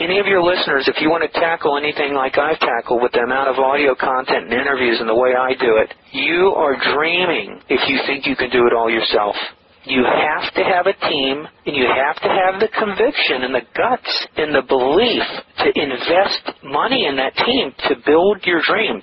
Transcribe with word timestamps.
Any 0.00 0.20
of 0.20 0.26
your 0.26 0.42
listeners, 0.42 0.86
if 0.86 1.02
you 1.02 1.10
want 1.10 1.26
to 1.26 1.40
tackle 1.40 1.76
anything 1.76 2.14
like 2.14 2.38
I've 2.38 2.58
tackled 2.60 3.02
with 3.02 3.10
the 3.10 3.26
amount 3.26 3.50
of 3.50 3.58
audio 3.58 3.96
content 3.98 4.46
and 4.46 4.54
interviews 4.54 5.00
and 5.00 5.08
the 5.08 5.14
way 5.14 5.34
I 5.34 5.58
do 5.58 5.82
it, 5.82 5.90
you 6.12 6.54
are 6.54 6.78
dreaming 6.94 7.58
if 7.68 7.82
you 7.90 7.98
think 8.06 8.24
you 8.24 8.36
can 8.36 8.48
do 8.50 8.68
it 8.68 8.72
all 8.72 8.88
yourself. 8.88 9.34
You 9.82 10.06
have 10.06 10.54
to 10.54 10.62
have 10.62 10.86
a 10.86 10.94
team 10.94 11.42
and 11.66 11.74
you 11.74 11.90
have 11.90 12.14
to 12.22 12.30
have 12.30 12.60
the 12.62 12.70
conviction 12.78 13.42
and 13.42 13.52
the 13.52 13.66
guts 13.74 14.26
and 14.36 14.54
the 14.54 14.62
belief 14.62 15.26
to 15.66 15.68
invest 15.74 16.62
money 16.62 17.06
in 17.10 17.16
that 17.16 17.34
team 17.34 17.74
to 17.90 17.96
build 18.06 18.46
your 18.46 18.62
dream. 18.70 19.02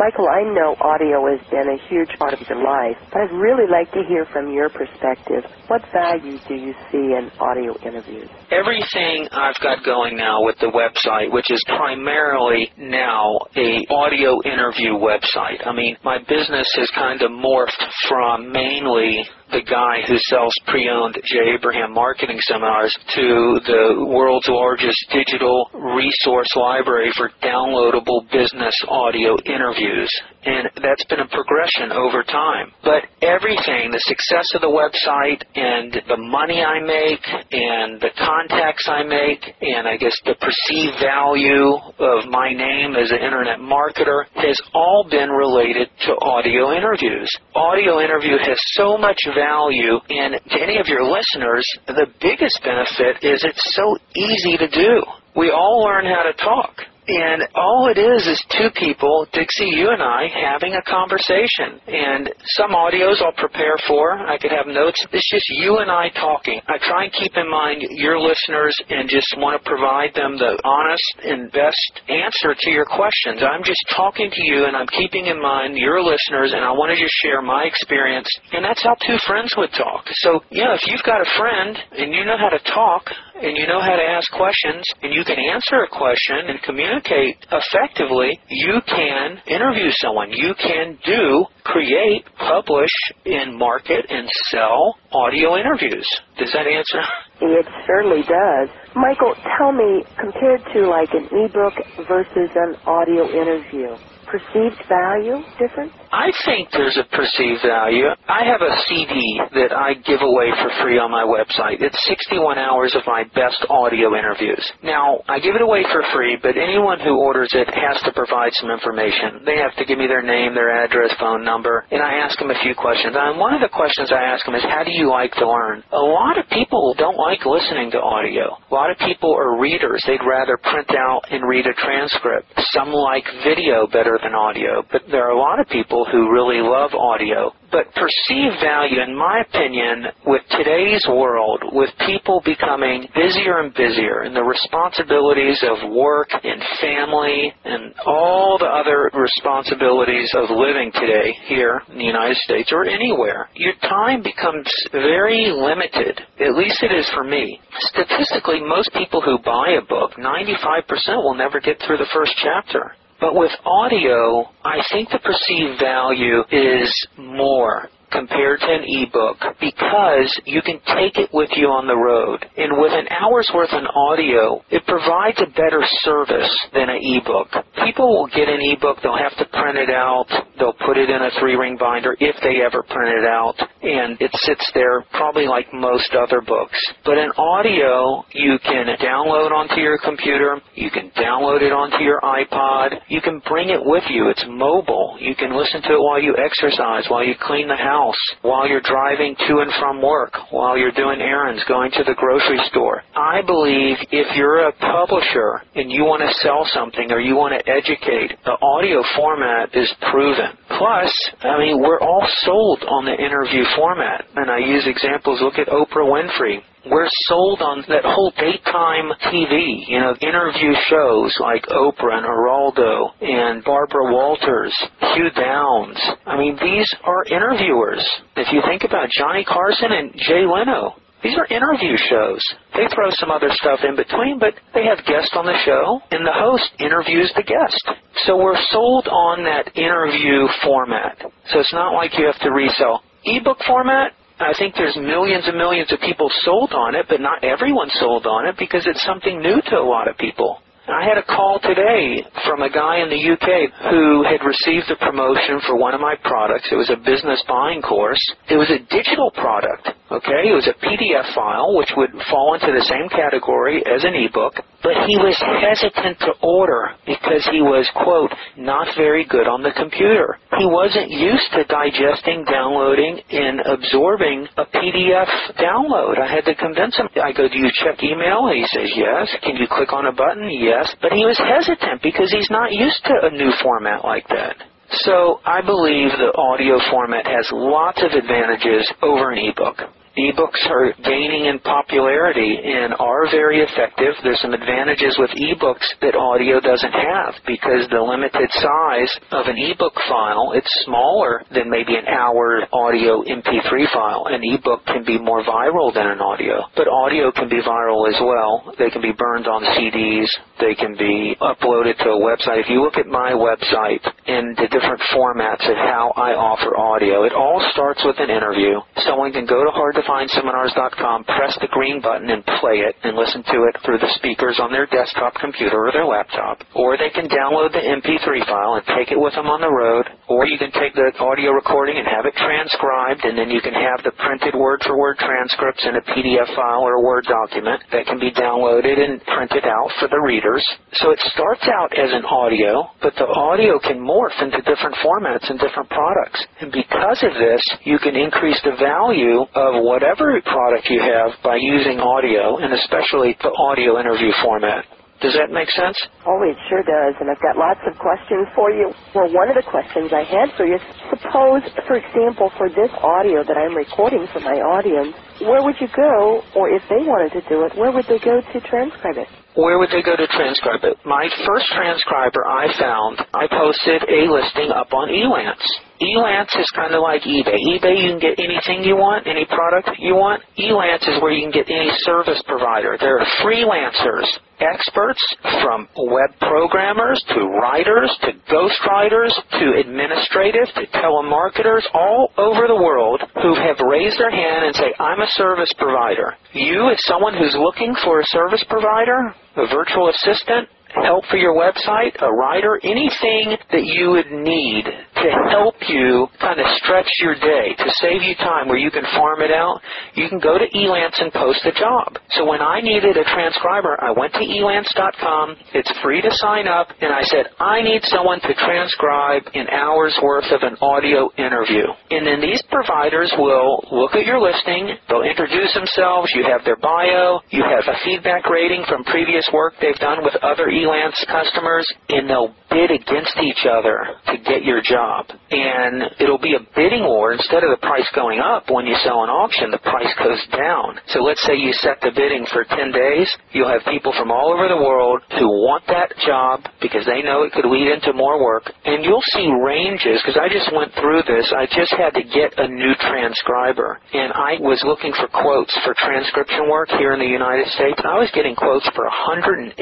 Michael, 0.00 0.28
I 0.32 0.48
know 0.56 0.74
audio 0.80 1.28
has 1.28 1.44
been 1.50 1.68
a 1.68 1.76
huge 1.92 2.08
part 2.18 2.32
of 2.32 2.40
your 2.48 2.64
life, 2.64 2.96
but 3.12 3.20
I'd 3.20 3.36
really 3.36 3.68
like 3.70 3.92
to 3.92 4.00
hear 4.08 4.24
from 4.32 4.50
your 4.50 4.70
perspective. 4.70 5.44
What 5.68 5.82
value 5.92 6.38
do 6.48 6.54
you 6.54 6.72
see 6.90 7.12
in 7.12 7.28
audio 7.38 7.76
interviews? 7.84 8.26
Everything 8.50 9.28
I've 9.30 9.60
got 9.60 9.84
going 9.84 10.16
now 10.16 10.42
with 10.42 10.56
the 10.56 10.72
website, 10.72 11.30
which 11.30 11.50
is 11.50 11.62
primarily 11.66 12.72
now 12.78 13.28
a 13.54 13.84
audio 13.92 14.40
interview 14.46 14.96
website. 14.96 15.66
I 15.66 15.74
mean, 15.76 15.98
my 16.02 16.16
business 16.16 16.66
has 16.76 16.88
kind 16.94 17.20
of 17.20 17.30
morphed 17.30 17.84
from 18.08 18.50
mainly 18.50 19.20
the 19.50 19.62
guy 19.62 20.06
who 20.06 20.16
sells 20.30 20.52
pre-owned 20.66 21.14
Jay 21.24 21.54
Abraham 21.58 21.92
marketing 21.92 22.38
seminars 22.46 22.94
to 23.14 23.58
the 23.66 24.06
world's 24.06 24.48
largest 24.48 24.98
digital 25.12 25.70
resource 25.74 26.48
library 26.56 27.10
for 27.16 27.30
downloadable 27.42 28.22
business 28.30 28.74
audio 28.88 29.36
interviews. 29.46 30.10
And 30.44 30.70
that's 30.80 31.04
been 31.04 31.20
a 31.20 31.28
progression 31.28 31.92
over 31.92 32.22
time. 32.24 32.72
But 32.82 33.04
everything, 33.20 33.92
the 33.92 34.00
success 34.08 34.48
of 34.56 34.64
the 34.64 34.72
website 34.72 35.44
and 35.52 35.92
the 36.08 36.16
money 36.16 36.64
I 36.64 36.80
make 36.80 37.20
and 37.52 38.00
the 38.00 38.08
contacts 38.16 38.88
I 38.88 39.04
make 39.04 39.44
and 39.60 39.86
I 39.86 39.96
guess 40.00 40.16
the 40.24 40.36
perceived 40.40 40.96
value 40.96 41.76
of 42.00 42.30
my 42.32 42.52
name 42.56 42.96
as 42.96 43.12
an 43.12 43.20
internet 43.20 43.60
marketer 43.60 44.24
has 44.40 44.56
all 44.72 45.06
been 45.10 45.28
related 45.28 45.88
to 46.08 46.16
audio 46.24 46.72
interviews. 46.72 47.28
Audio 47.54 48.00
interview 48.00 48.40
has 48.40 48.56
so 48.80 48.96
much 48.96 49.20
value 49.36 50.00
and 50.08 50.40
to 50.40 50.56
any 50.56 50.80
of 50.80 50.88
your 50.88 51.04
listeners, 51.04 51.64
the 51.86 52.08
biggest 52.20 52.60
benefit 52.64 53.20
is 53.20 53.44
it's 53.44 53.76
so 53.76 53.96
easy 54.16 54.56
to 54.56 54.68
do. 54.68 55.04
We 55.36 55.50
all 55.50 55.84
learn 55.84 56.06
how 56.06 56.24
to 56.24 56.32
talk. 56.32 56.80
And 57.08 57.42
all 57.54 57.88
it 57.90 57.98
is 57.98 58.26
is 58.26 58.38
two 58.52 58.70
people, 58.76 59.26
Dixie, 59.32 59.72
you 59.72 59.90
and 59.90 60.02
I, 60.02 60.28
having 60.28 60.74
a 60.74 60.84
conversation. 60.84 61.80
And 61.88 62.30
some 62.60 62.70
audios 62.70 63.18
I'll 63.18 63.34
prepare 63.34 63.74
for. 63.88 64.14
I 64.14 64.38
could 64.38 64.52
have 64.52 64.68
notes. 64.68 65.00
It's 65.10 65.26
just 65.26 65.48
you 65.50 65.78
and 65.78 65.90
I 65.90 66.10
talking. 66.14 66.60
I 66.68 66.78
try 66.78 67.04
and 67.04 67.12
keep 67.12 67.32
in 67.36 67.50
mind 67.50 67.82
your 67.90 68.20
listeners 68.20 68.76
and 68.90 69.08
just 69.08 69.26
want 69.38 69.58
to 69.58 69.62
provide 69.66 70.14
them 70.14 70.38
the 70.38 70.54
honest 70.62 71.10
and 71.24 71.50
best 71.50 72.04
answer 72.06 72.54
to 72.54 72.70
your 72.70 72.86
questions. 72.86 73.42
I'm 73.42 73.64
just 73.64 73.82
talking 73.96 74.30
to 74.30 74.42
you 74.44 74.70
and 74.70 74.76
I'm 74.76 74.88
keeping 74.94 75.26
in 75.26 75.40
mind 75.40 75.76
your 75.76 75.98
listeners 75.98 76.54
and 76.54 76.62
I 76.62 76.70
want 76.70 76.94
to 76.94 76.98
just 77.00 77.14
share 77.24 77.42
my 77.42 77.64
experience. 77.64 78.28
And 78.52 78.64
that's 78.64 78.82
how 78.84 78.94
two 79.02 79.18
friends 79.26 79.50
would 79.56 79.72
talk. 79.72 80.06
So, 80.22 80.44
yeah, 80.50 80.78
if 80.78 80.86
you've 80.86 81.02
got 81.02 81.24
a 81.24 81.30
friend 81.34 81.74
and 81.96 82.14
you 82.14 82.24
know 82.24 82.38
how 82.38 82.54
to 82.54 82.60
talk 82.70 83.10
and 83.40 83.56
you 83.56 83.66
know 83.66 83.80
how 83.80 83.96
to 83.96 84.06
ask 84.06 84.30
questions 84.30 84.84
and 85.02 85.10
you 85.10 85.24
can 85.24 85.40
answer 85.40 85.82
a 85.82 85.88
question 85.88 86.52
and 86.52 86.62
communicate 86.62 86.99
communicate 87.02 87.36
effectively, 87.50 88.38
you 88.48 88.80
can 88.86 89.38
interview 89.46 89.90
someone. 90.02 90.30
You 90.32 90.54
can 90.54 90.98
do, 91.04 91.44
create, 91.64 92.24
publish, 92.38 92.90
and 93.24 93.58
market 93.58 94.04
and 94.08 94.28
sell 94.50 94.96
audio 95.12 95.56
interviews. 95.56 96.06
Does 96.38 96.50
that 96.52 96.66
answer? 96.66 97.00
It 97.42 97.64
certainly 97.86 98.20
does. 98.20 98.68
Michael, 98.94 99.32
tell 99.56 99.72
me, 99.72 100.04
compared 100.20 100.60
to 100.74 100.90
like 100.90 101.08
an 101.16 101.24
ebook 101.32 101.72
versus 102.06 102.50
an 102.54 102.76
audio 102.84 103.24
interview, 103.32 103.96
perceived 104.28 104.76
value 104.86 105.40
difference? 105.56 105.96
I 106.10 106.34
think 106.44 106.74
there's 106.74 106.98
a 106.98 107.06
perceived 107.14 107.62
value. 107.62 108.10
I 108.26 108.42
have 108.42 108.58
a 108.58 108.74
CD 108.90 109.14
that 109.54 109.70
I 109.70 109.94
give 109.94 110.26
away 110.26 110.50
for 110.58 110.70
free 110.82 110.98
on 110.98 111.10
my 111.10 111.22
website. 111.22 111.78
It's 111.78 111.98
61 112.10 112.58
hours 112.58 112.98
of 112.98 113.06
my 113.06 113.22
best 113.30 113.62
audio 113.70 114.18
interviews. 114.18 114.62
Now, 114.82 115.22
I 115.30 115.38
give 115.38 115.54
it 115.54 115.62
away 115.62 115.86
for 115.86 116.02
free, 116.10 116.34
but 116.34 116.58
anyone 116.58 116.98
who 116.98 117.14
orders 117.22 117.54
it 117.54 117.70
has 117.70 118.02
to 118.02 118.10
provide 118.10 118.50
some 118.58 118.74
information. 118.74 119.46
They 119.46 119.62
have 119.62 119.74
to 119.78 119.86
give 119.86 120.02
me 120.02 120.10
their 120.10 120.22
name, 120.22 120.50
their 120.54 120.82
address, 120.82 121.14
phone 121.22 121.46
number, 121.46 121.86
and 121.94 122.02
I 122.02 122.18
ask 122.18 122.34
them 122.42 122.50
a 122.50 122.58
few 122.58 122.74
questions. 122.74 123.14
And 123.14 123.38
one 123.38 123.54
of 123.54 123.62
the 123.62 123.70
questions 123.70 124.10
I 124.10 124.26
ask 124.26 124.42
them 124.44 124.58
is, 124.58 124.66
how 124.66 124.82
do 124.82 124.90
you 124.90 125.06
like 125.06 125.30
to 125.38 125.46
learn? 125.46 125.86
A 125.94 126.06
lot 126.10 126.38
of 126.42 126.50
people 126.50 126.94
don't 126.98 127.18
like 127.18 127.46
listening 127.46 127.94
to 127.94 128.02
audio. 128.02 128.58
A 128.58 128.74
lot 128.74 128.90
of 128.90 128.98
people 128.98 129.30
are 129.30 129.62
readers. 129.62 130.02
They'd 130.10 130.26
rather 130.26 130.58
print 130.58 130.90
out 130.90 131.22
and 131.30 131.46
read 131.46 131.70
a 131.70 131.74
transcript. 131.78 132.50
Some 132.74 132.90
like 132.90 133.26
video 133.46 133.86
better 133.86 134.18
than 134.18 134.34
audio, 134.34 134.82
but 134.90 135.06
there 135.06 135.22
are 135.22 135.38
a 135.38 135.38
lot 135.38 135.60
of 135.60 135.68
people 135.70 135.99
who 136.04 136.32
really 136.32 136.60
love 136.60 136.92
audio. 136.94 137.52
But 137.70 137.94
perceived 137.94 138.58
value, 138.60 139.00
in 139.00 139.16
my 139.16 139.42
opinion, 139.46 140.06
with 140.26 140.42
today's 140.50 141.06
world, 141.08 141.62
with 141.72 141.90
people 142.06 142.42
becoming 142.44 143.06
busier 143.14 143.60
and 143.60 143.72
busier 143.72 144.22
and 144.22 144.34
the 144.34 144.42
responsibilities 144.42 145.62
of 145.62 145.90
work 145.92 146.30
and 146.32 146.60
family 146.80 147.54
and 147.64 147.94
all 148.06 148.58
the 148.58 148.66
other 148.66 149.10
responsibilities 149.14 150.30
of 150.34 150.50
living 150.50 150.90
today 150.94 151.32
here 151.46 151.82
in 151.90 151.98
the 151.98 152.04
United 152.04 152.36
States 152.38 152.72
or 152.72 152.84
anywhere, 152.84 153.48
your 153.54 153.74
time 153.82 154.22
becomes 154.22 154.66
very 154.90 155.52
limited. 155.54 156.20
At 156.40 156.58
least 156.58 156.82
it 156.82 156.92
is 156.92 157.08
for 157.14 157.22
me. 157.22 157.60
Statistically, 157.94 158.60
most 158.60 158.90
people 158.92 159.20
who 159.20 159.38
buy 159.38 159.78
a 159.78 159.86
book, 159.86 160.12
95% 160.18 161.22
will 161.22 161.34
never 161.34 161.60
get 161.60 161.80
through 161.86 161.98
the 161.98 162.10
first 162.12 162.32
chapter. 162.42 162.96
But 163.20 163.34
with 163.34 163.52
audio, 163.66 164.48
I 164.64 164.82
think 164.92 165.10
the 165.10 165.18
perceived 165.18 165.78
value 165.78 166.42
is 166.50 167.06
more 167.18 167.88
compared 168.10 168.60
to 168.60 168.70
an 168.70 168.84
ebook 168.86 169.38
because 169.60 170.28
you 170.44 170.62
can 170.62 170.80
take 170.96 171.16
it 171.18 171.30
with 171.32 171.50
you 171.56 171.66
on 171.68 171.86
the 171.86 171.96
road. 171.96 172.44
And 172.56 172.78
with 172.78 172.92
an 172.92 173.06
hour's 173.10 173.50
worth 173.54 173.72
of 173.72 173.84
audio, 173.86 174.62
it 174.70 174.84
provides 174.86 175.38
a 175.40 175.50
better 175.54 175.82
service 176.02 176.50
than 176.74 176.90
an 176.90 177.00
ebook. 177.00 177.48
People 177.84 178.10
will 178.10 178.30
get 178.30 178.48
an 178.48 178.60
ebook, 178.60 178.98
they'll 179.02 179.16
have 179.16 179.36
to 179.38 179.46
print 179.54 179.78
it 179.78 179.90
out, 179.90 180.26
they'll 180.58 180.76
put 180.84 180.98
it 180.98 181.10
in 181.10 181.22
a 181.22 181.30
three 181.38 181.54
ring 181.54 181.76
binder 181.78 182.16
if 182.20 182.36
they 182.42 182.60
ever 182.64 182.82
print 182.82 183.14
it 183.14 183.26
out, 183.26 183.56
and 183.82 184.18
it 184.20 184.30
sits 184.42 184.64
there 184.74 185.02
probably 185.12 185.46
like 185.46 185.66
most 185.72 186.12
other 186.14 186.40
books. 186.40 186.78
But 187.04 187.18
in 187.18 187.30
audio, 187.38 188.24
you 188.34 188.58
can 188.62 188.86
download 188.98 189.52
onto 189.52 189.80
your 189.80 189.98
computer, 190.02 190.60
you 190.74 190.90
can 190.90 191.10
download 191.16 191.62
it 191.62 191.72
onto 191.72 192.02
your 192.02 192.20
iPod, 192.20 193.00
you 193.08 193.20
can 193.20 193.40
bring 193.48 193.70
it 193.70 193.80
with 193.80 194.04
you. 194.10 194.28
It's 194.28 194.44
mobile. 194.48 195.16
You 195.20 195.34
can 195.34 195.56
listen 195.56 195.82
to 195.82 195.94
it 195.94 196.02
while 196.02 196.20
you 196.20 196.36
exercise, 196.36 197.06
while 197.08 197.24
you 197.24 197.34
clean 197.40 197.68
the 197.68 197.76
house 197.76 197.99
house, 198.00 198.22
while 198.42 198.66
you're 198.66 198.80
driving 198.80 199.36
to 199.46 199.58
and 199.60 199.72
from 199.78 200.00
work, 200.00 200.32
while 200.50 200.76
you're 200.76 200.92
doing 200.92 201.20
errands, 201.20 201.62
going 201.68 201.90
to 201.92 202.04
the 202.04 202.14
grocery 202.16 202.60
store. 202.70 203.02
I 203.14 203.42
believe 203.42 203.96
if 204.10 204.36
you're 204.36 204.68
a 204.68 204.72
publisher 204.72 205.62
and 205.74 205.90
you 205.90 206.04
want 206.04 206.22
to 206.22 206.32
sell 206.40 206.64
something 206.72 207.12
or 207.12 207.20
you 207.20 207.36
want 207.36 207.52
to 207.52 207.62
educate, 207.68 208.36
the 208.44 208.56
audio 208.62 209.02
format 209.16 209.74
is 209.74 209.92
proven. 210.10 210.56
Plus, 210.78 211.12
I 211.42 211.58
mean, 211.58 211.80
we're 211.80 212.00
all 212.00 212.26
sold 212.44 212.80
on 212.88 213.04
the 213.04 213.16
interview 213.16 213.64
format. 213.76 214.24
And 214.36 214.50
I 214.50 214.58
use 214.58 214.86
examples. 214.86 215.40
Look 215.42 215.58
at 215.58 215.68
Oprah 215.68 216.08
Winfrey. 216.08 216.62
We're 216.88 217.08
sold 217.28 217.60
on 217.60 217.84
that 217.88 218.04
whole 218.08 218.32
daytime 218.40 219.12
TV, 219.28 219.84
you 219.86 220.00
know, 220.00 220.16
interview 220.22 220.72
shows 220.88 221.36
like 221.38 221.66
Oprah 221.68 222.16
and 222.16 222.24
Geraldo 222.24 223.12
and 223.20 223.62
Barbara 223.64 224.08
Walters, 224.12 224.72
Hugh 225.12 225.30
Downs. 225.36 226.00
I 226.24 226.38
mean, 226.38 226.56
these 226.56 226.88
are 227.04 227.24
interviewers. 227.28 228.00
If 228.36 228.52
you 228.52 228.62
think 228.64 228.84
about 228.84 229.10
Johnny 229.10 229.44
Carson 229.44 229.92
and 229.92 230.14
Jay 230.16 230.48
Leno, 230.48 230.96
these 231.22 231.36
are 231.36 231.44
interview 231.52 231.96
shows. 232.08 232.40
They 232.72 232.88
throw 232.94 233.10
some 233.20 233.30
other 233.30 233.50
stuff 233.52 233.80
in 233.84 233.94
between, 233.94 234.38
but 234.38 234.54
they 234.72 234.86
have 234.86 235.04
guests 235.04 235.36
on 235.36 235.44
the 235.44 235.58
show, 235.66 236.00
and 236.10 236.24
the 236.24 236.32
host 236.32 236.64
interviews 236.80 237.30
the 237.36 237.44
guest. 237.44 237.98
So 238.24 238.38
we're 238.38 238.56
sold 238.70 239.06
on 239.06 239.44
that 239.44 239.76
interview 239.76 240.48
format. 240.64 241.20
So 241.52 241.60
it's 241.60 241.74
not 241.74 241.92
like 241.92 242.16
you 242.16 242.24
have 242.24 242.40
to 242.40 242.50
resell. 242.50 243.02
Ebook 243.24 243.58
format, 243.66 244.12
I 244.40 244.56
think 244.58 244.74
there's 244.74 244.96
millions 244.96 245.44
and 245.46 245.56
millions 245.56 245.92
of 245.92 246.00
people 246.00 246.30
sold 246.40 246.72
on 246.72 246.94
it, 246.94 247.06
but 247.08 247.20
not 247.20 247.44
everyone 247.44 247.88
sold 248.00 248.26
on 248.26 248.46
it 248.48 248.56
because 248.58 248.86
it's 248.86 249.04
something 249.04 249.38
new 249.38 249.60
to 249.68 249.76
a 249.76 249.84
lot 249.84 250.08
of 250.08 250.16
people. 250.16 250.62
I 250.88 251.04
had 251.04 251.18
a 251.18 251.22
call 251.22 251.60
today 251.62 252.24
from 252.48 252.62
a 252.62 252.70
guy 252.72 252.98
in 252.98 253.10
the 253.10 253.20
UK 253.20 253.92
who 253.92 254.24
had 254.24 254.40
received 254.42 254.90
a 254.90 254.96
promotion 254.96 255.60
for 255.66 255.76
one 255.76 255.94
of 255.94 256.00
my 256.00 256.16
products. 256.24 256.68
It 256.72 256.76
was 256.76 256.90
a 256.90 256.96
business 256.96 257.44
buying 257.46 257.82
course. 257.82 258.20
It 258.48 258.56
was 258.56 258.70
a 258.70 258.80
digital 258.88 259.30
product. 259.30 259.92
Okay, 260.10 260.50
it 260.50 260.54
was 260.58 260.66
a 260.66 260.74
PDF 260.82 261.22
file 261.38 261.78
which 261.78 261.94
would 261.94 262.10
fall 262.26 262.58
into 262.58 262.74
the 262.74 262.82
same 262.90 263.06
category 263.14 263.78
as 263.86 264.02
an 264.02 264.18
ebook, 264.18 264.58
but 264.82 265.06
he 265.06 265.14
was 265.22 265.38
hesitant 265.38 266.18
to 266.26 266.34
order 266.42 266.98
because 267.06 267.46
he 267.54 267.62
was, 267.62 267.86
quote, 267.94 268.34
not 268.58 268.90
very 268.98 269.22
good 269.22 269.46
on 269.46 269.62
the 269.62 269.70
computer. 269.78 270.34
He 270.58 270.66
wasn't 270.66 271.14
used 271.14 271.46
to 271.54 271.62
digesting, 271.70 272.42
downloading, 272.50 273.22
and 273.30 273.62
absorbing 273.62 274.50
a 274.58 274.66
PDF 274.66 275.30
download. 275.62 276.18
I 276.18 276.26
had 276.26 276.42
to 276.50 276.58
convince 276.58 276.98
him. 276.98 277.06
I 277.14 277.30
go, 277.30 277.46
do 277.46 277.62
you 277.62 277.70
check 277.78 278.02
email? 278.02 278.50
He 278.50 278.66
says, 278.74 278.90
yes. 278.98 279.30
Can 279.46 279.54
you 279.62 279.70
click 279.70 279.94
on 279.94 280.10
a 280.10 280.12
button? 280.12 280.50
Yes. 280.50 280.90
But 280.98 281.14
he 281.14 281.22
was 281.22 281.38
hesitant 281.38 282.02
because 282.02 282.34
he's 282.34 282.50
not 282.50 282.74
used 282.74 282.98
to 283.06 283.14
a 283.14 283.30
new 283.30 283.54
format 283.62 284.02
like 284.02 284.26
that. 284.34 284.58
So 285.06 285.38
I 285.46 285.62
believe 285.62 286.10
the 286.18 286.34
audio 286.34 286.82
format 286.90 287.22
has 287.30 287.46
lots 287.54 288.02
of 288.02 288.10
advantages 288.10 288.90
over 289.06 289.30
an 289.30 289.38
ebook. 289.38 289.78
Ebooks 290.18 290.66
are 290.66 290.90
gaining 291.06 291.46
in 291.46 291.60
popularity 291.60 292.58
and 292.58 292.94
are 292.98 293.30
very 293.30 293.62
effective. 293.62 294.10
There's 294.24 294.40
some 294.42 294.54
advantages 294.54 295.14
with 295.22 295.30
ebooks 295.38 295.86
that 296.02 296.18
audio 296.18 296.58
doesn't 296.58 296.90
have 296.90 297.38
because 297.46 297.86
the 297.94 298.02
limited 298.02 298.50
size 298.58 299.12
of 299.30 299.46
an 299.46 299.54
ebook 299.54 299.94
file, 300.10 300.50
it's 300.58 300.70
smaller 300.82 301.46
than 301.54 301.70
maybe 301.70 301.94
an 301.94 302.10
hour 302.10 302.66
audio 302.74 303.22
MP3 303.22 303.86
file. 303.94 304.26
An 304.26 304.42
ebook 304.42 304.84
can 304.86 305.06
be 305.06 305.14
more 305.14 305.44
viral 305.46 305.94
than 305.94 306.10
an 306.10 306.18
audio, 306.18 306.66
but 306.74 306.90
audio 306.90 307.30
can 307.30 307.48
be 307.48 307.62
viral 307.62 308.10
as 308.10 308.18
well. 308.18 308.74
They 308.82 308.90
can 308.90 309.02
be 309.02 309.14
burned 309.14 309.46
on 309.46 309.62
CDs. 309.78 310.26
They 310.58 310.74
can 310.74 310.98
be 310.98 311.38
uploaded 311.38 312.02
to 312.02 312.10
a 312.10 312.18
website. 312.18 312.66
If 312.66 312.68
you 312.68 312.82
look 312.82 312.98
at 312.98 313.06
my 313.06 313.30
website 313.30 314.02
and 314.26 314.58
the 314.58 314.66
different 314.74 315.00
formats 315.14 315.62
of 315.70 315.78
how 315.78 316.12
I 316.18 316.34
offer 316.34 316.76
audio, 316.76 317.22
it 317.22 317.32
all 317.32 317.62
starts 317.70 318.02
with 318.04 318.18
an 318.18 318.28
interview. 318.28 318.82
Someone 319.06 319.30
can 319.30 319.46
go 319.46 319.62
to 319.62 319.70
hard 319.70 319.99
hardtofindseminars.com, 320.04 321.24
press 321.24 321.56
the 321.60 321.68
green 321.70 322.00
button 322.00 322.30
and 322.30 322.44
play 322.60 322.84
it 322.86 322.96
and 323.02 323.16
listen 323.16 323.42
to 323.44 323.68
it 323.68 323.76
through 323.84 323.98
the 323.98 324.12
speakers 324.16 324.58
on 324.60 324.72
their 324.72 324.86
desktop 324.86 325.34
computer 325.36 325.76
or 325.76 325.92
their 325.92 326.06
laptop. 326.06 326.62
Or 326.74 326.96
they 326.96 327.10
can 327.10 327.28
download 327.28 327.72
the 327.72 327.84
MP3 327.84 328.46
file 328.46 328.80
and 328.80 328.84
take 328.96 329.12
it 329.12 329.20
with 329.20 329.34
them 329.34 329.46
on 329.46 329.60
the 329.60 329.70
road. 329.70 330.06
Or 330.28 330.46
you 330.46 330.58
can 330.58 330.72
take 330.72 330.94
the 330.94 331.12
audio 331.20 331.52
recording 331.52 331.98
and 331.98 332.06
have 332.06 332.26
it 332.26 332.34
transcribed 332.36 333.24
and 333.24 333.36
then 333.36 333.50
you 333.50 333.60
can 333.60 333.74
have 333.74 334.02
the 334.04 334.14
printed 334.16 334.54
word 334.54 334.80
for 334.86 334.96
word 334.96 335.18
transcripts 335.18 335.84
in 335.84 335.96
a 335.96 336.04
PDF 336.14 336.48
file 336.54 336.82
or 336.82 337.00
a 337.00 337.04
Word 337.04 337.24
document 337.24 337.82
that 337.92 338.06
can 338.06 338.18
be 338.18 338.30
downloaded 338.30 338.98
and 338.98 339.22
printed 339.24 339.64
out 339.64 339.90
for 339.98 340.08
the 340.08 340.20
readers. 340.20 340.64
So 340.94 341.10
it 341.10 341.18
starts 341.32 341.64
out 341.66 341.92
as 341.96 342.10
an 342.12 342.24
audio, 342.24 342.90
but 343.02 343.14
the 343.16 343.26
audio 343.26 343.78
can 343.78 343.98
morph 343.98 344.36
into 344.42 344.58
different 344.62 344.96
formats 345.02 345.48
and 345.50 345.58
different 345.58 345.88
products. 345.90 346.44
And 346.60 346.70
because 346.70 347.20
of 347.22 347.34
this, 347.34 347.62
you 347.84 347.98
can 347.98 348.16
increase 348.16 348.60
the 348.62 348.76
value 348.78 349.42
of 349.54 349.82
whatever 349.90 350.38
product 350.46 350.86
you 350.86 351.02
have 351.02 351.34
by 351.42 351.58
using 351.58 351.98
audio, 351.98 352.62
and 352.62 352.70
especially 352.72 353.34
the 353.42 353.50
audio 353.50 353.98
interview 353.98 354.30
format. 354.38 354.86
Does 355.18 355.34
that 355.34 355.50
make 355.50 355.68
sense? 355.74 355.98
Oh, 356.24 356.40
it 356.46 356.56
sure 356.70 356.80
does. 356.86 357.18
And 357.20 357.28
I've 357.28 357.42
got 357.42 357.58
lots 357.58 357.82
of 357.84 357.98
questions 357.98 358.46
for 358.54 358.70
you. 358.70 358.88
Well, 359.12 359.28
one 359.34 359.50
of 359.50 359.56
the 359.58 359.66
questions 359.66 360.14
I 360.14 360.22
had 360.22 360.48
for 360.56 360.64
you 360.64 360.78
suppose, 361.10 361.60
for 361.90 361.98
example, 361.98 362.48
for 362.56 362.70
this 362.70 362.88
audio 363.02 363.42
that 363.44 363.58
I'm 363.58 363.74
recording 363.74 364.24
for 364.32 364.40
my 364.40 364.56
audience, 364.62 365.12
where 365.40 365.62
would 365.62 365.76
you 365.80 365.88
go, 365.96 366.42
or 366.56 366.68
if 366.70 366.82
they 366.88 367.02
wanted 367.04 367.32
to 367.40 367.42
do 367.48 367.64
it, 367.64 367.76
where 367.76 367.92
would 367.92 368.06
they 368.08 368.18
go 368.18 368.40
to 368.40 368.58
transcribe 368.68 369.16
it? 369.16 369.28
Where 369.56 369.78
would 369.78 369.90
they 369.90 370.02
go 370.02 370.14
to 370.14 370.26
transcribe 370.30 370.84
it? 370.84 370.96
My 371.04 371.26
first 371.46 371.66
transcriber 371.74 372.46
I 372.46 372.70
found, 372.78 373.18
I 373.34 373.50
posted 373.50 374.04
a 374.06 374.30
listing 374.30 374.70
up 374.70 374.92
on 374.94 375.10
Elance. 375.10 375.66
Elance 376.00 376.54
is 376.56 376.70
kind 376.72 376.94
of 376.94 377.02
like 377.02 377.22
eBay. 377.28 377.58
eBay, 377.58 377.98
you 377.98 378.14
can 378.14 378.22
get 378.22 378.38
anything 378.38 378.86
you 378.86 378.96
want, 378.96 379.26
any 379.26 379.44
product 379.44 379.98
you 379.98 380.14
want. 380.14 380.40
Elance 380.56 381.04
is 381.04 381.20
where 381.20 381.32
you 381.32 381.42
can 381.44 381.52
get 381.52 381.68
any 381.68 381.90
service 382.06 382.40
provider. 382.46 382.96
There 383.00 383.18
are 383.18 383.26
freelancers, 383.44 384.24
experts 384.60 385.20
from 385.60 385.88
web 385.96 386.30
programmers 386.40 387.20
to 387.34 387.40
writers 387.60 388.08
to 388.22 388.32
ghostwriters 388.48 389.32
to 389.60 389.80
administrative 389.80 390.68
to 390.76 390.86
telemarketers 390.96 391.84
all 391.92 392.32
over 392.38 392.68
the 392.68 392.76
world 392.76 393.20
who 393.42 393.54
have 393.56 393.76
raised 393.84 394.16
their 394.20 394.30
hand 394.30 394.64
and 394.64 394.74
say, 394.76 394.92
I'm 395.00 395.20
a 395.20 395.29
service 395.30 395.70
provider. 395.78 396.34
You, 396.52 396.90
as 396.90 396.98
someone 397.06 397.34
who's 397.34 397.54
looking 397.58 397.94
for 398.04 398.20
a 398.20 398.24
service 398.26 398.64
provider, 398.68 399.34
a 399.56 399.66
virtual 399.66 400.08
assistant, 400.10 400.68
help 400.94 401.24
for 401.30 401.36
your 401.36 401.54
website, 401.54 402.14
a 402.20 402.32
writer, 402.32 402.80
anything 402.82 403.56
that 403.70 403.84
you 403.84 404.10
would 404.10 404.30
need 404.30 404.84
to 404.84 405.28
help 405.50 405.74
you 405.88 406.26
kind 406.40 406.58
of 406.58 406.66
stretch 406.82 407.08
your 407.20 407.34
day, 407.34 407.74
to 407.76 407.88
save 408.00 408.22
you 408.22 408.34
time 408.36 408.68
where 408.68 408.78
you 408.78 408.90
can 408.90 409.04
farm 409.14 409.42
it 409.42 409.50
out, 409.50 409.80
you 410.14 410.28
can 410.28 410.38
go 410.38 410.58
to 410.58 410.66
Elance 410.74 411.20
and 411.20 411.32
post 411.32 411.60
a 411.66 411.72
job. 411.72 412.16
So 412.36 412.46
when 412.48 412.62
I 412.62 412.80
needed 412.80 413.16
a 413.16 413.24
transcriber, 413.24 413.98
I 414.00 414.12
went 414.12 414.32
to 414.34 414.44
elance.com, 414.44 415.56
it's 415.74 415.90
free 416.02 416.22
to 416.22 416.30
sign 416.40 416.66
up, 416.66 416.88
and 417.00 417.12
I 417.12 417.22
said, 417.24 417.52
I 417.58 417.82
need 417.82 418.02
someone 418.04 418.40
to 418.40 418.54
transcribe 418.54 419.42
an 419.54 419.68
hour's 419.68 420.16
worth 420.22 420.48
of 420.52 420.62
an 420.62 420.76
audio 420.80 421.28
interview. 421.36 421.84
And 422.10 422.26
then 422.26 422.40
these 422.40 422.62
providers 422.70 423.32
will 423.36 423.84
look 423.92 424.14
at 424.14 424.24
your 424.26 424.40
listing, 424.40 424.96
they'll 425.08 425.26
introduce 425.26 425.74
themselves, 425.74 426.32
you 426.34 426.44
have 426.44 426.64
their 426.64 426.80
bio, 426.80 427.40
you 427.50 427.62
have 427.62 427.84
a 427.86 427.98
feedback 428.04 428.48
rating 428.48 428.84
from 428.88 429.04
previous 429.04 429.44
work 429.52 429.74
they've 429.80 430.00
done 430.00 430.24
with 430.24 430.34
other 430.42 430.68
Elance 430.80 431.20
customers, 431.28 431.86
and 432.08 432.28
they'll 432.28 432.54
bid 432.70 432.90
against 432.90 433.36
each 433.42 433.66
other 433.66 434.16
to 434.30 434.38
get 434.46 434.62
your 434.62 434.80
job. 434.80 435.26
And 435.50 436.06
it'll 436.20 436.40
be 436.40 436.54
a 436.54 436.62
bidding 436.74 437.02
war. 437.02 437.32
Instead 437.32 437.66
of 437.66 437.70
the 437.74 437.82
price 437.82 438.06
going 438.14 438.38
up 438.38 438.70
when 438.70 438.86
you 438.86 438.94
sell 439.02 439.26
an 439.26 439.30
auction, 439.30 439.70
the 439.70 439.82
price 439.82 440.10
goes 440.16 440.40
down. 440.54 441.02
So 441.10 441.20
let's 441.20 441.42
say 441.42 441.58
you 441.58 441.74
set 441.82 441.98
the 442.00 442.14
bidding 442.14 442.46
for 442.54 442.64
10 442.64 442.92
days. 442.94 443.28
You'll 443.50 443.68
have 443.70 443.82
people 443.90 444.14
from 444.14 444.30
all 444.30 444.54
over 444.54 444.70
the 444.70 444.78
world 444.78 445.20
who 445.34 445.50
want 445.66 445.82
that 445.90 446.14
job 446.22 446.62
because 446.80 447.04
they 447.04 447.22
know 447.26 447.42
it 447.42 447.52
could 447.52 447.66
lead 447.66 447.90
into 447.90 448.14
more 448.14 448.38
work. 448.38 448.70
And 448.86 449.04
you'll 449.04 449.26
see 449.34 449.50
ranges, 449.50 450.22
because 450.22 450.38
I 450.38 450.46
just 450.46 450.70
went 450.70 450.94
through 450.94 451.26
this. 451.26 451.50
I 451.50 451.66
just 451.66 451.92
had 451.98 452.14
to 452.14 452.22
get 452.22 452.54
a 452.56 452.70
new 452.70 452.94
transcriber. 453.02 453.98
And 454.14 454.30
I 454.32 454.62
was 454.62 454.78
looking 454.86 455.12
for 455.18 455.26
quotes 455.26 455.74
for 455.82 455.94
transcription 455.98 456.70
work 456.70 456.88
here 456.94 457.12
in 457.12 457.20
the 457.20 457.26
United 457.26 457.66
States. 457.74 457.98
I 458.06 458.18
was 458.18 458.30
getting 458.30 458.54
quotes 458.54 458.86
for 458.94 459.04
$180 459.10 459.74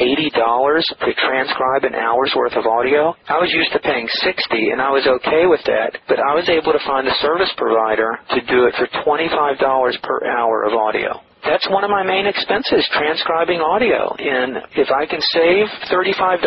to 0.88 1.10
transcribe 1.14 1.84
an 1.84 1.94
hour's 1.94 2.32
worth 2.36 2.56
of 2.56 2.66
audio. 2.66 3.14
I 3.28 3.38
was 3.38 3.52
used 3.52 3.72
to 3.72 3.80
paying 3.80 4.08
60 4.08 4.70
and 4.72 4.80
I 4.80 4.90
was 4.90 5.06
okay 5.06 5.46
with 5.46 5.60
that, 5.66 5.98
but 6.08 6.18
I 6.18 6.34
was 6.34 6.48
able 6.48 6.72
to 6.72 6.82
find 6.86 7.06
a 7.06 7.14
service 7.20 7.52
provider 7.56 8.18
to 8.34 8.40
do 8.48 8.66
it 8.66 8.74
for 8.76 8.88
$25 9.04 9.58
per 10.02 10.26
hour 10.26 10.64
of 10.64 10.72
audio. 10.72 11.20
That's 11.44 11.68
one 11.70 11.84
of 11.84 11.90
my 11.90 12.02
main 12.02 12.26
expenses, 12.26 12.82
transcribing 12.92 13.60
audio. 13.60 14.10
And 14.18 14.58
if 14.74 14.90
I 14.90 15.06
can 15.06 15.20
save 15.30 15.66
$35 15.86 16.42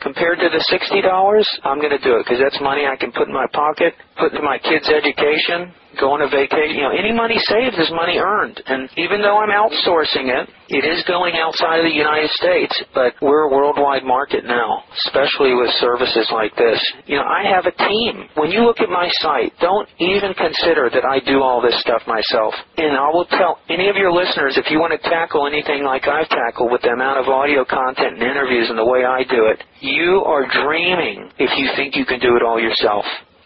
compared 0.00 0.38
to 0.40 0.48
the 0.48 0.62
$60, 0.72 1.44
I'm 1.64 1.78
going 1.78 1.92
to 1.92 2.02
do 2.02 2.16
it 2.16 2.24
because 2.24 2.40
that's 2.40 2.58
money 2.62 2.86
I 2.88 2.96
can 2.96 3.12
put 3.12 3.28
in 3.28 3.34
my 3.34 3.46
pocket, 3.52 3.92
put 4.18 4.32
into 4.32 4.42
my 4.42 4.58
kids' 4.58 4.88
education, 4.88 5.72
going 6.00 6.22
on 6.22 6.28
a 6.28 6.30
vacation. 6.30 6.76
You 6.76 6.84
know, 6.88 6.94
any 6.94 7.12
money 7.12 7.36
saved 7.48 7.76
is 7.76 7.90
money 7.92 8.16
earned. 8.16 8.60
And 8.66 8.88
even 8.96 9.20
though 9.20 9.40
I'm 9.40 9.52
outsourcing 9.52 10.32
it, 10.32 10.48
it 10.72 10.84
is 10.88 11.04
going 11.04 11.36
outside 11.36 11.84
of 11.84 11.86
the 11.88 11.92
United 11.92 12.30
States, 12.32 12.72
but 12.94 13.12
we're 13.20 13.48
a 13.48 13.52
worldwide 13.52 14.04
market 14.04 14.44
now, 14.44 14.84
especially 15.04 15.52
with 15.52 15.68
services 15.80 16.28
like 16.32 16.56
this. 16.56 16.80
You 17.04 17.20
know, 17.20 17.28
I 17.28 17.44
have 17.44 17.68
a 17.68 17.76
team. 17.76 18.24
When 18.40 18.48
you 18.48 18.64
look 18.64 18.80
at 18.80 18.88
my 18.88 19.08
site, 19.20 19.52
don't 19.60 19.88
even 20.00 20.32
consider 20.32 20.88
that 20.88 21.04
I 21.04 21.20
do 21.20 21.42
all 21.44 21.60
this 21.60 21.76
stuff 21.80 22.00
myself. 22.08 22.54
And 22.80 22.96
I 22.96 23.08
will 23.12 23.28
tell 23.36 23.60
any 23.68 23.88
of 23.88 23.96
your 23.96 24.12
listeners, 24.12 24.56
if 24.56 24.70
you 24.72 24.80
want 24.80 24.96
to 24.96 25.02
tackle 25.08 25.46
anything 25.46 25.84
like 25.84 26.08
I've 26.08 26.28
tackled 26.28 26.72
with 26.72 26.80
the 26.82 26.96
amount 26.96 27.20
of 27.20 27.28
audio 27.28 27.64
content 27.68 28.16
and 28.16 28.22
interviews 28.22 28.70
and 28.70 28.78
the 28.78 28.88
way 28.88 29.04
I 29.04 29.24
do 29.28 29.52
it, 29.52 29.60
you 29.80 30.24
are 30.24 30.48
dreaming 30.48 31.28
if 31.36 31.52
you 31.58 31.68
think 31.76 31.96
you 31.96 32.06
can 32.06 32.20
do 32.20 32.36
it 32.36 32.42
all 32.42 32.60
yourself. 32.60 33.04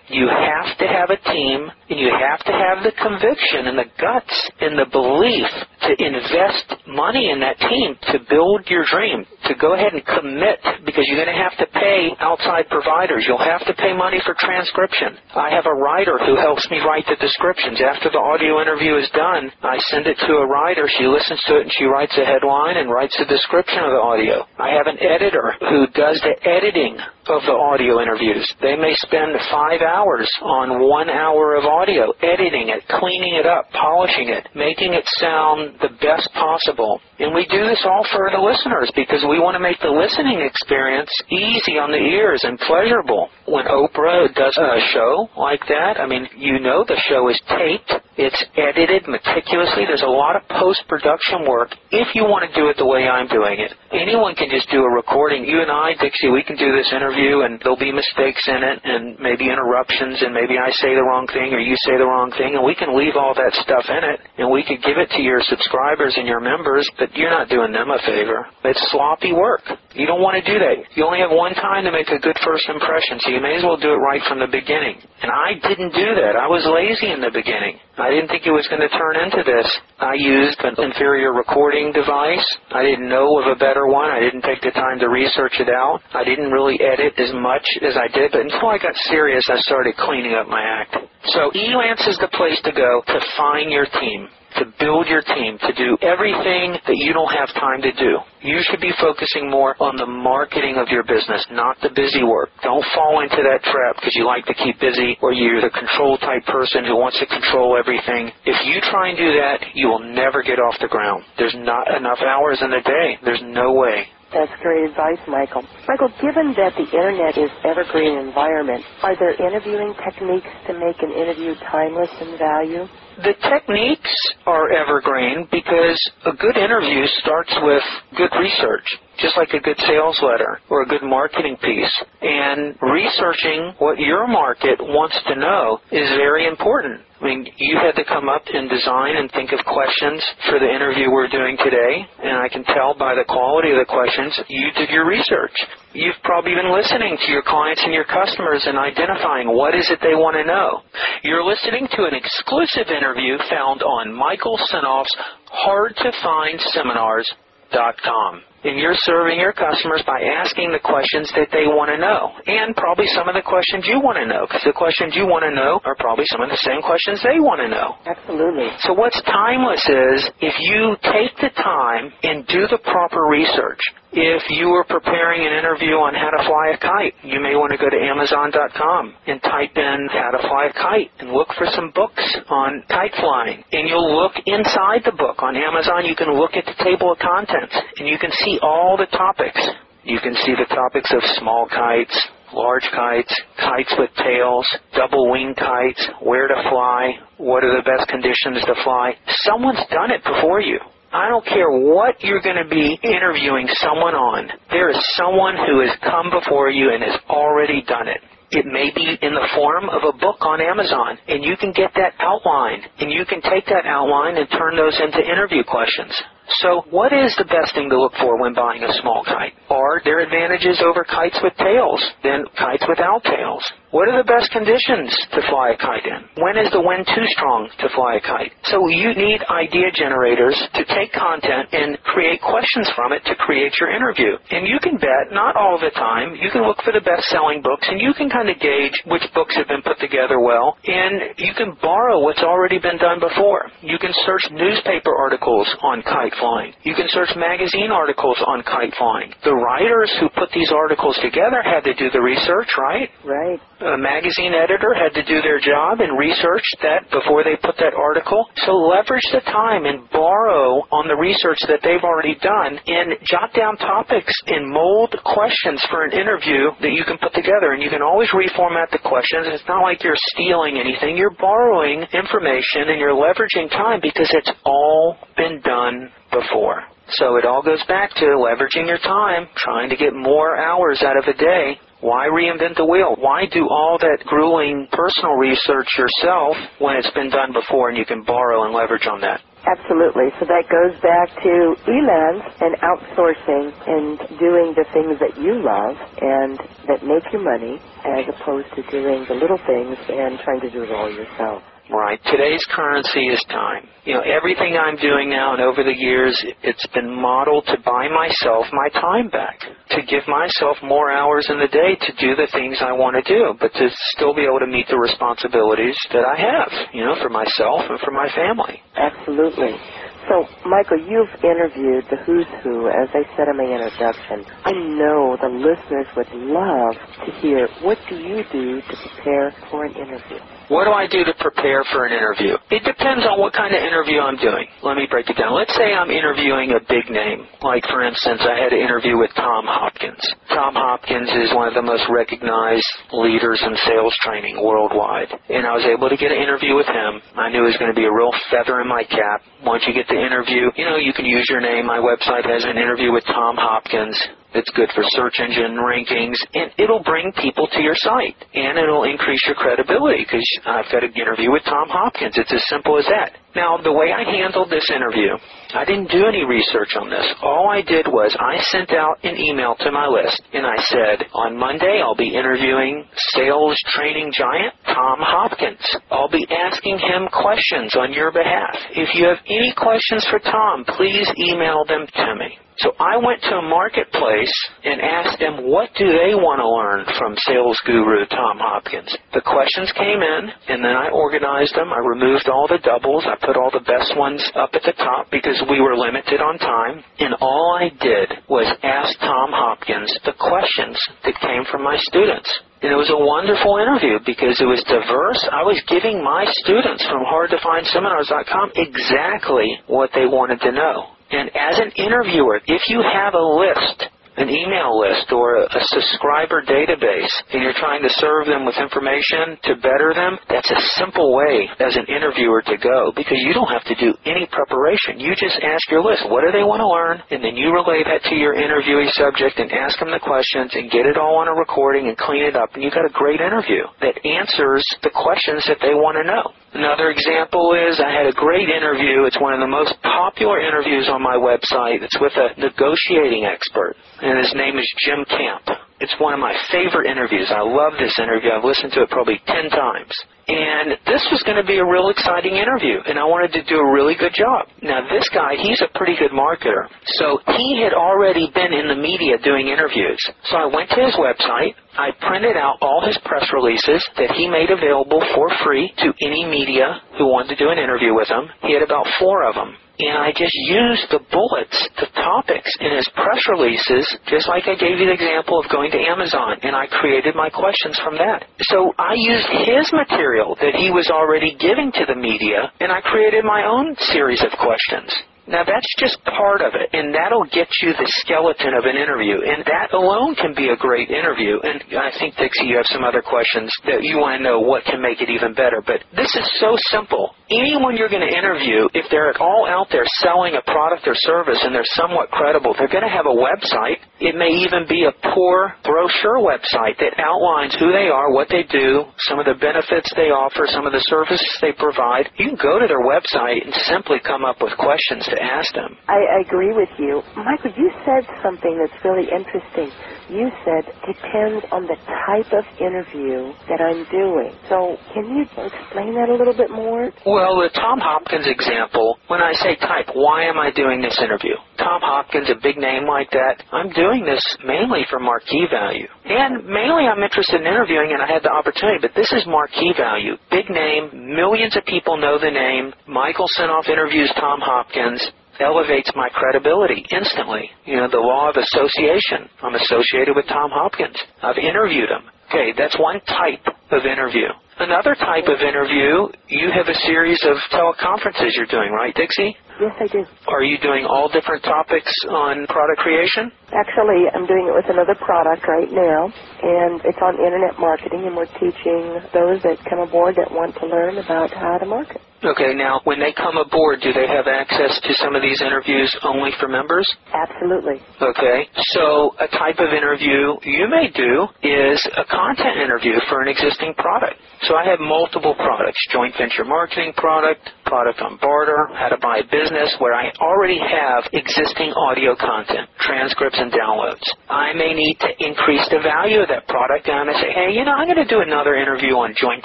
You 0.09 0.29
have 0.29 0.79
to 0.79 0.87
have 0.87 1.11
a 1.11 1.33
team 1.33 1.69
and 1.91 1.99
you 1.99 2.11
have 2.11 2.45
to 2.47 2.53
have 2.53 2.85
the 2.85 2.93
conviction 2.93 3.67
and 3.67 3.79
the 3.79 3.91
guts 4.01 4.51
and 4.61 4.79
the 4.79 4.87
belief 4.91 5.51
to 5.87 5.95
invest 5.99 6.66
money 6.87 7.31
in 7.31 7.40
that 7.40 7.59
team 7.59 7.95
to 8.12 8.19
build 8.28 8.66
your 8.66 8.85
dream, 8.90 9.25
to 9.47 9.55
go 9.55 9.75
ahead 9.75 9.95
and 9.95 10.02
commit 10.05 10.59
because 10.85 11.07
you're 11.07 11.19
going 11.19 11.31
to 11.31 11.43
have 11.43 11.55
to 11.59 11.66
pay 11.71 12.11
outside 12.19 12.66
providers. 12.69 13.25
You'll 13.26 13.43
have 13.43 13.64
to 13.66 13.75
pay 13.75 13.95
money 13.95 14.19
for 14.26 14.35
transcription. 14.38 15.19
I 15.35 15.50
have 15.55 15.66
a 15.66 15.75
writer 15.75 16.19
who 16.19 16.35
helps 16.37 16.66
me 16.71 16.83
write 16.83 17.07
the 17.07 17.19
descriptions. 17.23 17.78
After 17.81 18.11
the 18.11 18.23
audio 18.23 18.61
interview 18.61 18.99
is 18.99 19.09
done, 19.14 19.50
I 19.62 19.78
send 19.90 20.07
it 20.07 20.19
to 20.26 20.43
a 20.43 20.47
writer. 20.47 20.90
She 20.99 21.07
listens 21.07 21.43
to 21.47 21.59
it 21.59 21.71
and 21.71 21.75
she 21.78 21.87
writes 21.87 22.14
a 22.19 22.26
headline 22.26 22.76
and 22.76 22.90
writes 22.90 23.14
a 23.23 23.26
description 23.26 23.87
of 23.87 23.95
the 23.95 24.02
audio. 24.02 24.47
I 24.59 24.75
have 24.75 24.90
an 24.90 24.99
editor 24.99 25.55
who 25.61 25.87
does 25.95 26.19
the 26.26 26.35
editing 26.43 26.99
of 27.28 27.43
the 27.43 27.55
audio 27.55 28.00
interviews. 28.00 28.47
They 28.62 28.76
may 28.76 28.95
spend 29.02 29.35
five 29.50 29.83
hours 29.83 30.31
on 30.43 30.88
one 30.88 31.11
hour 31.11 31.57
of 31.57 31.64
audio, 31.64 32.12
editing 32.23 32.71
it, 32.71 32.87
cleaning 32.88 33.35
it 33.35 33.47
up, 33.47 33.71
polishing 33.73 34.28
it, 34.28 34.49
making 34.55 34.95
it 34.95 35.05
sound 35.19 35.75
the 35.80 35.95
best 36.00 36.28
possible. 36.35 37.00
And 37.18 37.35
we 37.35 37.47
do 37.47 37.64
this 37.64 37.83
all 37.85 38.06
for 38.12 38.30
the 38.30 38.38
listeners 38.38 38.90
because 38.95 39.25
we 39.28 39.40
want 39.40 39.54
to 39.54 39.62
make 39.62 39.80
the 39.80 39.92
listening 39.92 40.40
experience 40.40 41.11
easy 41.30 41.78
on 41.78 41.90
the 41.90 42.00
ears 42.00 42.42
and 42.45 42.59
pleasurable. 42.61 43.28
When 43.47 43.66
Oprah 43.66 44.33
does 44.35 44.56
a 44.56 44.80
show 44.92 45.28
like 45.37 45.61
that, 45.68 45.99
I 45.99 46.06
mean, 46.06 46.28
you 46.37 46.59
know 46.61 46.85
the 46.87 47.00
show 47.09 47.28
is 47.28 47.40
taped, 47.49 47.92
it's 48.17 48.41
edited 48.57 49.05
meticulously. 49.09 49.85
There's 49.85 50.05
a 50.05 50.11
lot 50.11 50.37
of 50.37 50.43
post-production 50.49 51.45
work 51.45 51.77
if 51.93 52.17
you 52.17 52.25
want 52.25 52.49
to 52.49 52.53
do 52.57 52.69
it 52.73 52.77
the 52.81 52.89
way 52.89 53.05
I'm 53.05 53.29
doing 53.29 53.61
it. 53.61 53.73
Anyone 53.93 54.35
can 54.35 54.49
just 54.49 54.69
do 54.73 54.81
a 54.81 54.91
recording. 54.91 55.45
You 55.45 55.61
and 55.61 55.71
I, 55.71 55.93
Dixie, 56.01 56.33
we 56.33 56.43
can 56.43 56.57
do 56.57 56.73
this 56.73 56.89
interview 56.97 57.45
and 57.45 57.61
there'll 57.61 57.79
be 57.79 57.93
mistakes 57.93 58.41
in 58.49 58.61
it 58.65 58.81
and 58.85 59.21
maybe 59.21 59.53
interruptions 59.53 60.25
and 60.25 60.33
maybe 60.33 60.57
I 60.57 60.73
say 60.81 60.97
the 60.97 61.05
wrong 61.05 61.29
thing 61.29 61.53
or 61.53 61.61
you 61.61 61.77
say 61.85 62.01
the 62.01 62.09
wrong 62.09 62.33
thing 62.41 62.57
and 62.57 62.65
we 62.65 62.75
can 62.75 62.97
leave 62.97 63.21
all 63.21 63.37
that 63.37 63.53
stuff 63.61 63.85
in 63.93 64.03
it 64.03 64.19
and 64.41 64.49
we 64.49 64.65
could 64.65 64.81
give 64.81 64.97
it 64.97 65.13
to 65.17 65.23
your 65.23 65.45
subscribers 65.45 66.17
and 66.17 66.25
your 66.27 66.41
members, 66.41 66.89
but 66.99 67.13
you're 67.15 67.33
not 67.33 67.49
doing 67.53 67.73
them 67.73 67.93
a 67.93 68.01
favor. 68.05 68.49
It's 68.65 68.81
sloppy 68.91 69.33
work. 69.33 69.63
You 69.97 70.05
don't 70.05 70.21
want 70.21 70.37
to 70.37 70.45
do 70.45 70.61
that. 70.61 70.76
You 70.93 71.09
only 71.09 71.25
have 71.25 71.33
one 71.33 71.57
time 71.57 71.88
to 71.88 71.93
make 71.93 72.12
a 72.12 72.21
good 72.21 72.37
first 72.45 72.69
impression, 72.69 73.17
so 73.25 73.33
you 73.33 73.41
may 73.41 73.57
as 73.57 73.65
well 73.65 73.81
do 73.81 73.97
it 73.97 74.00
right 74.05 74.21
from 74.29 74.45
the 74.45 74.47
beginning. 74.47 75.00
And 75.25 75.33
I 75.33 75.57
didn't 75.57 75.97
do 75.97 76.12
that. 76.21 76.37
I 76.37 76.45
was 76.45 76.69
lazy 76.69 77.09
in 77.09 77.25
the 77.25 77.33
beginning. 77.33 77.81
I 77.97 78.12
didn't 78.12 78.29
think 78.29 78.45
it 78.45 78.53
was 78.53 78.69
going 78.69 78.85
to 78.85 78.93
turn 78.93 79.17
into 79.25 79.41
this. 79.41 79.65
I 79.97 80.12
used 80.21 80.61
an 80.61 80.76
inferior 80.76 81.33
recording 81.33 81.97
device. 81.97 82.45
I 82.76 82.85
didn't 82.85 83.09
know 83.09 83.41
of 83.41 83.49
a 83.49 83.57
better 83.57 83.88
one. 83.88 84.12
I 84.12 84.21
didn't 84.21 84.45
take 84.45 84.61
the 84.61 84.76
time 84.76 85.00
to 85.00 85.09
research 85.09 85.57
it 85.65 85.73
out. 85.73 86.05
I 86.12 86.29
didn't 86.29 86.53
really 86.53 86.76
edit 86.76 87.17
as 87.17 87.33
much 87.33 87.65
as 87.81 87.97
I 87.97 88.12
did, 88.12 88.37
but 88.37 88.45
until 88.45 88.69
I 88.69 88.76
got 88.76 88.93
serious, 89.09 89.49
I 89.49 89.57
started 89.65 89.97
cleaning 89.97 90.37
up 90.37 90.45
my 90.45 90.61
act. 90.61 91.00
So 91.33 91.49
Elance 91.57 92.05
is 92.05 92.21
the 92.21 92.29
place 92.37 92.61
to 92.69 92.73
go 92.76 93.00
to 93.00 93.19
find 93.41 93.73
your 93.73 93.88
team 93.97 94.29
to 94.59 94.65
build 94.81 95.07
your 95.07 95.23
team, 95.23 95.59
to 95.61 95.73
do 95.75 95.97
everything 96.03 96.77
that 96.87 96.99
you 96.99 97.13
don't 97.13 97.33
have 97.33 97.53
time 97.55 97.83
to 97.83 97.93
do. 97.93 98.19
You 98.43 98.61
should 98.67 98.81
be 98.81 98.93
focusing 99.01 99.51
more 99.51 99.75
on 99.83 99.97
the 99.97 100.07
marketing 100.07 100.77
of 100.77 100.89
your 100.89 101.03
business, 101.03 101.45
not 101.51 101.77
the 101.83 101.91
busy 101.91 102.23
work. 102.23 102.51
Don't 102.63 102.85
fall 102.95 103.21
into 103.21 103.41
that 103.41 103.63
trap 103.65 103.97
because 103.97 104.15
you 104.15 104.25
like 104.25 104.47
to 104.47 104.55
keep 104.55 104.79
busy 104.81 105.19
or 105.21 105.33
you're 105.33 105.61
the 105.61 105.73
control 105.73 106.17
type 106.19 106.45
person 106.47 106.85
who 106.85 106.97
wants 106.97 107.19
to 107.21 107.27
control 107.27 107.77
everything. 107.77 108.31
If 108.45 108.59
you 108.67 108.81
try 108.91 109.11
and 109.11 109.19
do 109.19 109.31
that, 109.41 109.59
you 109.75 109.89
will 109.89 110.05
never 110.05 110.43
get 110.43 110.59
off 110.59 110.77
the 110.81 110.89
ground. 110.89 111.25
There's 111.39 111.57
not 111.59 111.89
enough 111.95 112.21
hours 112.23 112.59
in 112.63 112.71
the 112.71 112.83
day. 112.85 113.19
There's 113.25 113.43
no 113.45 113.73
way. 113.75 114.09
That's 114.33 114.51
great 114.61 114.91
advice, 114.91 115.23
Michael. 115.29 115.63
Michael, 115.87 116.11
given 116.21 116.53
that 116.59 116.75
the 116.75 116.83
internet 116.83 117.39
is 117.39 117.51
evergreen 117.63 118.19
environment, 118.19 118.83
are 119.03 119.15
there 119.15 119.39
interviewing 119.39 119.95
techniques 120.03 120.51
to 120.67 120.75
make 120.75 120.99
an 120.99 121.15
interview 121.15 121.55
timeless 121.71 122.11
in 122.21 122.37
value? 122.37 122.85
The 123.17 123.35
techniques 123.49 124.15
are 124.45 124.71
evergreen 124.73 125.49
because 125.51 125.99
a 126.27 126.33
good 126.33 126.57
interview 126.57 127.07
starts 127.23 127.53
with 127.63 127.83
good 128.17 128.31
research, 128.39 128.85
just 129.19 129.37
like 129.37 129.51
a 129.53 129.61
good 129.61 129.79
sales 129.87 130.19
letter 130.23 130.61
or 130.71 130.83
a 130.83 130.87
good 130.87 131.03
marketing 131.03 131.57
piece. 131.63 131.95
And 132.23 132.77
researching 132.81 133.75
what 133.79 133.99
your 133.99 134.27
market 134.27 134.79
wants 134.81 135.19
to 135.29 135.35
know 135.35 135.79
is 135.91 136.09
very 136.17 136.47
important. 136.47 137.01
I 137.21 137.25
mean, 137.25 137.49
you 137.57 137.81
had 137.81 137.97
to 137.97 138.05
come 138.05 138.29
up 138.29 138.45
and 138.53 138.69
design 138.69 139.17
and 139.17 139.33
think 139.33 139.53
of 139.53 139.65
questions 139.65 140.21
for 140.51 140.61
the 140.61 140.69
interview 140.69 141.09
we're 141.09 141.33
doing 141.33 141.57
today, 141.57 142.05
and 142.21 142.37
I 142.37 142.49
can 142.49 142.63
tell 142.77 142.93
by 142.93 143.17
the 143.17 143.25
quality 143.25 143.73
of 143.73 143.81
the 143.81 143.89
questions 143.89 144.37
you 144.49 144.69
did 144.77 144.91
your 144.91 145.09
research. 145.09 145.57
You've 145.97 146.21
probably 146.25 146.53
been 146.53 146.69
listening 146.69 147.17
to 147.17 147.33
your 147.33 147.41
clients 147.41 147.81
and 147.83 147.95
your 147.95 148.05
customers 148.05 148.69
and 148.69 148.77
identifying 148.77 149.49
what 149.49 149.75
is 149.75 149.89
it 149.89 149.99
they 150.05 150.13
want 150.13 150.37
to 150.37 150.45
know. 150.45 150.85
You're 151.25 151.45
listening 151.45 151.89
to 151.97 152.05
an 152.05 152.13
exclusive 152.13 152.93
interview 152.93 153.41
found 153.49 153.81
on 153.81 154.13
Michael 154.13 154.61
Senoff's 154.69 155.17
Hard 155.49 155.97
to 155.97 156.13
Find 156.21 156.61
Seminars.com 156.77 158.43
and 158.67 158.79
you're 158.79 158.99
serving 159.07 159.39
your 159.39 159.53
customers 159.55 160.03
by 160.07 160.19
asking 160.21 160.73
the 160.73 160.83
questions 160.83 161.31
that 161.39 161.49
they 161.55 161.71
want 161.71 161.91
to 161.95 161.99
know, 161.99 162.35
and 162.47 162.75
probably 162.75 163.07
some 163.15 163.31
of 163.31 163.35
the 163.35 163.47
questions 163.47 163.87
you 163.87 164.03
want 164.03 164.19
to 164.19 164.27
know, 164.27 164.47
because 164.47 164.67
the 164.67 164.75
questions 164.75 165.15
you 165.15 165.27
want 165.27 165.47
to 165.47 165.55
know 165.55 165.79
are 165.87 165.95
probably 165.97 166.27
some 166.35 166.43
of 166.43 166.51
the 166.51 166.59
same 166.67 166.83
questions 166.83 167.23
they 167.23 167.39
want 167.39 167.63
to 167.63 167.69
know. 167.71 167.95
Absolutely. 168.05 168.69
So 168.83 168.93
what's 168.93 169.19
timeless 169.23 169.83
is 169.87 170.19
if 170.43 170.55
you 170.61 170.99
take 171.07 171.33
the 171.39 171.55
time 171.63 172.13
and 172.23 172.47
do 172.47 172.67
the 172.67 172.79
proper 172.83 173.31
research. 173.31 173.81
If 174.13 174.43
you 174.51 174.71
are 174.71 174.85
preparing 174.85 175.45
an 175.45 175.53
interview 175.53 175.99
on 175.99 176.15
how 176.15 176.31
to 176.31 176.41
fly 176.47 176.73
a 176.73 176.79
kite, 176.79 177.15
you 177.27 177.43
may 177.43 177.59
want 177.59 177.75
to 177.75 177.79
go 177.79 177.91
to 177.91 177.99
Amazon.com 177.99 179.15
and 179.27 179.43
type 179.43 179.75
in 179.75 180.09
how 180.15 180.31
to 180.31 180.41
fly 180.47 180.71
a 180.71 180.73
kite 180.73 181.11
and 181.19 181.35
look 181.35 181.49
for 181.59 181.67
some 181.75 181.91
books 181.91 182.23
on 182.49 182.85
kite 182.89 183.13
flying. 183.19 183.65
And 183.73 183.89
you'll 183.91 184.15
look 184.15 184.33
inside 184.47 185.03
the 185.05 185.13
book 185.13 185.43
on 185.43 185.59
Amazon. 185.59 186.07
You 186.07 186.15
can 186.15 186.31
look 186.33 186.55
at 186.55 186.65
the 186.65 186.79
table 186.87 187.13
of 187.13 187.19
contents 187.19 187.75
and 187.99 188.07
you 188.07 188.17
can 188.17 188.31
see 188.47 188.59
all 188.63 188.97
the 188.97 189.11
topics. 189.11 189.59
You 190.07 190.21
can 190.23 190.39
see 190.47 190.55
the 190.55 190.71
topics 190.71 191.11
of 191.11 191.21
small 191.43 191.67
kites, 191.67 192.15
large 192.55 192.87
kites, 192.95 193.35
kites 193.59 193.93
with 193.99 194.15
tails, 194.23 194.65
double 194.95 195.35
wing 195.35 195.53
kites, 195.59 196.01
where 196.23 196.47
to 196.47 196.57
fly, 196.71 197.19
what 197.43 197.65
are 197.65 197.75
the 197.75 197.83
best 197.83 198.07
conditions 198.09 198.63
to 198.71 198.75
fly. 198.85 199.19
Someone's 199.43 199.83
done 199.91 200.15
it 200.15 200.23
before 200.23 200.61
you. 200.61 200.79
I 201.13 201.29
don't 201.29 201.47
care 201.47 201.71
what 201.71 202.23
you're 202.23 202.43
going 202.43 202.61
to 202.63 202.69
be 202.69 202.99
interviewing 203.03 203.69
someone 203.79 204.15
on. 204.15 204.49
There 204.71 204.91
is 204.91 204.99
someone 205.17 205.57
who 205.57 205.81
has 205.81 205.95
come 206.03 206.31
before 206.31 206.71
you 206.71 206.91
and 206.93 207.03
has 207.03 207.19
already 207.31 207.83
done 207.87 208.09
it. 208.09 208.21
It 208.51 208.67
may 208.67 208.91
be 208.95 209.19
in 209.23 209.35
the 209.35 209.49
form 209.55 209.89
of 209.89 210.03
a 210.07 210.17
book 210.19 210.39
on 210.41 210.61
Amazon, 210.61 211.19
and 211.27 211.43
you 211.43 211.57
can 211.57 211.73
get 211.73 211.91
that 211.95 212.15
outline, 212.21 212.83
and 213.01 213.11
you 213.11 213.25
can 213.27 213.43
take 213.43 213.67
that 213.67 213.87
outline 213.87 214.37
and 214.37 214.49
turn 214.51 214.77
those 214.77 214.95
into 215.03 215.19
interview 215.19 215.65
questions. 215.65 216.15
So, 216.62 216.87
what 216.91 217.12
is 217.12 217.35
the 217.37 217.45
best 217.50 217.75
thing 217.75 217.91
to 217.91 217.99
look 217.99 218.15
for 218.21 218.38
when 218.41 218.55
buying 218.55 218.83
a 218.83 218.93
small 219.03 219.25
kite? 219.26 219.55
Are 219.69 220.00
there 220.05 220.21
advantages 220.21 220.81
over 220.85 221.03
kites 221.03 221.38
with 221.43 221.53
tails 221.59 221.99
than 222.23 222.47
kites 222.55 222.87
without 222.88 223.25
tails? 223.25 223.67
What 223.91 224.07
are 224.12 224.19
the 224.19 224.29
best 224.29 224.53
conditions 224.53 225.11
to 225.35 225.43
fly 225.50 225.75
a 225.75 225.79
kite 225.79 226.07
in? 226.07 226.23
When 226.38 226.59
is 226.59 226.71
the 226.71 226.85
wind 226.85 227.07
too 227.07 227.26
strong 227.35 227.67
to 227.81 227.88
fly 227.97 228.19
a 228.19 228.23
kite? 228.23 228.53
So 228.71 228.87
you 228.87 229.11
need 229.15 229.43
idea 229.50 229.91
generators 229.91 230.55
to 230.75 230.85
take 230.85 231.11
content 231.17 231.73
and 231.73 231.99
create 232.05 232.38
questions 232.45 232.93
from 232.95 233.17
it 233.17 233.25
to 233.26 233.35
create 233.41 233.75
your 233.81 233.91
interview. 233.91 234.38
And 234.53 234.69
you 234.69 234.79
can 234.85 235.00
bet, 235.00 235.33
not 235.33 235.57
all 235.57 235.81
the 235.81 235.95
time, 235.97 236.37
you 236.37 236.50
can 236.50 236.62
look 236.62 236.79
for 236.85 236.93
the 236.93 237.03
best 237.03 237.26
selling 237.33 237.62
books 237.62 237.88
and 237.88 237.99
you 237.99 238.12
can 238.12 238.29
kind 238.29 238.53
of 238.53 238.61
gauge 238.61 238.95
which 239.09 239.25
books 239.35 239.57
have 239.57 239.67
been 239.67 239.83
put 239.83 239.99
together 239.99 240.38
well 240.45 240.76
and 240.85 241.35
you 241.41 241.57
can 241.57 241.75
borrow 241.81 242.21
what's 242.21 242.45
already 242.45 242.79
been 242.79 242.99
done 242.99 243.19
before. 243.19 243.71
You 243.81 243.99
can 243.99 244.12
search 244.29 244.45
newspaper 244.53 245.17
articles 245.17 245.67
on 245.81 246.05
kite 246.05 246.36
flying. 246.40 246.73
You 246.83 246.95
can 246.95 247.07
search 247.09 247.31
magazine 247.37 247.90
articles 247.90 248.37
on 248.47 248.62
kite 248.62 248.95
flying. 248.99 249.33
The 249.45 249.55
writers 249.55 250.12
who 250.21 250.28
put 250.31 250.50
these 250.52 250.71
articles 250.73 251.19
together 251.23 251.62
had 251.62 251.85
to 251.85 251.95
do 251.95 252.11
the 252.11 252.21
research, 252.21 252.71
right? 252.78 253.09
Right. 253.25 253.61
A 253.76 253.99
magazine 253.99 254.57
editor 254.57 254.97
had 254.97 255.12
to 255.12 255.23
do 255.25 255.43
their 255.45 255.61
job 255.61 256.00
and 256.00 256.16
research 256.16 256.64
that 256.81 257.05
before 257.12 257.45
they 257.45 257.61
put 257.61 257.76
that 257.76 257.93
article. 257.93 258.49
So 258.64 258.73
leverage 258.73 259.26
the 259.33 259.45
time 259.52 259.85
and 259.85 260.09
borrow 260.09 260.81
on 260.88 261.09
the 261.09 261.16
research 261.16 261.61
that 261.69 261.85
they've 261.85 262.00
already 262.00 262.40
done 262.40 262.81
and 262.88 263.21
jot 263.28 263.52
down 263.52 263.76
topics 263.76 264.33
and 264.49 264.73
mold 264.73 265.12
questions 265.28 265.85
for 265.93 266.09
an 266.09 266.16
interview 266.16 266.73
that 266.81 266.97
you 266.97 267.05
can 267.05 267.21
put 267.21 267.37
together. 267.37 267.76
And 267.76 267.83
you 267.83 267.93
can 267.93 268.00
always 268.00 268.33
reformat 268.33 268.88
the 268.97 269.02
questions. 269.05 269.45
It's 269.52 269.69
not 269.69 269.85
like 269.85 270.00
you're 270.00 270.19
stealing 270.33 270.81
anything. 270.81 271.21
You're 271.21 271.37
borrowing 271.37 272.09
information 272.16 272.88
and 272.88 272.97
you're 272.97 273.12
leveraging 273.16 273.69
time 273.69 274.00
because 274.00 274.33
it's 274.33 274.50
all 274.64 275.21
been 275.37 275.61
done 275.61 276.09
before. 276.37 276.85
So 277.16 277.37
it 277.37 277.45
all 277.47 277.62
goes 277.62 277.83
back 277.87 278.11
to 278.21 278.26
leveraging 278.37 278.87
your 278.87 278.99
time, 278.99 279.49
trying 279.57 279.88
to 279.90 279.97
get 279.97 280.12
more 280.12 280.57
hours 280.57 281.02
out 281.07 281.16
of 281.16 281.25
a 281.25 281.37
day. 281.38 281.78
Why 282.00 282.28
reinvent 282.28 282.76
the 282.76 282.85
wheel? 282.85 283.16
Why 283.16 283.47
do 283.50 283.69
all 283.71 283.97
that 283.99 284.21
grueling 284.26 284.87
personal 284.93 285.35
research 285.40 285.88
yourself 285.97 286.57
when 286.78 286.97
it's 286.97 287.11
been 287.12 287.31
done 287.31 287.52
before 287.52 287.88
and 287.88 287.97
you 287.97 288.05
can 288.05 288.23
borrow 288.23 288.64
and 288.64 288.75
leverage 288.75 289.07
on 289.09 289.21
that? 289.23 289.40
Absolutely. 289.66 290.31
So 290.38 290.47
that 290.47 290.71
goes 290.71 290.95
back 291.02 291.26
to 291.43 291.75
Elance 291.90 292.47
and 292.62 292.78
outsourcing 292.87 293.66
and 293.87 294.14
doing 294.38 294.75
the 294.78 294.87
things 294.95 295.19
that 295.19 295.35
you 295.43 295.59
love 295.59 295.97
and 296.23 296.55
that 296.87 297.02
make 297.02 297.26
you 297.33 297.43
money 297.43 297.81
as 298.07 298.31
opposed 298.31 298.71
to 298.78 298.83
doing 298.95 299.26
the 299.26 299.35
little 299.35 299.59
things 299.66 299.99
and 300.07 300.38
trying 300.45 300.61
to 300.61 300.71
do 300.71 300.85
it 300.85 300.93
all 300.93 301.11
yourself. 301.11 301.62
Right. 301.90 302.19
Today's 302.26 302.64
currency 302.75 303.31
is 303.31 303.43
time. 303.49 303.87
You 304.05 304.14
know, 304.14 304.25
everything 304.26 304.75
I'm 304.75 304.97
doing 304.97 305.31
now 305.31 305.55
and 305.55 305.62
over 305.62 305.83
the 305.87 305.95
years, 305.95 306.35
it's 306.62 306.87
been 306.95 307.07
modeled 307.07 307.66
to 307.66 307.78
buy 307.85 308.09
myself 308.11 308.66
my 308.73 308.88
time 309.00 309.31
back, 309.31 309.61
to 309.95 310.02
give 310.02 310.26
myself 310.26 310.76
more 310.83 311.11
hours 311.11 311.47
in 311.49 311.59
the 311.59 311.71
day 311.71 311.95
to 311.95 312.11
do 312.19 312.35
the 312.35 312.50
things 312.50 312.78
I 312.83 312.90
want 312.90 313.14
to 313.14 313.23
do, 313.23 313.55
but 313.61 313.73
to 313.75 313.87
still 314.14 314.35
be 314.35 314.43
able 314.43 314.59
to 314.59 314.66
meet 314.66 314.87
the 314.90 314.99
responsibilities 314.99 315.95
that 316.11 316.26
I 316.26 316.35
have, 316.35 316.71
you 316.93 317.07
know, 317.07 317.14
for 317.23 317.31
myself 317.31 317.87
and 317.87 317.99
for 318.02 318.11
my 318.11 318.26
family. 318.35 318.83
Absolutely. 318.99 319.78
So, 320.26 320.43
Michael, 320.66 321.07
you've 321.07 321.31
interviewed 321.38 322.02
the 322.11 322.19
who's 322.26 322.50
who, 322.66 322.90
as 322.90 323.07
I 323.14 323.23
said 323.38 323.47
in 323.47 323.57
my 323.62 323.66
introduction. 323.71 324.43
I 324.66 324.75
know 324.75 325.38
the 325.38 325.55
listeners 325.55 326.11
would 326.19 326.31
love 326.50 326.99
to 327.26 327.31
hear 327.38 327.69
what 327.87 327.99
do 328.11 328.19
you 328.19 328.43
do 328.50 328.83
to 328.83 328.95
prepare 329.07 329.55
for 329.71 329.85
an 329.87 329.95
interview? 329.95 330.43
What 330.69 330.85
do 330.85 330.91
I 330.91 331.07
do 331.07 331.23
to 331.23 331.35
prepare 331.39 331.87
for 331.95 332.07
an 332.07 332.13
interview? 332.13 332.59
It 332.75 332.83
depends 332.83 333.23
on 333.23 333.39
what 333.39 333.55
kind 333.55 333.71
of 333.71 333.79
interview 333.79 334.19
I'm 334.19 334.35
doing. 334.35 334.67
Let 334.83 334.99
me 334.99 335.07
break 335.07 335.31
it 335.31 335.39
down. 335.39 335.55
Let's 335.55 335.71
say 335.79 335.95
I'm 335.95 336.11
interviewing 336.11 336.75
a 336.75 336.83
big 336.83 337.07
name. 337.07 337.47
Like, 337.63 337.87
for 337.87 338.03
instance, 338.03 338.43
I 338.43 338.59
had 338.59 338.75
an 338.75 338.83
interview 338.83 339.15
with 339.15 339.31
Tom 339.39 339.63
Hopkins. 339.71 340.19
Tom 340.51 340.75
Hopkins 340.75 341.31
is 341.39 341.55
one 341.55 341.71
of 341.71 341.75
the 341.79 341.87
most 341.87 342.03
recognized 342.11 342.87
leaders 343.15 343.63
in 343.63 343.79
sales 343.87 344.15
training 344.27 344.59
worldwide. 344.59 345.31
And 345.49 345.67
I 345.67 345.73
was 345.79 345.87
able 345.87 346.11
to 346.11 346.19
get 346.19 346.35
an 346.35 346.43
interview 346.43 346.75
with 346.75 346.91
him. 346.91 347.23
I 347.39 347.47
knew 347.47 347.63
it 347.63 347.71
was 347.71 347.79
going 347.79 347.95
to 347.95 347.99
be 347.99 348.11
a 348.11 348.13
real 348.13 348.35
feather 348.51 348.83
in 348.83 348.89
my 348.91 349.07
cap. 349.07 349.47
Once 349.63 349.87
you 349.87 349.95
get 349.95 350.11
the 350.11 350.19
interview, 350.19 350.75
you 350.75 350.85
know, 350.85 350.99
you 350.99 351.15
can 351.15 351.31
use 351.31 351.47
your 351.47 351.63
name. 351.63 351.87
My 351.87 352.03
website 352.03 352.43
has 352.43 352.67
an 352.67 352.75
interview 352.75 353.15
with 353.15 353.23
Tom 353.31 353.55
Hopkins. 353.55 354.19
It's 354.57 354.73
good 354.73 354.89
for 354.97 355.05
search 355.13 355.37
engine 355.39 355.77
rankings, 355.77 356.41
and 356.55 356.73
it'll 356.79 357.05
bring 357.05 357.31
people 357.37 357.69
to 357.69 357.81
your 357.83 357.95
site, 357.95 358.41
and 358.55 358.79
it'll 358.79 359.05
increase 359.05 359.45
your 359.45 359.55
credibility 359.55 360.25
because 360.25 360.49
I've 360.65 360.89
got 360.91 361.05
an 361.05 361.13
interview 361.13 361.53
with 361.53 361.63
Tom 361.65 361.93
Hopkins. 361.93 362.33
It's 362.39 362.53
as 362.53 362.65
simple 362.69 362.97
as 362.99 363.05
that. 363.05 363.37
Now, 363.55 363.77
the 363.77 363.93
way 363.93 364.13
I 364.17 364.25
handled 364.25 364.71
this 364.71 364.89
interview, 364.89 365.37
I 365.77 365.85
didn't 365.85 366.09
do 366.09 366.25
any 366.25 366.45
research 366.45 366.97
on 366.97 367.11
this. 367.11 367.25
All 367.43 367.69
I 367.69 367.83
did 367.83 368.09
was 368.09 368.35
I 368.41 368.57
sent 368.73 368.93
out 368.93 369.21
an 369.25 369.37
email 369.37 369.77
to 369.81 369.93
my 369.93 370.09
list, 370.09 370.41
and 370.53 370.65
I 370.65 370.77
said, 370.89 371.29
on 371.35 371.57
Monday 371.57 372.01
I'll 372.01 372.17
be 372.17 372.33
interviewing 372.33 373.05
sales 373.37 373.77
training 373.93 374.33
giant 374.33 374.73
Tom 374.87 375.21
Hopkins. 375.21 375.85
I'll 376.11 376.33
be 376.33 376.47
asking 376.49 376.99
him 376.99 377.29
questions 377.29 377.93
on 377.97 378.13
your 378.13 378.33
behalf. 378.33 378.77
If 378.97 379.13
you 379.15 379.29
have 379.29 379.41
any 379.45 379.73
questions 379.77 380.25
for 380.31 380.39
Tom, 380.39 380.85
please 380.97 381.29
email 381.53 381.85
them 381.85 382.07
to 382.09 382.35
me. 382.37 382.57
So 382.78 382.92
I 383.00 383.16
went 383.16 383.40
to 383.49 383.56
a 383.56 383.62
marketplace 383.64 384.52
and 384.85 385.00
asked 385.00 385.40
them 385.40 385.64
what 385.64 385.88
do 385.97 386.12
they 386.12 386.37
want 386.37 386.61
to 386.61 386.68
learn 386.68 387.09
from 387.16 387.33
sales 387.49 387.80
guru 387.88 388.28
Tom 388.28 388.61
Hopkins. 388.61 389.09
The 389.33 389.40
questions 389.40 389.88
came 389.97 390.21
in 390.21 390.42
and 390.68 390.85
then 390.85 390.92
I 390.92 391.09
organized 391.09 391.73
them. 391.73 391.88
I 391.88 392.04
removed 392.04 392.52
all 392.52 392.68
the 392.68 392.83
doubles. 392.85 393.25
I 393.25 393.40
put 393.40 393.56
all 393.56 393.73
the 393.73 393.87
best 393.88 394.12
ones 394.21 394.45
up 394.54 394.76
at 394.76 394.85
the 394.85 394.92
top 394.92 395.33
because 395.33 395.56
we 395.73 395.80
were 395.80 395.97
limited 395.97 396.45
on 396.45 396.61
time. 396.61 397.00
And 397.18 397.33
all 397.40 397.80
I 397.80 397.88
did 397.97 398.45
was 398.49 398.68
ask 398.85 399.16
Tom 399.25 399.56
Hopkins 399.56 400.12
the 400.28 400.37
questions 400.37 401.00
that 401.25 401.40
came 401.40 401.64
from 401.73 401.80
my 401.80 401.97
students. 402.12 402.49
And 402.85 402.92
it 402.92 403.00
was 403.00 403.09
a 403.09 403.16
wonderful 403.16 403.80
interview 403.80 404.21
because 404.21 404.61
it 404.61 404.68
was 404.68 404.85
diverse. 404.85 405.40
I 405.49 405.64
was 405.64 405.80
giving 405.88 406.21
my 406.21 406.45
students 406.61 407.00
from 407.09 407.25
hardtofindseminars.com 407.25 408.76
exactly 408.76 409.80
what 409.88 410.11
they 410.12 410.28
wanted 410.28 410.61
to 410.61 410.73
know. 410.76 411.16
And 411.30 411.50
as 411.56 411.78
an 411.78 411.90
interviewer, 411.97 412.61
if 412.66 412.83
you 412.88 413.02
have 413.02 413.35
a 413.35 413.42
list 413.42 414.11
an 414.37 414.50
email 414.52 415.00
list 415.00 415.33
or 415.33 415.64
a, 415.64 415.68
subscriber 415.97 416.61
database 416.62 417.33
and 417.52 417.62
you're 417.62 417.76
trying 417.80 418.02
to 418.02 418.12
serve 418.21 418.45
them 418.47 418.66
with 418.66 418.76
information 418.76 419.56
to 419.64 419.76
better 419.80 420.12
them, 420.12 420.37
that's 420.49 420.68
a 420.71 420.80
simple 421.00 421.33
way 421.33 421.68
as 421.80 421.97
an 421.97 422.04
interviewer 422.09 422.61
to 422.61 422.76
go 422.76 423.12
because 423.16 423.38
you 423.40 423.54
don't 423.54 423.71
have 423.73 423.85
to 423.85 423.97
do 423.97 424.12
any 424.26 424.45
preparation. 424.52 425.21
You 425.21 425.33
just 425.37 425.56
ask 425.62 425.88
your 425.88 426.04
list, 426.04 426.28
what 426.28 426.45
do 426.45 426.52
they 426.52 426.64
want 426.64 426.85
to 426.85 426.88
learn? 426.88 427.23
And 427.33 427.40
then 427.40 427.56
you 427.56 427.73
relay 427.73 428.04
that 428.04 428.28
to 428.28 428.35
your 428.37 428.54
interviewee 428.54 429.09
subject 429.16 429.56
and 429.59 429.73
ask 429.73 429.99
them 429.99 430.11
the 430.11 430.21
questions 430.21 430.73
and 430.75 430.90
get 430.90 431.06
it 431.06 431.16
all 431.16 431.40
on 431.40 431.49
a 431.49 431.56
recording 431.56 432.09
and 432.09 432.16
clean 432.18 432.45
it 432.45 432.56
up 432.56 432.75
and 432.75 432.83
you've 432.85 432.97
got 432.97 433.09
a 433.09 433.14
great 433.16 433.40
interview 433.40 433.89
that 434.04 434.21
answers 434.26 434.84
the 435.02 435.12
questions 435.15 435.65
that 435.69 435.80
they 435.80 435.97
want 435.97 436.21
to 436.21 436.25
know. 436.28 436.52
Another 436.76 437.08
example 437.08 437.73
is 437.73 437.99
I 438.04 438.12
had 438.12 438.26
a 438.26 438.36
great 438.36 438.69
interview. 438.69 439.25
It's 439.25 439.41
one 439.41 439.54
of 439.54 439.60
the 439.60 439.67
most 439.67 439.95
popular 440.02 440.60
interviews 440.60 441.08
on 441.08 441.23
my 441.23 441.32
website. 441.32 442.02
It's 442.02 442.21
with 442.21 442.36
a 442.36 442.52
negotiating 442.60 443.47
expert 443.47 443.97
and 444.21 444.36
his 444.36 444.52
name 444.54 444.76
is 444.76 444.84
Jim 445.00 445.25
Camp. 445.25 445.86
It's 445.99 446.15
one 446.21 446.35
of 446.35 446.41
my 446.41 446.52
favorite 446.71 447.09
interviews. 447.09 447.49
I 447.49 447.65
love 447.65 447.97
this 447.99 448.13
interview. 448.21 448.52
I've 448.52 448.65
listened 448.65 448.93
to 448.93 449.02
it 449.02 449.09
probably 449.09 449.41
10 449.49 449.71
times. 449.73 450.13
And 450.47 450.93
this 451.09 451.25
was 451.32 451.43
going 451.43 451.56
to 451.56 451.67
be 451.67 451.80
a 451.80 451.89
real 451.89 452.13
exciting 452.13 452.54
interview, 452.54 453.02
and 453.02 453.19
I 453.19 453.25
wanted 453.25 453.50
to 453.59 453.65
do 453.65 453.80
a 453.80 453.89
really 453.91 454.15
good 454.15 454.37
job. 454.37 454.69
Now, 454.78 455.02
this 455.09 455.26
guy, 455.35 455.56
he's 455.59 455.82
a 455.82 455.91
pretty 455.99 456.15
good 456.15 456.30
marketer. 456.30 456.87
So 457.19 457.41
he 457.59 457.82
had 457.82 457.97
already 457.97 458.47
been 458.54 458.76
in 458.76 458.87
the 458.87 458.95
media 458.95 459.43
doing 459.43 459.73
interviews. 459.73 460.21
So 460.52 460.56
I 460.61 460.67
went 460.69 460.93
to 460.95 461.00
his 461.02 461.17
website. 461.17 461.75
I 461.99 462.13
printed 462.28 462.54
out 462.61 462.76
all 462.85 463.02
his 463.02 463.19
press 463.25 463.49
releases 463.50 464.04
that 464.21 464.37
he 464.37 464.47
made 464.47 464.71
available 464.71 465.25
for 465.35 465.49
free 465.65 465.91
to 466.04 466.13
any 466.23 466.45
media 466.45 467.00
who 467.19 467.26
wanted 467.26 467.56
to 467.56 467.65
do 467.65 467.73
an 467.73 467.78
interview 467.80 468.15
with 468.15 468.28
him. 468.28 468.47
He 468.63 468.75
had 468.76 468.85
about 468.85 469.09
four 469.19 469.49
of 469.49 469.56
them 469.56 469.75
and 469.99 470.19
I 470.19 470.32
just 470.32 470.54
used 470.69 471.09
the 471.11 471.21
bullets, 471.32 471.78
the 471.97 472.06
topics 472.15 472.71
in 472.80 472.95
his 472.95 473.09
press 473.15 473.43
releases, 473.49 474.04
just 474.28 474.49
like 474.49 474.69
I 474.69 474.75
gave 474.75 474.99
you 474.99 475.06
the 475.06 475.17
example 475.17 475.59
of 475.59 475.71
going 475.71 475.91
to 475.93 476.00
Amazon, 476.00 476.59
and 476.63 476.76
I 476.76 476.87
created 476.87 477.35
my 477.35 477.49
questions 477.49 477.99
from 478.02 478.17
that. 478.19 478.45
So 478.71 478.93
I 478.99 479.15
used 479.17 479.49
his 479.65 479.89
material 479.93 480.56
that 480.61 480.75
he 480.75 480.91
was 480.91 481.09
already 481.09 481.56
giving 481.59 481.93
to 481.93 482.04
the 482.06 482.17
media, 482.17 482.73
and 482.80 482.93
I 482.93 483.00
created 483.00 483.45
my 483.45 483.65
own 483.65 483.97
series 484.13 484.43
of 484.45 484.52
questions. 484.59 485.13
Now 485.47 485.63
that's 485.63 485.87
just 485.99 486.19
part 486.26 486.61
of 486.61 486.75
it, 486.75 486.91
and 486.93 487.15
that'll 487.15 487.47
get 487.54 487.71
you 487.82 487.95
the 487.95 488.11
skeleton 488.23 488.75
of 488.75 488.85
an 488.85 488.99
interview, 488.99 489.39
and 489.47 489.63
that 489.67 489.95
alone 489.95 490.35
can 490.35 490.54
be 490.54 490.75
a 490.75 490.76
great 490.76 491.11
interview. 491.11 491.63
And 491.63 491.82
I 491.95 492.11
think 492.19 492.35
Dixie, 492.35 492.67
you 492.67 492.76
have 492.76 492.91
some 492.91 493.04
other 493.06 493.23
questions 493.23 493.71
that 493.87 494.02
you 494.02 494.19
want 494.19 494.39
to 494.39 494.43
know 494.43 494.59
what 494.59 494.82
can 494.85 494.99
make 495.00 495.23
it 495.23 495.30
even 495.30 495.54
better. 495.54 495.78
But 495.87 496.02
this 496.19 496.35
is 496.35 496.47
so 496.59 496.75
simple. 496.91 497.35
Anyone 497.47 497.95
you're 497.95 498.11
going 498.11 498.26
to 498.26 498.35
interview, 498.35 498.91
if 498.91 499.06
they're 499.11 499.30
at 499.30 499.39
all 499.39 499.71
out 499.71 499.87
there 499.95 500.02
selling 500.19 500.59
a 500.59 500.63
product 500.67 501.06
or 501.06 501.15
service 501.15 501.63
and 501.63 501.71
they're 501.71 501.87
somewhat 501.95 502.30
credible, 502.35 502.75
they're 502.75 502.91
going 502.91 503.06
to 503.06 503.13
have 503.13 503.30
a 503.30 503.39
website. 503.39 504.02
It 504.19 504.35
may 504.35 504.50
even 504.67 504.82
be 504.91 505.06
a 505.06 505.15
poor 505.30 505.78
brochure 505.87 506.43
website 506.43 506.99
that 506.99 507.15
outlines 507.23 507.76
who 507.78 507.95
they 507.95 508.11
are, 508.11 508.35
what 508.35 508.50
they 508.50 508.67
do, 508.67 509.06
some 509.30 509.39
of 509.39 509.47
the 509.47 509.54
benefits 509.54 510.11
they 510.19 510.35
offer, 510.35 510.67
some 510.67 510.91
of 510.91 510.93
the 510.93 511.04
services 511.06 511.47
they 511.63 511.71
provide. 511.71 512.26
You 512.35 512.50
can 512.50 512.59
go 512.59 512.82
to 512.82 512.91
their 512.91 513.06
website 513.06 513.63
and 513.63 513.71
simply 513.87 514.19
come 514.26 514.43
up 514.43 514.59
with 514.59 514.75
questions 514.75 515.23
ask 515.43 515.73
them. 515.75 515.97
I, 516.09 516.39
I 516.39 516.41
agree 516.47 516.73
with 516.75 516.91
you. 516.99 517.23
Michael, 517.37 517.73
you 517.77 517.91
said 518.07 518.25
something 518.45 518.79
that's 518.81 518.99
really 519.05 519.29
interesting. 519.31 519.93
You 520.28 520.50
said 520.67 520.82
depends 521.06 521.62
on 521.71 521.86
the 521.86 521.95
type 522.26 522.50
of 522.50 522.67
interview 522.82 523.54
that 523.71 523.78
I'm 523.78 524.02
doing. 524.10 524.50
So 524.69 524.99
can 525.15 525.23
you 525.30 525.47
explain 525.47 526.19
that 526.19 526.26
a 526.28 526.34
little 526.34 526.56
bit 526.56 526.71
more? 526.71 527.15
Well, 527.23 527.62
the 527.62 527.71
Tom 527.71 528.02
Hopkins 528.02 528.47
example, 528.50 529.19
when 529.28 529.41
I 529.41 529.52
say 529.54 529.76
type, 529.76 530.10
why 530.15 530.45
am 530.50 530.58
I 530.58 530.73
doing 530.75 531.00
this 531.00 531.15
interview? 531.23 531.54
Tom 531.78 532.02
Hopkins, 532.02 532.50
a 532.50 532.58
big 532.58 532.76
name 532.76 533.06
like 533.06 533.30
that, 533.30 533.62
I'm 533.71 533.91
doing 533.95 534.26
this 534.26 534.43
mainly 534.67 535.06
for 535.08 535.21
marquee 535.21 535.71
value. 535.71 536.10
And 536.26 536.67
mainly 536.67 537.06
I'm 537.06 537.23
interested 537.23 537.60
in 537.62 537.67
interviewing 537.67 538.10
and 538.10 538.21
I 538.21 538.26
had 538.26 538.43
the 538.43 538.50
opportunity, 538.50 538.99
but 539.00 539.15
this 539.15 539.30
is 539.30 539.47
marquee 539.47 539.95
value. 539.97 540.34
Big 540.50 540.67
name, 540.71 541.34
millions 541.36 541.76
of 541.76 541.86
people 541.86 542.19
know 542.19 542.34
the 542.39 542.50
name. 542.50 542.93
Michael 543.06 543.47
Senoff 543.54 543.89
interviews 543.89 544.32
Tom 544.34 544.58
Hopkins 544.58 545.23
elevates 545.60 546.10
my 546.14 546.28
credibility 546.28 547.04
instantly. 547.10 547.71
You 547.84 547.97
know, 547.97 548.08
the 548.08 548.21
law 548.21 548.50
of 548.50 548.56
association. 548.56 549.49
I'm 549.62 549.75
associated 549.75 550.34
with 550.34 550.47
Tom 550.49 550.71
Hopkins. 550.73 551.16
I've 551.42 551.58
interviewed 551.58 552.10
him. 552.10 552.28
Okay, 552.49 552.73
that's 552.76 552.97
one 552.99 553.21
type 553.26 553.66
of 553.90 554.06
interview. 554.06 554.47
Another 554.78 555.14
type 555.14 555.49
of 555.49 555.60
interview, 555.64 556.28
you 556.49 556.71
have 556.71 556.86
a 556.86 556.95
series 557.08 557.42
of 557.45 557.56
teleconferences 557.73 558.52
you're 558.54 558.71
doing, 558.71 558.92
right, 558.92 559.14
Dixie? 559.14 559.56
Yes, 559.80 559.92
I 559.99 560.06
do. 560.06 560.25
Are 560.49 560.62
you 560.62 560.78
doing 560.78 561.04
all 561.04 561.28
different 561.28 561.64
topics 561.64 562.12
on 562.28 562.66
product 562.66 563.00
creation? 563.00 563.50
Actually, 563.75 564.31
I'm 564.31 564.47
doing 564.47 564.71
it 564.71 564.75
with 564.79 564.87
another 564.87 565.19
product 565.19 565.67
right 565.67 565.91
now, 565.91 566.31
and 566.63 567.02
it's 567.02 567.19
on 567.19 567.35
internet 567.35 567.75
marketing, 567.79 568.23
and 568.23 568.37
we're 568.37 568.50
teaching 568.63 569.02
those 569.35 569.59
that 569.67 569.83
come 569.91 569.99
aboard 569.99 570.37
that 570.39 570.50
want 570.55 570.75
to 570.79 570.87
learn 570.87 571.19
about 571.19 571.50
how 571.50 571.79
to 571.79 571.87
market. 571.87 572.23
Okay, 572.45 572.75
now 572.76 573.00
when 573.05 573.19
they 573.19 573.33
come 573.33 573.57
aboard, 573.57 573.99
do 574.05 574.13
they 574.13 574.29
have 574.29 574.47
access 574.47 575.00
to 575.02 575.11
some 575.19 575.35
of 575.35 575.41
these 575.41 575.59
interviews 575.65 576.13
only 576.23 576.52
for 576.61 576.69
members? 576.69 577.09
Absolutely. 577.33 577.97
Okay, 578.21 578.69
so 578.93 579.33
a 579.41 579.49
type 579.57 579.81
of 579.81 579.91
interview 579.91 580.55
you 580.63 580.87
may 580.87 581.09
do 581.11 581.49
is 581.65 581.99
a 582.15 582.25
content 582.29 582.76
interview 582.76 583.17
for 583.33 583.41
an 583.41 583.49
existing 583.49 583.95
product. 583.97 584.37
So 584.69 584.76
I 584.76 584.85
have 584.85 585.00
multiple 585.00 585.55
products, 585.57 585.99
joint 586.13 586.35
venture 586.37 586.65
marketing 586.65 587.15
product, 587.17 587.67
product 587.85 588.21
on 588.21 588.37
barter, 588.41 588.89
how 588.95 589.09
to 589.09 589.19
buy 589.19 589.41
a 589.41 589.47
business, 589.49 589.97
where 589.99 590.13
I 590.15 590.31
already 590.41 590.79
have 590.79 591.25
existing 591.33 591.93
audio 591.97 592.37
content, 592.37 592.89
transcripts 593.00 593.55
and 593.58 593.73
downloads. 593.73 594.25
I 594.49 594.73
may 594.73 594.92
need 594.95 595.16
to 595.21 595.30
increase 595.40 595.84
the 595.88 596.00
value 596.00 596.40
of 596.40 596.49
that 596.49 596.69
product 596.69 597.08
and 597.08 597.28
I 597.28 597.34
say, 597.40 597.50
hey, 597.52 597.71
you 597.73 597.84
know, 597.84 597.92
I'm 597.97 598.06
going 598.06 598.21
to 598.21 598.28
do 598.28 598.40
another 598.40 598.76
interview 598.76 599.16
on 599.16 599.34
joint 599.36 599.64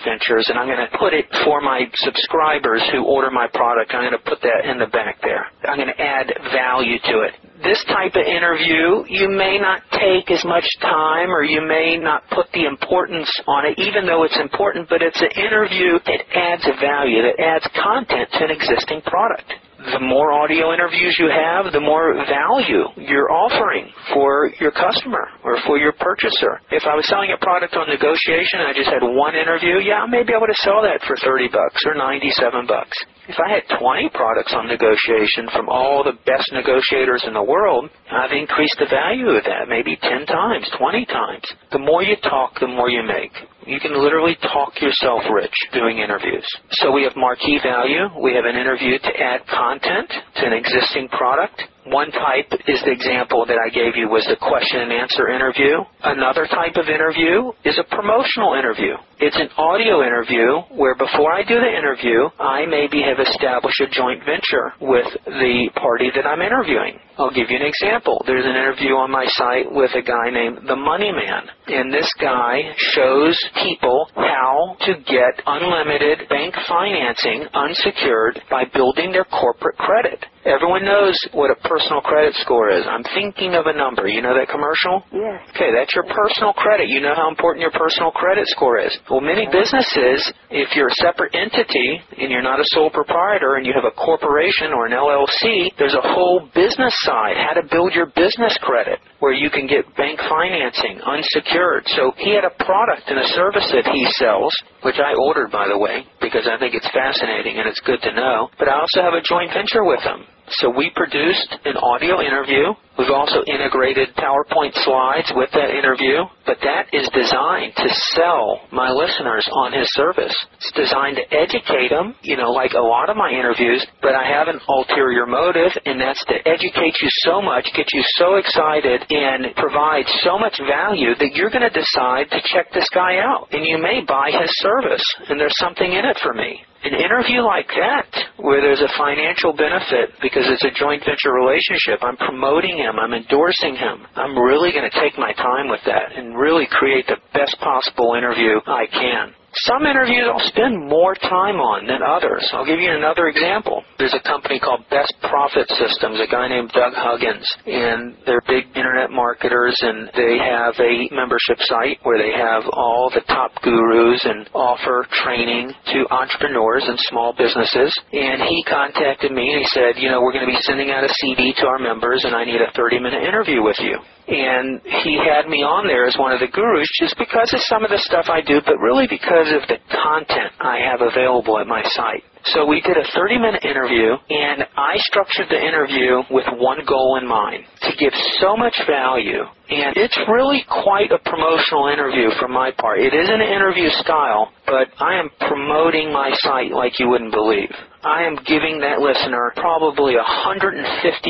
ventures 0.03 0.47
and 0.49 0.57
I'm 0.57 0.67
going 0.67 0.81
to 0.81 0.93
put 0.97 1.13
it 1.13 1.27
for 1.43 1.61
my 1.61 1.85
subscribers 2.01 2.83
who 2.91 3.03
order 3.05 3.31
my 3.31 3.47
product. 3.51 3.93
I'm 3.93 4.07
going 4.07 4.17
to 4.17 4.25
put 4.25 4.41
that 4.41 4.65
in 4.65 4.79
the 4.79 4.87
back 4.87 5.21
there. 5.21 5.47
I'm 5.67 5.77
going 5.77 5.91
to 5.91 6.01
add 6.01 6.31
value 6.51 6.97
to 7.11 7.27
it. 7.27 7.33
This 7.61 7.83
type 7.93 8.17
of 8.17 8.25
interview, 8.25 9.05
you 9.05 9.29
may 9.29 9.61
not 9.61 9.85
take 9.93 10.31
as 10.33 10.41
much 10.43 10.65
time 10.81 11.29
or 11.29 11.43
you 11.43 11.61
may 11.61 11.95
not 11.97 12.25
put 12.33 12.49
the 12.53 12.65
importance 12.65 13.29
on 13.45 13.69
it, 13.69 13.77
even 13.77 14.09
though 14.09 14.23
it's 14.23 14.39
important, 14.41 14.89
but 14.89 15.05
it's 15.05 15.21
an 15.21 15.29
interview 15.37 16.01
that 16.09 16.21
adds 16.33 16.65
a 16.65 16.73
value, 16.81 17.21
that 17.21 17.37
adds 17.37 17.67
content 17.77 18.29
to 18.33 18.49
an 18.49 18.51
existing 18.51 19.01
product 19.05 19.53
the 19.81 19.99
more 19.99 20.31
audio 20.31 20.73
interviews 20.73 21.17
you 21.17 21.29
have, 21.29 21.73
the 21.73 21.81
more 21.81 22.13
value 22.29 22.85
you're 22.97 23.31
offering 23.31 23.89
for 24.13 24.51
your 24.59 24.71
customer 24.71 25.25
or 25.43 25.57
for 25.65 25.77
your 25.77 25.93
purchaser. 25.97 26.61
If 26.69 26.85
I 26.85 26.93
was 26.93 27.07
selling 27.09 27.33
a 27.33 27.39
product 27.41 27.73
on 27.73 27.89
negotiation 27.89 28.61
and 28.61 28.67
I 28.69 28.73
just 28.77 28.89
had 28.93 29.01
one 29.01 29.33
interview, 29.33 29.81
yeah, 29.81 30.05
maybe 30.05 30.33
I 30.33 30.37
able 30.37 30.53
to 30.53 30.61
sell 30.61 30.81
that 30.85 31.01
for 31.09 31.17
30 31.17 31.49
bucks 31.49 31.81
or 31.85 31.95
97 31.97 32.67
bucks. 32.67 32.97
If 33.31 33.39
I 33.39 33.47
had 33.47 33.79
20 33.79 34.09
products 34.11 34.51
on 34.51 34.67
negotiation 34.67 35.47
from 35.55 35.69
all 35.69 36.03
the 36.03 36.19
best 36.27 36.51
negotiators 36.51 37.23
in 37.25 37.31
the 37.31 37.41
world, 37.41 37.87
I've 38.11 38.35
increased 38.35 38.75
the 38.75 38.91
value 38.91 39.29
of 39.31 39.45
that 39.47 39.71
maybe 39.71 39.95
10 39.95 40.25
times, 40.25 40.67
20 40.77 41.05
times. 41.05 41.47
The 41.71 41.79
more 41.79 42.03
you 42.03 42.17
talk, 42.27 42.59
the 42.59 42.67
more 42.67 42.89
you 42.89 43.03
make. 43.07 43.31
You 43.65 43.79
can 43.79 43.95
literally 43.95 44.35
talk 44.51 44.75
yourself 44.81 45.23
rich 45.31 45.55
doing 45.71 45.99
interviews. 45.99 46.43
So 46.83 46.91
we 46.91 47.03
have 47.03 47.15
marquee 47.15 47.59
value. 47.63 48.11
We 48.19 48.35
have 48.35 48.43
an 48.43 48.59
interview 48.59 48.99
to 48.99 49.11
add 49.15 49.47
content 49.47 50.11
to 50.11 50.43
an 50.43 50.51
existing 50.51 51.07
product. 51.15 51.63
One 51.85 52.11
type 52.11 52.53
is 52.67 52.79
the 52.85 52.91
example 52.91 53.45
that 53.47 53.57
I 53.57 53.69
gave 53.73 53.97
you 53.97 54.07
was 54.07 54.21
the 54.29 54.37
question 54.37 54.81
and 54.85 54.93
answer 54.93 55.29
interview. 55.29 55.81
Another 56.03 56.45
type 56.45 56.77
of 56.77 56.85
interview 56.89 57.51
is 57.65 57.77
a 57.81 57.89
promotional 57.95 58.53
interview. 58.53 58.93
It's 59.17 59.37
an 59.37 59.49
audio 59.57 60.05
interview 60.05 60.61
where 60.77 60.93
before 60.93 61.33
I 61.33 61.41
do 61.41 61.57
the 61.57 61.73
interview, 61.73 62.29
I 62.37 62.65
maybe 62.69 63.01
have 63.01 63.17
established 63.17 63.81
a 63.81 63.89
joint 63.89 64.21
venture 64.25 64.73
with 64.81 65.09
the 65.25 65.69
party 65.73 66.09
that 66.13 66.25
I'm 66.25 66.41
interviewing. 66.41 67.01
I'll 67.17 67.33
give 67.33 67.49
you 67.49 67.57
an 67.57 67.65
example. 67.65 68.21
There's 68.25 68.45
an 68.45 68.57
interview 68.57 68.93
on 68.97 69.11
my 69.11 69.25
site 69.37 69.69
with 69.69 69.91
a 69.93 70.01
guy 70.01 70.29
named 70.29 70.65
the 70.67 70.75
Money 70.75 71.11
Man. 71.11 71.49
And 71.67 71.93
this 71.93 72.09
guy 72.21 72.61
shows 72.93 73.37
people 73.61 74.09
how 74.15 74.77
to 74.85 74.93
get 75.05 75.37
unlimited 75.45 76.29
bank 76.29 76.53
financing 76.67 77.45
unsecured 77.53 78.41
by 78.49 78.65
building 78.73 79.11
their 79.11 79.25
corporate 79.25 79.77
credit. 79.77 80.25
Everyone 80.45 80.81
knows 80.81 81.13
what 81.37 81.53
a 81.53 81.57
personal 81.69 82.01
credit 82.01 82.33
score 82.41 82.73
is. 82.73 82.81
I'm 82.89 83.05
thinking 83.13 83.53
of 83.53 83.69
a 83.69 83.75
number. 83.77 84.07
You 84.09 84.25
know 84.25 84.33
that 84.33 84.49
commercial? 84.49 85.05
Yes. 85.13 85.37
Okay, 85.53 85.69
that's 85.69 85.93
your 85.93 86.09
personal 86.09 86.53
credit. 86.57 86.89
You 86.89 86.97
know 86.97 87.13
how 87.13 87.29
important 87.29 87.61
your 87.61 87.75
personal 87.77 88.09
credit 88.09 88.49
score 88.49 88.81
is. 88.81 88.89
Well, 89.05 89.21
many 89.21 89.45
businesses, 89.45 90.33
if 90.49 90.73
you're 90.73 90.89
a 90.89 90.99
separate 91.05 91.37
entity 91.37 92.01
and 92.17 92.33
you're 92.33 92.41
not 92.41 92.59
a 92.59 92.65
sole 92.73 92.89
proprietor 92.89 93.61
and 93.61 93.69
you 93.69 93.73
have 93.77 93.85
a 93.85 93.93
corporation 93.93 94.73
or 94.73 94.89
an 94.89 94.97
LLC, 94.97 95.69
there's 95.77 95.93
a 95.93 96.01
whole 96.01 96.49
business 96.57 96.93
side, 97.05 97.37
how 97.37 97.53
to 97.53 97.65
build 97.69 97.93
your 97.93 98.09
business 98.17 98.57
credit 98.65 98.97
where 99.21 99.33
you 99.33 99.53
can 99.53 99.69
get 99.69 99.85
bank 99.95 100.17
financing 100.25 100.97
unsecured. 101.05 101.85
So 101.93 102.17
he 102.17 102.33
had 102.33 102.49
a 102.49 102.53
product 102.65 103.13
and 103.13 103.21
a 103.21 103.27
service 103.37 103.69
that 103.77 103.85
he 103.93 104.01
sells, 104.17 104.49
which 104.83 104.97
I 104.97 105.13
ordered 105.13 105.51
by 105.51 105.67
the 105.67 105.77
way, 105.77 106.05
because 106.21 106.47
I 106.49 106.57
think 106.57 106.73
it's 106.73 106.89
fascinating 106.91 107.57
and 107.57 107.67
it's 107.67 107.81
good 107.81 108.01
to 108.01 108.13
know. 108.13 108.49
But 108.57 108.67
I 108.67 108.79
also 108.79 109.01
have 109.01 109.13
a 109.13 109.21
joint 109.21 109.51
venture 109.53 109.83
with 109.83 110.01
him. 110.01 110.25
So 110.59 110.69
we 110.69 110.91
produced 110.95 111.55
an 111.63 111.77
audio 111.77 112.19
interview. 112.19 112.75
We've 112.99 113.15
also 113.15 113.39
integrated 113.47 114.09
PowerPoint 114.19 114.75
slides 114.83 115.31
with 115.33 115.49
that 115.53 115.71
interview, 115.71 116.27
but 116.45 116.59
that 116.61 116.91
is 116.91 117.07
designed 117.15 117.71
to 117.77 117.87
sell 118.19 118.67
my 118.71 118.91
listeners 118.91 119.47
on 119.53 119.71
his 119.71 119.87
service. 119.95 120.35
It's 120.59 120.71
designed 120.75 121.15
to 121.15 121.25
educate 121.31 121.89
them, 121.89 122.15
you 122.21 122.35
know, 122.35 122.51
like 122.51 122.73
a 122.73 122.83
lot 122.83 123.09
of 123.09 123.15
my 123.15 123.31
interviews, 123.31 123.85
but 124.01 124.13
I 124.13 124.27
have 124.27 124.49
an 124.49 124.59
ulterior 124.67 125.25
motive, 125.25 125.71
and 125.85 126.01
that's 126.01 126.23
to 126.25 126.35
educate 126.43 126.99
you 126.99 127.09
so 127.23 127.41
much, 127.41 127.65
get 127.73 127.87
you 127.93 128.03
so 128.19 128.35
excited, 128.35 129.07
and 129.09 129.55
provide 129.55 130.03
so 130.21 130.37
much 130.37 130.59
value 130.59 131.15
that 131.15 131.31
you're 131.33 131.49
going 131.49 131.67
to 131.67 131.71
decide 131.71 132.29
to 132.29 132.43
check 132.51 132.73
this 132.73 132.89
guy 132.93 133.23
out. 133.23 133.47
And 133.51 133.65
you 133.65 133.79
may 133.79 134.03
buy 134.03 134.31
his 134.35 134.51
service, 134.59 135.03
and 135.29 135.39
there's 135.39 135.57
something 135.57 135.91
in 135.91 136.03
it 136.03 136.19
for 136.21 136.33
me 136.33 136.59
an 136.83 136.93
interview 136.93 137.41
like 137.41 137.67
that, 137.77 138.09
where 138.37 138.61
there's 138.61 138.81
a 138.81 138.97
financial 138.97 139.53
benefit 139.53 140.17
because 140.21 140.49
it's 140.49 140.65
a 140.65 140.73
joint 140.73 141.03
venture 141.05 141.33
relationship, 141.33 142.01
I'm 142.01 142.17
promoting 142.17 142.77
him, 142.77 142.97
I'm 142.97 143.13
endorsing 143.13 143.75
him. 143.75 144.05
I'm 144.15 144.37
really 144.37 144.71
going 144.71 144.89
to 144.89 144.99
take 144.99 145.17
my 145.17 145.33
time 145.33 145.69
with 145.69 145.81
that 145.85 146.17
and 146.17 146.37
really 146.37 146.67
create 146.69 147.05
the 147.07 147.17
best 147.33 147.57
possible 147.59 148.15
interview 148.17 148.57
I 148.65 148.85
can. 148.89 149.33
Some 149.53 149.83
interviews 149.85 150.31
I'll 150.31 150.47
spend 150.47 150.87
more 150.87 151.11
time 151.13 151.59
on 151.59 151.83
than 151.83 151.99
others. 151.99 152.47
I'll 152.55 152.65
give 152.65 152.79
you 152.79 152.87
another 152.87 153.27
example. 153.27 153.83
There's 153.99 154.15
a 154.15 154.23
company 154.23 154.63
called 154.63 154.87
Best 154.87 155.11
Profit 155.27 155.67
Systems, 155.75 156.23
a 156.23 156.27
guy 156.31 156.47
named 156.47 156.71
Doug 156.71 156.95
Huggins, 156.95 157.43
and 157.67 158.15
they're 158.23 158.39
big 158.47 158.71
internet 158.79 159.11
marketers 159.11 159.75
and 159.83 160.07
they 160.15 160.39
have 160.39 160.79
a 160.79 161.11
membership 161.11 161.59
site 161.67 161.99
where 162.07 162.15
they 162.15 162.31
have 162.31 162.63
all 162.71 163.11
the 163.11 163.27
top 163.27 163.51
gurus 163.59 164.23
and 164.23 164.47
offer 164.55 165.03
training 165.19 165.75
to 165.91 166.07
entrepreneurs 166.15 166.87
and 166.87 166.95
small 167.11 167.35
businesses. 167.35 167.91
And 168.15 168.39
he 168.47 168.63
contacted 168.63 169.35
me 169.35 169.51
and 169.51 169.59
he 169.59 169.69
said, 169.75 169.99
you 169.99 170.07
know, 170.07 170.23
we're 170.23 170.33
going 170.33 170.47
to 170.47 170.53
be 170.53 170.63
sending 170.63 170.95
out 170.95 171.03
a 171.03 171.11
CD 171.19 171.51
to 171.59 171.67
our 171.67 171.79
members 171.79 172.23
and 172.23 172.31
I 172.31 172.45
need 172.47 172.63
a 172.63 172.71
30 172.71 173.03
minute 173.03 173.27
interview 173.27 173.59
with 173.63 173.77
you 173.83 173.99
and 174.31 174.79
he 175.03 175.19
had 175.19 175.51
me 175.51 175.59
on 175.59 175.87
there 175.87 176.07
as 176.07 176.15
one 176.17 176.31
of 176.31 176.39
the 176.39 176.47
gurus 176.47 176.87
just 176.99 177.17
because 177.19 177.51
of 177.53 177.59
some 177.67 177.83
of 177.83 177.91
the 177.91 177.99
stuff 177.99 178.31
I 178.31 178.39
do, 178.39 178.61
but 178.65 178.79
really 178.79 179.05
because 179.05 179.51
of 179.51 179.67
the 179.67 179.75
content 179.91 180.55
I 180.59 180.79
have 180.79 181.03
available 181.03 181.59
at 181.59 181.67
my 181.67 181.83
site. 181.91 182.23
So 182.55 182.65
we 182.65 182.81
did 182.81 182.97
a 182.97 183.05
30 183.13 183.37
minute 183.37 183.63
interview 183.65 184.15
and 184.29 184.63
I 184.75 184.97
structured 185.11 185.47
the 185.49 185.59
interview 185.59 186.23
with 186.31 186.45
one 186.57 186.79
goal 186.87 187.19
in 187.21 187.27
mind 187.27 187.65
to 187.83 187.91
give 187.99 188.13
so 188.39 188.55
much 188.55 188.73
value 188.87 189.43
and 189.71 189.95
it's 189.95 190.17
really 190.27 190.65
quite 190.67 191.11
a 191.15 191.19
promotional 191.23 191.87
interview 191.87 192.27
from 192.39 192.51
my 192.51 192.71
part. 192.75 192.99
It 192.99 193.13
isn't 193.13 193.41
an 193.41 193.47
interview 193.47 193.87
style, 194.03 194.51
but 194.67 194.91
I 194.99 195.15
am 195.15 195.29
promoting 195.47 196.11
my 196.11 196.31
site 196.43 196.71
like 196.71 196.99
you 196.99 197.07
wouldn't 197.07 197.31
believe. 197.31 197.71
I 198.03 198.23
am 198.23 198.35
giving 198.43 198.81
that 198.81 198.99
listener 198.99 199.53
probably 199.55 200.15
150 200.15 200.83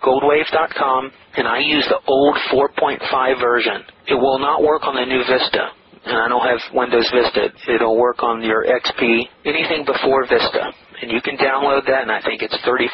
goldwave.com, 0.00 1.12
and 1.36 1.46
I 1.46 1.58
use 1.58 1.84
the 1.92 2.00
old 2.08 2.36
4.5 2.48 3.40
version. 3.40 3.84
It 4.08 4.14
will 4.14 4.38
not 4.38 4.62
work 4.62 4.88
on 4.88 4.94
the 4.96 5.04
new 5.04 5.20
Vista 5.28 5.76
and 6.08 6.18
I 6.18 6.28
don't 6.28 6.46
have 6.46 6.60
Windows 6.74 7.10
Vista. 7.12 7.48
It'll 7.72 7.96
work 7.98 8.22
on 8.22 8.42
your 8.42 8.64
XP, 8.64 9.28
anything 9.44 9.84
before 9.84 10.26
Vista 10.26 10.72
and 11.02 11.10
you 11.10 11.20
can 11.20 11.36
download 11.36 11.86
that, 11.86 12.02
and 12.02 12.12
I 12.12 12.20
think 12.22 12.42
it's 12.42 12.56
$34 12.66 12.90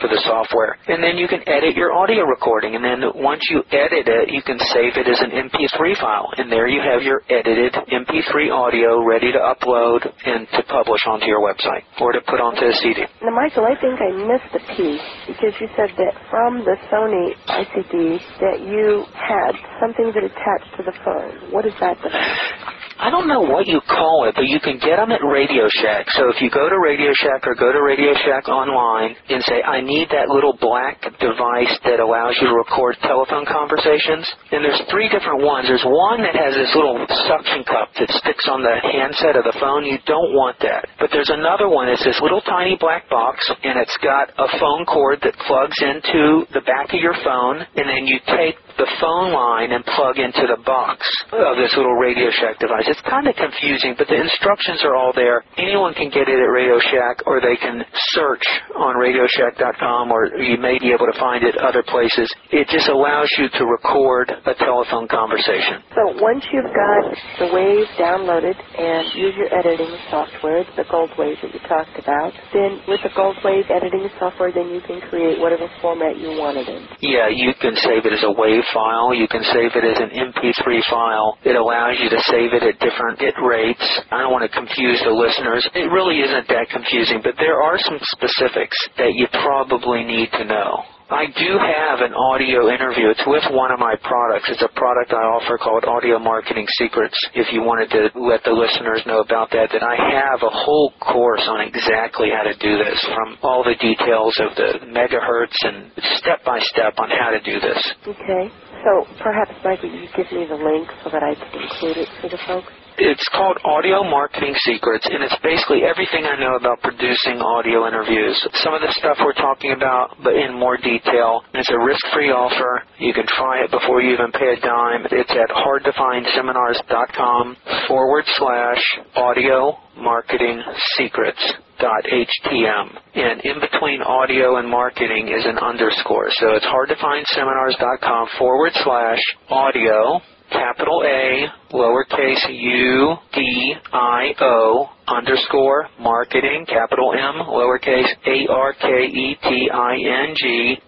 for 0.00 0.08
the 0.08 0.20
software. 0.24 0.76
And 0.88 1.02
then 1.02 1.16
you 1.16 1.28
can 1.28 1.40
edit 1.48 1.76
your 1.76 1.92
audio 1.92 2.24
recording, 2.24 2.74
and 2.74 2.84
then 2.84 3.02
once 3.14 3.42
you 3.50 3.62
edit 3.72 4.08
it, 4.08 4.30
you 4.30 4.42
can 4.42 4.58
save 4.72 4.96
it 4.96 5.08
as 5.08 5.20
an 5.20 5.30
MP3 5.30 5.96
file, 6.00 6.30
and 6.36 6.50
there 6.50 6.68
you 6.68 6.80
have 6.80 7.02
your 7.02 7.22
edited 7.30 7.72
MP3 7.88 8.52
audio 8.52 9.04
ready 9.04 9.32
to 9.32 9.38
upload 9.38 10.04
and 10.24 10.46
to 10.52 10.62
publish 10.68 11.02
onto 11.06 11.26
your 11.26 11.40
website 11.40 11.82
or 12.00 12.12
to 12.12 12.20
put 12.26 12.40
onto 12.40 12.64
a 12.64 12.74
CD. 12.82 13.04
Now, 13.22 13.34
Michael, 13.34 13.64
I 13.64 13.74
think 13.80 14.00
I 14.00 14.10
missed 14.12 14.52
a 14.54 14.62
piece 14.76 15.06
because 15.26 15.54
you 15.60 15.68
said 15.76 15.90
that 15.96 16.14
from 16.30 16.64
the 16.64 16.76
Sony 16.92 17.34
ICD 17.48 18.20
that 18.40 18.60
you 18.60 19.04
had 19.14 19.52
something 19.80 20.12
that 20.14 20.24
attached 20.24 20.76
to 20.76 20.82
the 20.82 20.92
phone. 21.04 21.52
What 21.52 21.66
is 21.66 21.72
that 21.80 21.96
device? 22.02 22.72
I 22.98 23.10
don't 23.10 23.28
know 23.28 23.40
what 23.40 23.66
you 23.66 23.80
call 23.88 24.28
it, 24.28 24.34
but 24.34 24.46
you 24.46 24.60
can 24.60 24.78
get 24.78 24.96
them 24.96 25.12
at 25.12 25.24
Radio 25.24 25.68
Shack. 25.80 26.06
So 26.12 26.28
if 26.28 26.40
you 26.40 26.50
go 26.50 26.68
to 26.68 26.78
Radio 26.78 27.12
Shack 27.14 27.46
or 27.46 27.54
go 27.54 27.72
to 27.72 27.82
Radio 27.82 28.12
Shack 28.24 28.48
online 28.48 29.16
and 29.28 29.42
say, 29.44 29.62
I 29.62 29.80
need 29.80 30.08
that 30.10 30.28
little 30.28 30.56
black 30.56 31.00
device 31.18 31.72
that 31.84 32.00
allows 32.00 32.36
you 32.40 32.48
to 32.48 32.56
record 32.56 32.96
telephone 33.02 33.46
conversations, 33.48 34.28
and 34.52 34.64
there's 34.64 34.80
three 34.90 35.08
different 35.08 35.42
ones. 35.42 35.66
There's 35.68 35.84
one 35.86 36.22
that 36.22 36.36
has 36.36 36.54
this 36.54 36.72
little 36.76 37.00
suction 37.28 37.64
cup 37.64 37.90
that 37.98 38.10
sticks 38.22 38.46
on 38.48 38.62
the 38.62 38.76
handset 38.80 39.36
of 39.36 39.44
the 39.44 39.56
phone. 39.58 39.84
You 39.84 39.98
don't 40.06 40.36
want 40.36 40.60
that. 40.60 40.88
But 41.00 41.10
there's 41.12 41.30
another 41.30 41.68
one. 41.68 41.88
It's 41.88 42.04
this 42.04 42.20
little 42.20 42.42
tiny 42.42 42.76
black 42.78 43.08
box, 43.08 43.40
and 43.62 43.78
it's 43.80 43.96
got 44.02 44.30
a 44.36 44.48
phone 44.58 44.84
cord 44.84 45.20
that 45.22 45.36
plugs 45.46 45.78
into 45.80 46.46
the 46.52 46.62
back 46.64 46.92
of 46.92 47.00
your 47.00 47.14
phone, 47.24 47.64
and 47.76 47.86
then 47.88 48.06
you 48.06 48.18
take 48.26 48.56
the 48.78 48.88
phone 49.00 49.32
line 49.32 49.72
and 49.72 49.84
plug 49.84 50.18
into 50.18 50.46
the 50.48 50.60
box 50.64 51.04
of 51.32 51.56
this 51.60 51.74
little 51.76 51.94
Radio 51.98 52.30
Shack 52.30 52.58
device. 52.58 52.88
It's 52.88 53.02
kind 53.04 53.28
of 53.28 53.36
confusing, 53.36 53.94
but 53.98 54.08
the 54.08 54.16
instructions 54.16 54.80
are 54.84 54.96
all 54.96 55.12
there. 55.14 55.44
Anyone 55.58 55.92
can 55.94 56.08
get 56.08 56.28
it 56.28 56.38
at 56.40 56.50
Radio 56.50 56.80
Shack, 56.80 57.26
or 57.26 57.40
they 57.40 57.56
can 57.60 57.84
search 58.16 58.44
on 58.76 58.96
RadioShack.com, 58.96 60.10
or 60.10 60.32
you 60.40 60.56
may 60.56 60.78
be 60.78 60.92
able 60.92 61.06
to 61.10 61.18
find 61.18 61.44
it 61.44 61.58
other 61.60 61.82
places. 61.84 62.30
It 62.50 62.68
just 62.68 62.88
allows 62.88 63.28
you 63.36 63.48
to 63.60 63.62
record 63.66 64.32
a 64.32 64.54
telephone 64.56 65.08
conversation. 65.08 65.84
So 65.92 66.16
once 66.22 66.44
you've 66.52 66.72
got 66.72 67.02
the 67.38 67.48
Wave 67.52 67.86
downloaded 68.00 68.56
and 68.56 69.04
use 69.12 69.36
your 69.36 69.52
editing 69.52 69.92
software, 70.08 70.64
the 70.76 70.88
Gold 70.88 71.10
Wave 71.18 71.36
that 71.42 71.52
you 71.52 71.60
talked 71.68 71.98
about, 71.98 72.32
then 72.52 72.80
with 72.88 73.04
the 73.04 73.12
Gold 73.14 73.36
Wave 73.44 73.68
editing 73.68 74.08
software, 74.18 74.52
then 74.52 74.72
you 74.72 74.80
can 74.80 75.00
create 75.12 75.38
whatever 75.38 75.68
format 75.80 76.16
you 76.16 76.38
want 76.40 76.56
it 76.56 76.68
in. 76.68 76.88
Yeah, 77.00 77.28
you 77.28 77.52
can 77.60 77.76
save 77.76 78.06
it 78.06 78.12
as 78.12 78.24
a 78.24 78.32
WAV 78.32 78.61
file. 78.72 79.14
You 79.14 79.26
can 79.26 79.42
save 79.50 79.74
it 79.74 79.84
as 79.84 79.98
an 79.98 80.10
MP3 80.14 80.82
file. 80.90 81.38
It 81.44 81.56
allows 81.56 81.98
you 81.98 82.10
to 82.10 82.20
save 82.30 82.54
it 82.54 82.62
at 82.62 82.78
different 82.78 83.18
bit 83.18 83.34
rates. 83.42 83.84
I 84.10 84.22
don't 84.22 84.32
want 84.32 84.46
to 84.46 84.52
confuse 84.52 85.00
the 85.02 85.10
listeners. 85.10 85.66
It 85.74 85.90
really 85.90 86.20
isn't 86.22 86.48
that 86.48 86.70
confusing, 86.70 87.20
but 87.22 87.34
there 87.38 87.62
are 87.62 87.78
some 87.78 87.98
specifics 88.14 88.76
that 88.98 89.14
you 89.14 89.26
probably 89.42 90.04
need 90.04 90.30
to 90.38 90.44
know. 90.44 90.84
I 91.12 91.28
do 91.28 91.52
have 91.60 92.00
an 92.00 92.16
audio 92.16 92.72
interview. 92.72 93.12
It's 93.12 93.22
with 93.28 93.44
one 93.52 93.70
of 93.70 93.78
my 93.78 93.94
products. 94.00 94.48
It's 94.48 94.64
a 94.64 94.72
product 94.72 95.12
I 95.12 95.20
offer 95.28 95.60
called 95.60 95.84
Audio 95.84 96.18
Marketing 96.18 96.64
Secrets. 96.80 97.14
If 97.36 97.52
you 97.52 97.60
wanted 97.60 97.92
to 97.92 98.08
let 98.16 98.40
the 98.48 98.56
listeners 98.56 99.04
know 99.04 99.20
about 99.20 99.52
that, 99.52 99.68
that 99.76 99.84
I 99.84 99.92
have 99.92 100.40
a 100.40 100.48
whole 100.48 100.92
course 101.04 101.44
on 101.44 101.60
exactly 101.68 102.32
how 102.32 102.48
to 102.48 102.56
do 102.56 102.80
this, 102.80 102.96
from 103.12 103.36
all 103.44 103.60
the 103.62 103.76
details 103.76 104.32
of 104.40 104.56
the 104.56 104.88
megahertz 104.88 105.56
and 105.68 105.92
step 106.16 106.40
by 106.48 106.58
step 106.72 106.96
on 106.96 107.12
how 107.12 107.28
to 107.28 107.40
do 107.44 107.60
this. 107.60 107.80
Okay. 108.08 108.48
So 108.80 109.04
perhaps, 109.20 109.52
Michael, 109.62 109.92
you 109.92 110.08
give 110.16 110.32
me 110.32 110.48
the 110.48 110.56
link 110.56 110.88
so 111.04 111.10
that 111.12 111.22
I 111.22 111.36
can 111.36 111.60
include 111.60 111.98
it 112.02 112.08
for 112.24 112.28
the 112.32 112.40
folks? 112.48 112.72
It's 112.98 113.24
called 113.32 113.56
Audio 113.64 114.04
Marketing 114.04 114.52
Secrets, 114.68 115.06
and 115.08 115.24
it's 115.24 115.34
basically 115.42 115.80
everything 115.88 116.26
I 116.28 116.36
know 116.38 116.56
about 116.56 116.82
producing 116.82 117.40
audio 117.40 117.88
interviews. 117.88 118.36
Some 118.60 118.74
of 118.74 118.82
the 118.82 118.92
stuff 118.92 119.16
we're 119.20 119.32
talking 119.32 119.72
about, 119.72 120.18
but 120.22 120.36
in 120.36 120.52
more 120.52 120.76
detail. 120.76 121.42
It's 121.54 121.70
a 121.70 121.78
risk-free 121.78 122.30
offer. 122.30 122.82
You 122.98 123.14
can 123.14 123.24
try 123.26 123.64
it 123.64 123.70
before 123.70 124.02
you 124.02 124.12
even 124.12 124.30
pay 124.32 124.52
a 124.52 124.60
dime. 124.60 125.06
It's 125.10 125.32
at 125.32 125.48
hardtofindseminars.com 125.48 127.56
forward 127.88 128.24
slash 128.36 128.82
audio 129.16 129.78
marketing 129.96 130.62
secrets 130.96 131.40
htm 131.82 132.94
and 133.14 133.40
in 133.42 133.58
between 133.60 134.00
audio 134.02 134.56
and 134.56 134.68
marketing 134.70 135.28
is 135.28 135.44
an 135.44 135.58
underscore 135.58 136.30
so 136.30 136.54
it's 136.54 136.64
hardtofindseminars.com 136.64 138.28
forward 138.38 138.72
slash 138.84 139.18
audio 139.50 140.20
capital 140.52 141.02
A, 141.04 141.48
lowercase 141.72 142.48
u, 142.48 143.16
d, 143.32 143.74
i, 143.92 144.34
o, 144.40 144.88
underscore 145.08 145.88
marketing, 145.98 146.64
capital 146.68 147.12
M, 147.12 147.34
lowercase 147.48 148.14
A-R-K-E-T-I-N-G, 148.26 148.82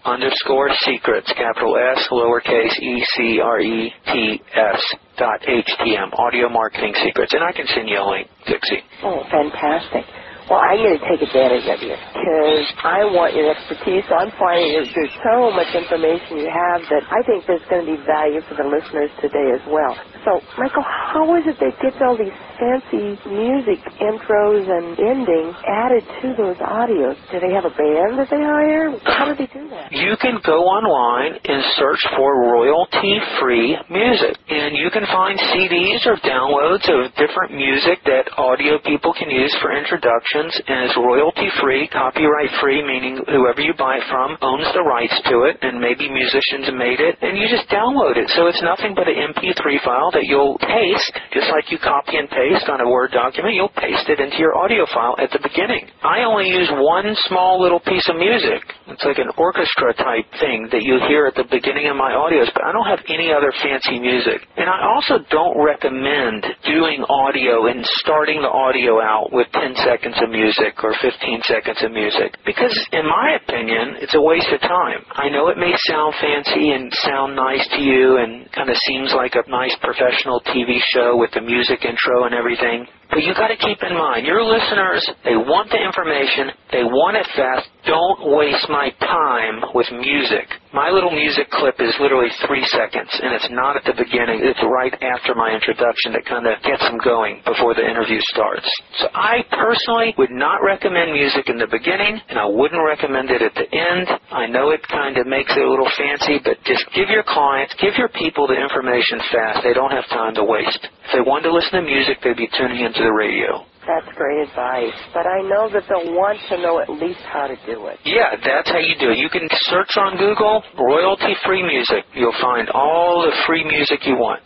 underscore 0.05 0.69
secrets, 0.81 1.31
capital 1.35 1.75
S, 1.77 2.07
lowercase 2.11 2.79
E-C-R-E-T-S 2.79 4.81
dot 5.17 5.41
HTM, 5.41 6.13
audio 6.19 6.47
marketing 6.49 6.93
secrets. 7.03 7.33
And 7.33 7.43
I 7.43 7.51
can 7.51 7.65
send 7.67 7.89
you 7.89 7.99
a 7.99 8.07
link, 8.09 8.27
Dixie. 8.47 8.83
Oh, 9.03 9.23
fantastic. 9.31 10.05
Well, 10.45 10.61
I'm 10.61 10.77
going 10.77 10.93
to 10.93 11.05
take 11.09 11.25
advantage 11.25 11.65
of 11.65 11.81
you 11.81 11.97
because 11.97 12.69
I 12.85 13.01
want 13.09 13.33
your 13.33 13.49
expertise. 13.49 14.05
So 14.05 14.13
I'm 14.13 14.29
finding 14.37 14.77
that 14.77 14.85
there's 14.93 15.17
so 15.25 15.49
much 15.49 15.73
information 15.73 16.37
you 16.37 16.53
have 16.53 16.85
that 16.93 17.01
I 17.09 17.25
think 17.25 17.49
there's 17.49 17.65
going 17.65 17.81
to 17.81 17.89
be 17.89 17.99
value 18.05 18.45
for 18.45 18.53
the 18.53 18.69
listeners 18.69 19.09
today 19.25 19.57
as 19.57 19.65
well. 19.65 19.97
So, 20.21 20.37
Michael, 20.61 20.85
how 20.85 21.25
is 21.41 21.49
it 21.49 21.57
they 21.57 21.73
get 21.81 21.97
all 22.05 22.13
these 22.13 22.33
fancy 22.61 23.17
music 23.25 23.81
intros 23.97 24.69
and 24.69 24.93
endings 25.01 25.57
added 25.65 26.05
to 26.05 26.27
those 26.37 26.57
audios? 26.61 27.17
Do 27.33 27.41
they 27.41 27.53
have 27.53 27.65
a 27.65 27.73
band 27.73 28.21
that 28.21 28.29
they 28.29 28.41
hire? 28.41 28.93
How 29.01 29.25
do 29.25 29.33
they 29.33 29.49
do 29.49 29.65
that? 29.73 29.89
You 29.93 30.13
can 30.21 30.37
go 30.45 30.65
online 30.65 31.41
and 31.41 31.61
search 31.81 32.01
for 32.13 32.53
royalty-free 32.53 33.89
music, 33.89 34.33
and 34.49 34.77
you 34.77 34.93
can 34.93 35.05
find 35.09 35.37
CDs 35.53 36.05
or 36.05 36.17
downloads 36.21 36.85
of 36.85 37.09
different 37.17 37.53
music 37.57 38.01
that 38.05 38.29
audio 38.37 38.77
people 38.85 39.13
can 39.17 39.29
use 39.29 39.53
for 39.61 39.73
introduction 39.73 40.34
and 40.35 40.83
is 40.83 40.95
royalty 40.99 41.47
free, 41.63 41.87
copyright 41.87 42.51
free, 42.59 42.83
meaning 42.83 43.23
whoever 43.31 43.61
you 43.61 43.73
buy 43.79 43.97
it 43.97 44.07
from 44.11 44.35
owns 44.43 44.67
the 44.75 44.83
rights 44.83 45.15
to 45.31 45.47
it, 45.47 45.55
and 45.63 45.79
maybe 45.79 46.11
musicians 46.11 46.67
made 46.75 46.99
it, 46.99 47.15
and 47.23 47.39
you 47.39 47.47
just 47.47 47.69
download 47.71 48.19
it. 48.19 48.27
So 48.35 48.47
it's 48.51 48.61
nothing 48.61 48.93
but 48.95 49.07
an 49.07 49.31
MP3 49.31 49.79
file 49.83 50.11
that 50.11 50.27
you'll 50.27 50.59
paste, 50.59 51.15
just 51.31 51.47
like 51.51 51.71
you 51.71 51.79
copy 51.79 52.17
and 52.19 52.27
paste 52.27 52.67
on 52.67 52.81
a 52.81 52.87
Word 52.89 53.11
document, 53.11 53.55
you'll 53.55 53.73
paste 53.79 54.11
it 54.11 54.19
into 54.19 54.37
your 54.37 54.55
audio 54.59 54.83
file 54.91 55.15
at 55.17 55.31
the 55.31 55.39
beginning. 55.39 55.87
I 56.03 56.27
only 56.27 56.51
use 56.51 56.69
one 56.75 57.15
small 57.31 57.61
little 57.61 57.79
piece 57.79 58.05
of 58.11 58.19
music. 58.19 58.61
It's 58.91 59.03
like 59.03 59.17
an 59.17 59.31
orchestra 59.37 59.95
type 59.95 60.27
thing 60.39 60.67
that 60.71 60.83
you 60.83 60.99
hear 61.07 61.25
at 61.25 61.35
the 61.35 61.47
beginning 61.49 61.87
of 61.87 61.95
my 61.95 62.11
audios, 62.11 62.51
but 62.53 62.63
I 62.63 62.71
don't 62.71 62.85
have 62.85 63.01
any 63.07 63.31
other 63.31 63.51
fancy 63.63 63.99
music. 63.99 64.43
And 64.57 64.69
I 64.69 64.83
also 64.83 65.23
don't 65.31 65.57
recommend 65.57 66.45
doing 66.67 67.03
audio 67.07 67.67
and 67.67 67.85
starting 68.03 68.41
the 68.41 68.51
audio 68.51 69.01
out 69.01 69.31
with 69.31 69.47
10 69.53 69.75
seconds 69.83 70.15
of 70.25 70.33
music 70.33 70.73
or 70.81 70.97
15 70.97 71.45
seconds 71.45 71.77
of 71.85 71.93
music. 71.93 72.33
Because, 72.45 72.73
in 72.91 73.05
my 73.05 73.37
opinion, 73.37 74.01
it's 74.01 74.17
a 74.17 74.21
waste 74.21 74.49
of 74.49 74.59
time. 74.61 75.05
I 75.13 75.29
know 75.29 75.47
it 75.53 75.57
may 75.61 75.71
sound 75.85 76.17
fancy 76.17 76.73
and 76.73 76.89
sound 77.05 77.37
nice 77.37 77.65
to 77.77 77.81
you 77.81 78.17
and 78.17 78.49
kind 78.51 78.69
of 78.69 78.75
seems 78.89 79.13
like 79.13 79.37
a 79.37 79.45
nice 79.49 79.75
professional 79.85 80.41
TV 80.49 80.81
show 80.89 81.15
with 81.15 81.29
the 81.37 81.41
music 81.41 81.85
intro 81.85 82.25
and 82.25 82.33
everything. 82.33 82.89
But 83.09 83.21
you 83.21 83.33
got 83.37 83.53
to 83.53 83.57
keep 83.57 83.77
in 83.85 83.93
mind, 83.93 84.25
your 84.25 84.41
listeners, 84.41 85.05
they 85.23 85.37
want 85.37 85.69
the 85.69 85.77
information, 85.77 86.49
they 86.73 86.83
want 86.83 87.17
it 87.17 87.27
fast. 87.37 87.69
Don't 87.85 88.33
waste 88.33 88.65
my 88.67 88.89
time 88.99 89.61
with 89.77 89.85
music. 89.93 90.49
My 90.75 90.91
little 90.91 91.15
music 91.15 91.47
clip 91.55 91.79
is 91.79 91.95
literally 92.03 92.27
three 92.43 92.67
seconds, 92.67 93.07
and 93.23 93.31
it's 93.31 93.47
not 93.47 93.79
at 93.79 93.87
the 93.87 93.95
beginning. 93.95 94.43
It's 94.43 94.59
right 94.67 94.91
after 94.91 95.31
my 95.31 95.55
introduction 95.55 96.11
that 96.11 96.27
kind 96.27 96.43
of 96.43 96.59
gets 96.67 96.83
them 96.83 96.99
going 96.99 97.39
before 97.47 97.71
the 97.71 97.87
interview 97.87 98.19
starts. 98.35 98.67
So 98.99 99.07
I 99.15 99.47
personally 99.55 100.11
would 100.19 100.35
not 100.35 100.59
recommend 100.59 101.15
music 101.15 101.47
in 101.47 101.55
the 101.55 101.71
beginning, 101.71 102.19
and 102.27 102.35
I 102.35 102.43
wouldn't 102.43 102.83
recommend 102.83 103.31
it 103.31 103.39
at 103.39 103.55
the 103.55 103.71
end. 103.71 104.19
I 104.35 104.51
know 104.51 104.75
it 104.75 104.83
kind 104.91 105.15
of 105.15 105.23
makes 105.31 105.55
it 105.55 105.63
a 105.63 105.69
little 105.71 105.87
fancy, 105.95 106.43
but 106.43 106.59
just 106.67 106.83
give 106.91 107.07
your 107.07 107.23
clients, 107.23 107.71
give 107.79 107.95
your 107.95 108.11
people 108.11 108.43
the 108.43 108.59
information 108.59 109.23
fast. 109.31 109.63
They 109.63 109.71
don't 109.71 109.95
have 109.95 110.11
time 110.11 110.35
to 110.35 110.43
waste. 110.43 110.91
If 111.07 111.15
they 111.15 111.23
wanted 111.23 111.47
to 111.47 111.55
listen 111.55 111.79
to 111.79 111.87
music, 111.87 112.19
they'd 112.19 112.35
be 112.35 112.51
tuning 112.51 112.83
into 112.83 112.99
the 112.99 113.15
radio. 113.15 113.63
That's 113.87 114.09
great 114.17 114.49
advice. 114.49 114.97
But 115.13 115.27
I 115.27 115.41
know 115.41 115.69
that 115.69 115.83
they'll 115.87 116.13
want 116.13 116.39
to 116.49 116.57
know 116.57 116.81
at 116.81 116.89
least 116.89 117.21
how 117.29 117.47
to 117.47 117.55
do 117.65 117.87
it. 117.87 117.99
Yeah, 118.03 118.33
that's 118.43 118.69
how 118.69 118.79
you 118.79 118.95
do 118.99 119.11
it. 119.11 119.17
You 119.17 119.29
can 119.29 119.47
search 119.69 119.93
on 119.97 120.17
Google 120.17 120.63
royalty 120.77 121.35
free 121.45 121.61
music. 121.61 122.05
You'll 122.13 122.35
find 122.41 122.69
all 122.69 123.21
the 123.21 123.35
free 123.45 123.63
music 123.63 123.99
you 124.05 124.15
want. 124.15 124.41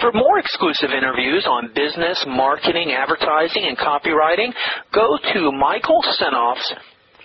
For 0.00 0.12
more 0.12 0.38
exclusive 0.38 0.90
interviews 0.96 1.46
on 1.46 1.72
business, 1.74 2.24
marketing, 2.28 2.92
advertising, 2.92 3.66
and 3.66 3.76
copywriting, 3.76 4.52
go 4.94 5.18
to 5.34 5.52
Michael 5.52 6.02
Senoff's 6.20 6.72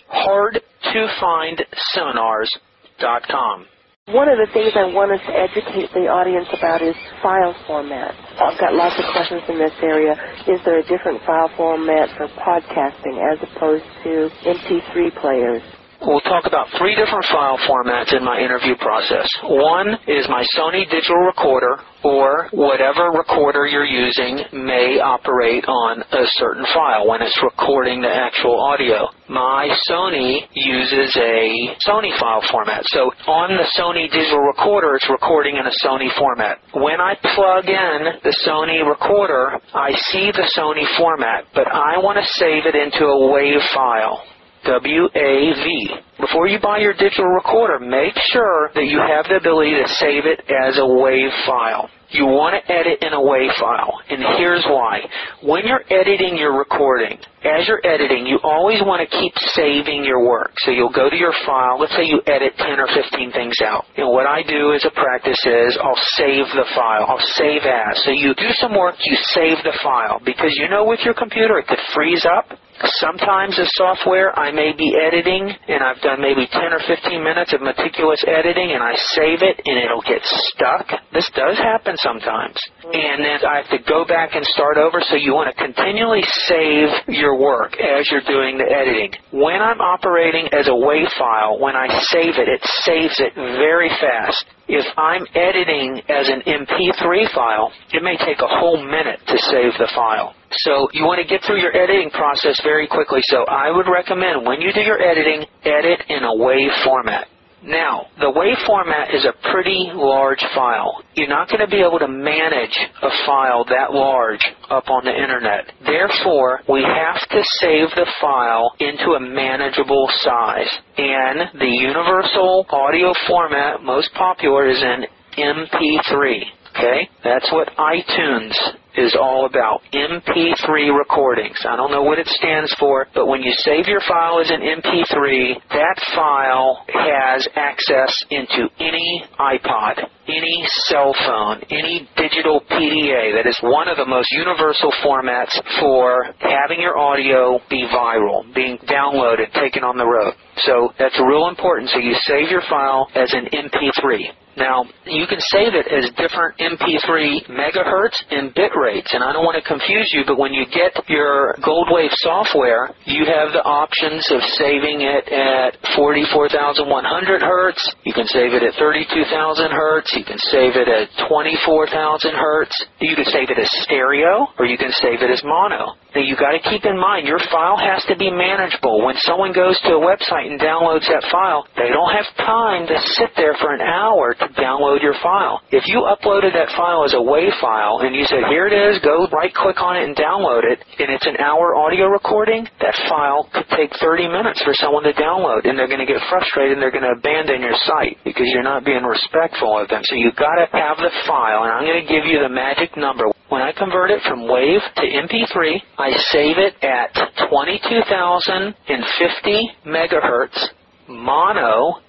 Hard 0.10 0.60
to 0.93 1.08
Find 1.19 1.63
Seminars.com. 1.93 3.65
One 4.11 4.27
of 4.27 4.35
the 4.35 4.51
things 4.51 4.75
I 4.75 4.91
want 4.91 5.15
us 5.15 5.23
to 5.31 5.31
educate 5.31 5.87
the 5.95 6.11
audience 6.11 6.49
about 6.51 6.83
is 6.83 6.95
file 7.23 7.55
format. 7.71 8.11
I've 8.35 8.59
got 8.59 8.75
lots 8.75 8.99
of 8.99 9.07
questions 9.15 9.43
in 9.47 9.57
this 9.63 9.71
area. 9.81 10.11
Is 10.51 10.59
there 10.67 10.83
a 10.83 10.87
different 10.91 11.23
file 11.23 11.47
format 11.55 12.11
for 12.19 12.27
podcasting 12.35 13.15
as 13.23 13.39
opposed 13.47 13.87
to 14.03 14.27
MP3 14.43 15.21
players? 15.23 15.63
We'll 16.05 16.19
talk 16.19 16.43
about 16.45 16.67
three 16.77 16.95
different 16.99 17.23
file 17.31 17.57
formats 17.63 18.11
in 18.11 18.25
my 18.25 18.37
interview 18.37 18.75
process. 18.75 19.23
One 19.43 19.95
is 20.05 20.27
my 20.27 20.43
Sony 20.51 20.83
digital 20.91 21.23
recorder, 21.23 21.79
or 22.03 22.49
whatever 22.51 23.15
recorder 23.15 23.65
you're 23.65 23.87
using 23.87 24.43
may 24.51 24.99
operate 24.99 25.63
on 25.63 26.01
a 26.01 26.25
certain 26.35 26.65
file 26.73 27.07
when 27.07 27.21
it's 27.21 27.39
recording 27.41 28.01
the 28.01 28.11
actual 28.11 28.59
audio. 28.59 29.07
My 29.29 29.71
Sony 29.89 30.43
uses 30.51 31.15
a 31.15 31.71
Sony 31.87 32.11
file 32.19 32.43
format. 32.51 32.83
So 32.87 33.07
on 33.31 33.55
the 33.55 33.63
Sony 33.79 34.11
digital 34.11 34.43
recorder, 34.43 34.95
it's 34.95 35.09
recording 35.09 35.55
in 35.55 35.65
a 35.65 35.75
Sony 35.87 36.11
format. 36.19 36.59
When 36.75 36.99
I 36.99 37.15
plug 37.33 37.63
in 37.71 38.19
the 38.27 38.35
Sony 38.43 38.83
recorder, 38.83 39.55
I 39.73 39.95
see 40.11 40.31
the 40.35 40.51
Sony 40.51 40.83
format, 40.97 41.45
but 41.55 41.71
I 41.71 41.97
want 42.03 42.19
to 42.19 42.25
save 42.35 42.67
it 42.67 42.75
into 42.75 43.07
a 43.07 43.15
WAV 43.15 43.63
file. 43.73 44.19
W-A-V. 44.65 45.89
Before 46.19 46.47
you 46.47 46.60
buy 46.60 46.80
your 46.80 46.93
digital 46.93 47.26
recorder, 47.26 47.80
make 47.80 48.13
sure 48.32 48.69
that 48.76 48.86
you 48.86 48.99
have 48.99 49.26
the 49.28 49.36
ability 49.36 49.71
to 49.71 49.88
save 49.99 50.26
it 50.26 50.39
as 50.49 50.78
a 50.78 50.82
WAV 50.82 51.45
file. 51.45 51.89
You 52.13 52.26
want 52.30 52.54
to 52.54 52.62
edit 52.71 53.02
in 53.02 53.10
a 53.10 53.17
WAV 53.17 53.49
file, 53.58 53.97
and 54.10 54.21
here's 54.38 54.63
why. 54.69 55.02
When 55.41 55.65
you're 55.65 55.82
editing 55.89 56.38
your 56.38 56.56
recording, 56.56 57.17
as 57.43 57.67
you're 57.67 57.82
editing, 57.84 58.26
you 58.26 58.39
always 58.43 58.80
want 58.86 59.04
to 59.04 59.10
keep 59.10 59.34
saving 59.58 60.06
your 60.06 60.23
work. 60.23 60.56
So 60.63 60.71
you'll 60.71 60.95
go 60.95 61.10
to 61.10 61.15
your 61.15 61.34
file, 61.45 61.76
let's 61.80 61.91
say 61.91 62.06
you 62.06 62.21
edit 62.23 62.54
10 62.56 62.80
or 62.80 62.88
15 62.88 63.34
things 63.34 63.58
out. 63.65 63.84
And 63.97 64.08
what 64.08 64.30
I 64.30 64.43
do 64.47 64.71
as 64.71 64.86
a 64.86 64.93
practice 64.95 65.41
is 65.43 65.76
I'll 65.82 65.99
save 66.15 66.47
the 66.56 66.69
file. 66.71 67.04
I'll 67.10 67.28
save 67.36 67.67
as. 67.67 67.99
So 68.06 68.12
you 68.12 68.32
do 68.38 68.47
some 68.62 68.78
work, 68.78 68.95
you 69.04 69.17
save 69.36 69.60
the 69.65 69.76
file. 69.84 70.21
Because 70.23 70.56
you 70.56 70.69
know 70.69 70.86
with 70.86 71.02
your 71.04 71.13
computer 71.13 71.60
it 71.60 71.67
could 71.67 71.82
freeze 71.93 72.26
up. 72.30 72.58
Sometimes 72.99 73.56
the 73.56 73.69
software 73.78 74.38
I 74.38 74.52
may 74.52 74.73
be 74.76 74.91
editing 74.97 75.52
and 75.67 75.84
I've 75.84 76.02
done 76.02 76.19
maybe 76.19 76.47
10 76.52 76.73
or 76.73 76.82
15 76.88 77.23
minutes 77.23 77.54
of 77.54 77.62
meticulous 77.62 78.23
editing 78.28 78.71
and 78.73 78.82
I 78.84 78.95
save 79.15 79.39
it 79.43 79.62
and 79.63 79.78
it'll 79.78 80.04
get 80.04 80.19
stuck. 80.23 80.88
This 81.13 81.30
does 81.36 81.56
happen 81.58 81.95
sometimes. 82.03 82.59
And 82.83 83.23
then 83.23 83.39
I 83.47 83.63
have 83.63 83.71
to 83.71 83.79
go 83.87 84.05
back 84.05 84.35
and 84.35 84.45
start 84.51 84.77
over 84.77 84.99
so 84.99 85.15
you 85.15 85.33
want 85.33 85.49
to 85.49 85.57
continually 85.57 86.21
save 86.45 86.91
your 87.07 87.39
work 87.39 87.73
as 87.79 88.05
you're 88.11 88.27
doing 88.27 88.59
the 88.59 88.67
editing. 88.67 89.15
When 89.31 89.63
I'm 89.63 89.79
operating 89.79 90.51
as 90.51 90.67
a 90.67 90.75
WAV 90.75 91.07
file, 91.17 91.59
when 91.59 91.75
I 91.75 91.87
save 92.11 92.35
it, 92.35 92.51
it 92.51 92.61
saves 92.83 93.15
it 93.19 93.33
very 93.35 93.89
fast. 94.03 94.45
If 94.67 94.85
I'm 94.97 95.25
editing 95.35 96.01
as 96.07 96.29
an 96.29 96.43
MP3 96.43 97.33
file, 97.33 97.71
it 97.91 98.03
may 98.03 98.17
take 98.17 98.39
a 98.39 98.47
whole 98.47 98.83
minute 98.83 99.19
to 99.27 99.37
save 99.49 99.73
the 99.79 99.89
file. 99.95 100.35
So 100.67 100.87
you 100.93 101.03
want 101.03 101.19
to 101.19 101.27
get 101.27 101.43
through 101.43 101.59
your 101.59 101.75
editing 101.75 102.11
process 102.11 102.59
very 102.63 102.87
quickly. 102.87 103.19
So 103.23 103.43
I 103.45 103.71
would 103.71 103.87
recommend 103.87 104.45
when 104.45 104.61
you 104.61 104.71
do 104.71 104.81
your 104.81 105.01
editing, 105.01 105.45
edit 105.63 106.03
in 106.09 106.23
a 106.23 106.33
WAV 106.35 106.83
format. 106.83 107.27
Now, 107.65 108.08
the 108.19 108.28
WAV 108.28 108.65
format 108.67 109.13
is 109.15 109.26
a 109.26 109.34
pretty 109.52 109.89
large 109.93 110.43
file. 110.54 111.02
You're 111.15 111.30
not 111.30 111.47
going 111.47 111.62
to 111.62 111.67
be 111.67 111.82
able 111.82 111.99
to 111.99 112.08
manage 112.08 112.78
a 113.02 113.10
file 113.26 113.63
that 113.65 113.93
large 113.93 114.43
up 114.69 114.89
on 114.89 115.06
the 115.06 115.15
internet. 115.15 115.71
Therefore, 115.86 116.60
we 116.67 116.84
have 116.84 117.21
to 117.30 117.41
save 117.60 117.89
the 117.95 118.08
file 118.19 118.73
into 118.80 119.15
a 119.15 119.19
manageable 119.19 120.08
size. 120.21 120.69
And 120.97 121.60
the 121.60 121.71
universal 121.71 122.65
audio 122.69 123.13
format 123.28 123.82
most 123.82 124.13
popular 124.13 124.69
is 124.69 124.82
in 124.82 125.06
MP3. 125.38 126.41
Okay? 126.76 127.10
That's 127.23 127.49
what 127.52 127.69
iTunes 127.78 128.54
is 128.95 129.15
all 129.19 129.45
about. 129.45 129.82
MP3 129.93 130.97
recordings. 130.97 131.58
I 131.67 131.75
don't 131.75 131.91
know 131.91 132.03
what 132.03 132.19
it 132.19 132.27
stands 132.27 132.73
for, 132.79 133.08
but 133.13 133.27
when 133.27 133.41
you 133.41 133.51
save 133.58 133.88
your 133.88 134.01
file 134.08 134.39
as 134.39 134.49
an 134.49 134.62
MP3, 134.62 135.56
that 135.69 135.97
file 136.15 136.86
has 136.88 137.47
access 137.56 138.13
into 138.29 138.69
any 138.79 139.23
iPod, 139.39 140.06
any 140.27 140.63
cell 140.87 141.13
phone, 141.25 141.62
any 141.69 142.08
digital 142.17 142.62
PDA. 142.69 143.33
That 143.35 143.48
is 143.48 143.60
one 143.62 143.87
of 143.87 143.98
the 143.98 144.06
most 144.06 144.31
universal 144.31 144.91
formats 145.04 145.54
for 145.79 146.27
having 146.39 146.79
your 146.79 146.98
audio 146.98 147.60
be 147.69 147.85
viral, 147.94 148.44
being 148.54 148.77
downloaded, 148.89 149.52
taken 149.54 149.83
on 149.83 149.98
the 149.98 150.06
road. 150.06 150.33
So 150.58 150.94
that's 151.00 151.19
real 151.19 151.48
important. 151.48 151.89
So 151.89 152.00
you 152.00 152.15
save 152.23 152.50
your 152.50 152.63
file 152.69 153.08
as 153.15 153.33
an 153.33 153.48
MP3. 153.52 154.42
Now, 154.56 154.85
you 155.06 155.25
can 155.25 155.39
save 155.49 155.73
it 155.73 155.89
as 155.89 156.13
different 156.13 156.58
MP3 156.62 157.49
megahertz 157.49 158.17
and 158.29 158.54
bit 158.54 158.71
rates, 158.77 159.10
and 159.13 159.23
I 159.23 159.33
don't 159.33 159.45
want 159.45 159.58
to 159.58 159.65
confuse 159.65 160.12
you, 160.13 160.23
but 160.27 160.37
when 160.37 160.54
you 160.54 160.65
get 160.69 160.93
your 161.10 161.56
Goldwave 161.65 162.13
software, 162.21 162.93
you 163.06 163.25
have 163.25 163.54
the 163.54 163.65
options 163.65 164.21
of 164.29 164.41
saving 164.62 165.01
it 165.01 165.25
at 165.33 165.77
44,100 165.95 167.41
hertz, 167.41 167.81
you 168.06 168.13
can 168.13 168.27
save 168.27 168.54
it 168.54 168.62
at 168.62 168.77
32,000 168.77 169.71
hertz, 169.71 170.13
you 170.13 170.23
can 170.23 170.37
save 170.54 170.77
it 170.77 170.87
at 170.87 171.10
24,000 171.27 172.33
hertz, 172.37 172.75
you 173.01 173.15
can 173.15 173.25
save 173.25 173.49
it 173.49 173.58
as 173.58 173.69
stereo, 173.83 174.47
or 174.60 174.65
you 174.65 174.77
can 174.77 174.91
save 175.01 175.21
it 175.21 175.31
as 175.31 175.41
mono. 175.43 175.97
Now 176.13 176.21
you 176.21 176.37
got 176.37 176.54
to 176.54 176.62
keep 176.69 176.85
in 176.85 176.93
mind 176.93 177.25
your 177.27 177.41
file 177.49 177.77
has 177.77 178.06
to 178.06 178.15
be 178.15 178.29
manageable. 178.29 179.01
When 179.04 179.17
someone 179.25 179.51
goes 179.51 179.79
to 179.81 179.97
a 179.97 180.01
website 180.01 180.45
and 180.45 180.62
downloads 180.62 181.10
that 181.10 181.25
file, 181.31 181.65
they 181.75 181.89
don't 181.89 182.13
have 182.13 182.29
time 182.37 182.85
to 182.85 182.97
sit 183.17 183.33
there 183.35 183.58
for 183.58 183.73
an 183.73 183.81
hour 183.81 184.35
to 184.44 184.52
download 184.60 185.02
your 185.02 185.15
file. 185.23 185.62
If 185.71 185.87
you 185.87 186.04
uploaded 186.04 186.52
that 186.54 186.69
file 186.75 187.06
as 187.08 187.13
a 187.13 187.23
WAV 187.23 187.58
file 187.60 188.00
and 188.04 188.15
you 188.15 188.25
said, 188.27 188.44
here 188.52 188.67
it 188.67 188.75
is, 188.75 189.00
go 189.00 189.27
right 189.31 189.54
click 189.54 189.81
on 189.81 189.96
it 189.96 190.04
and 190.04 190.15
download 190.15 190.63
it, 190.67 190.83
and 191.00 191.10
it's 191.10 191.25
an 191.25 191.37
hour 191.39 191.75
audio 191.75 192.08
recording, 192.08 192.67
that 192.81 192.96
file 193.08 193.48
could 193.54 193.67
take 193.75 193.91
30 194.00 194.27
minutes 194.27 194.62
for 194.63 194.73
someone 194.75 195.04
to 195.04 195.13
download, 195.13 195.67
and 195.67 195.77
they're 195.79 195.87
going 195.87 196.04
to 196.04 196.10
get 196.10 196.19
frustrated 196.29 196.73
and 196.73 196.81
they're 196.81 196.91
going 196.91 197.08
to 197.08 197.12
abandon 197.15 197.62
your 197.62 197.75
site 197.87 198.17
because 198.23 198.48
you're 198.52 198.63
not 198.63 198.83
being 198.83 199.04
respectful 199.04 199.77
of 199.79 199.87
them. 199.87 200.02
So 200.06 200.15
you've 200.15 200.35
got 200.35 200.56
to 200.60 200.67
have 200.75 200.98
the 200.98 201.12
file, 201.25 201.63
and 201.63 201.71
I'm 201.71 201.85
going 201.85 202.02
to 202.04 202.10
give 202.10 202.25
you 202.25 202.39
the 202.44 202.50
magic 202.50 202.98
number. 202.98 203.31
When 203.50 203.62
I 203.62 203.71
convert 203.71 204.10
it 204.10 204.21
from 204.27 204.48
WAV 204.50 204.81
to 204.98 205.06
MP3, 205.06 205.79
I 206.00 206.12
save 206.33 206.58
it 206.58 206.73
at 206.83 207.13
22,050 207.50 209.71
megahertz, 209.85 210.73
mono 211.08 212.02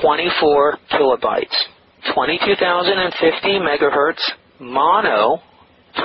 24 0.00 0.78
kilobytes. 0.92 1.56
22,050 2.14 3.48
megahertz, 3.60 4.22
mono 4.60 5.40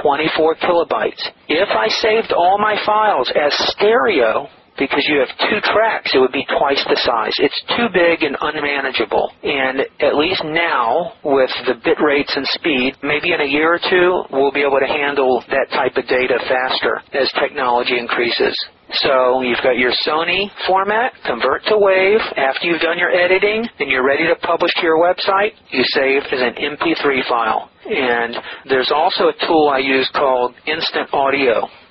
24 0.02 0.56
kilobytes. 0.56 1.24
If 1.48 1.70
I 1.70 1.88
saved 1.88 2.34
all 2.34 2.58
my 2.60 2.76
files 2.86 3.32
as 3.36 3.54
stereo, 3.72 4.48
because 4.78 5.04
you 5.10 5.20
have 5.20 5.50
two 5.50 5.60
tracks, 5.74 6.12
it 6.14 6.20
would 6.20 6.32
be 6.32 6.46
twice 6.46 6.84
the 6.86 7.00
size. 7.02 7.34
It's 7.40 7.62
too 7.76 7.90
big 7.92 8.22
and 8.22 8.38
unmanageable. 8.40 9.32
And 9.44 9.82
at 10.00 10.16
least 10.16 10.44
now, 10.46 11.14
with 11.24 11.50
the 11.66 11.82
bit 11.84 11.98
rates 12.00 12.32
and 12.36 12.46
speed, 12.54 12.94
maybe 13.02 13.34
in 13.34 13.42
a 13.42 13.50
year 13.50 13.74
or 13.74 13.82
two, 13.82 14.24
we'll 14.32 14.52
be 14.52 14.62
able 14.62 14.80
to 14.80 14.86
handle 14.86 15.44
that 15.50 15.68
type 15.72 15.98
of 15.98 16.08
data 16.08 16.38
faster 16.48 17.02
as 17.14 17.32
technology 17.42 17.98
increases. 17.98 18.54
So 18.94 19.42
you've 19.42 19.62
got 19.64 19.78
your 19.78 19.92
Sony 20.06 20.50
format, 20.66 21.12
convert 21.26 21.64
to 21.66 21.74
WAV. 21.74 22.20
After 22.38 22.68
you've 22.68 22.82
done 22.82 22.98
your 22.98 23.12
editing 23.12 23.68
and 23.80 23.92
you're 23.92 24.06
ready 24.06 24.26
to 24.28 24.36
publish 24.36 24.72
to 24.76 24.82
your 24.84 24.98
website, 24.98 25.52
you 25.72 25.84
save 25.88 26.24
as 26.32 26.40
an 26.40 26.56
MP3 26.56 27.28
file. 27.28 27.70
And 27.86 28.36
there's 28.70 28.92
also 28.94 29.28
a 29.28 29.34
tool 29.46 29.70
I 29.74 29.80
use 29.80 30.10
called 30.14 30.56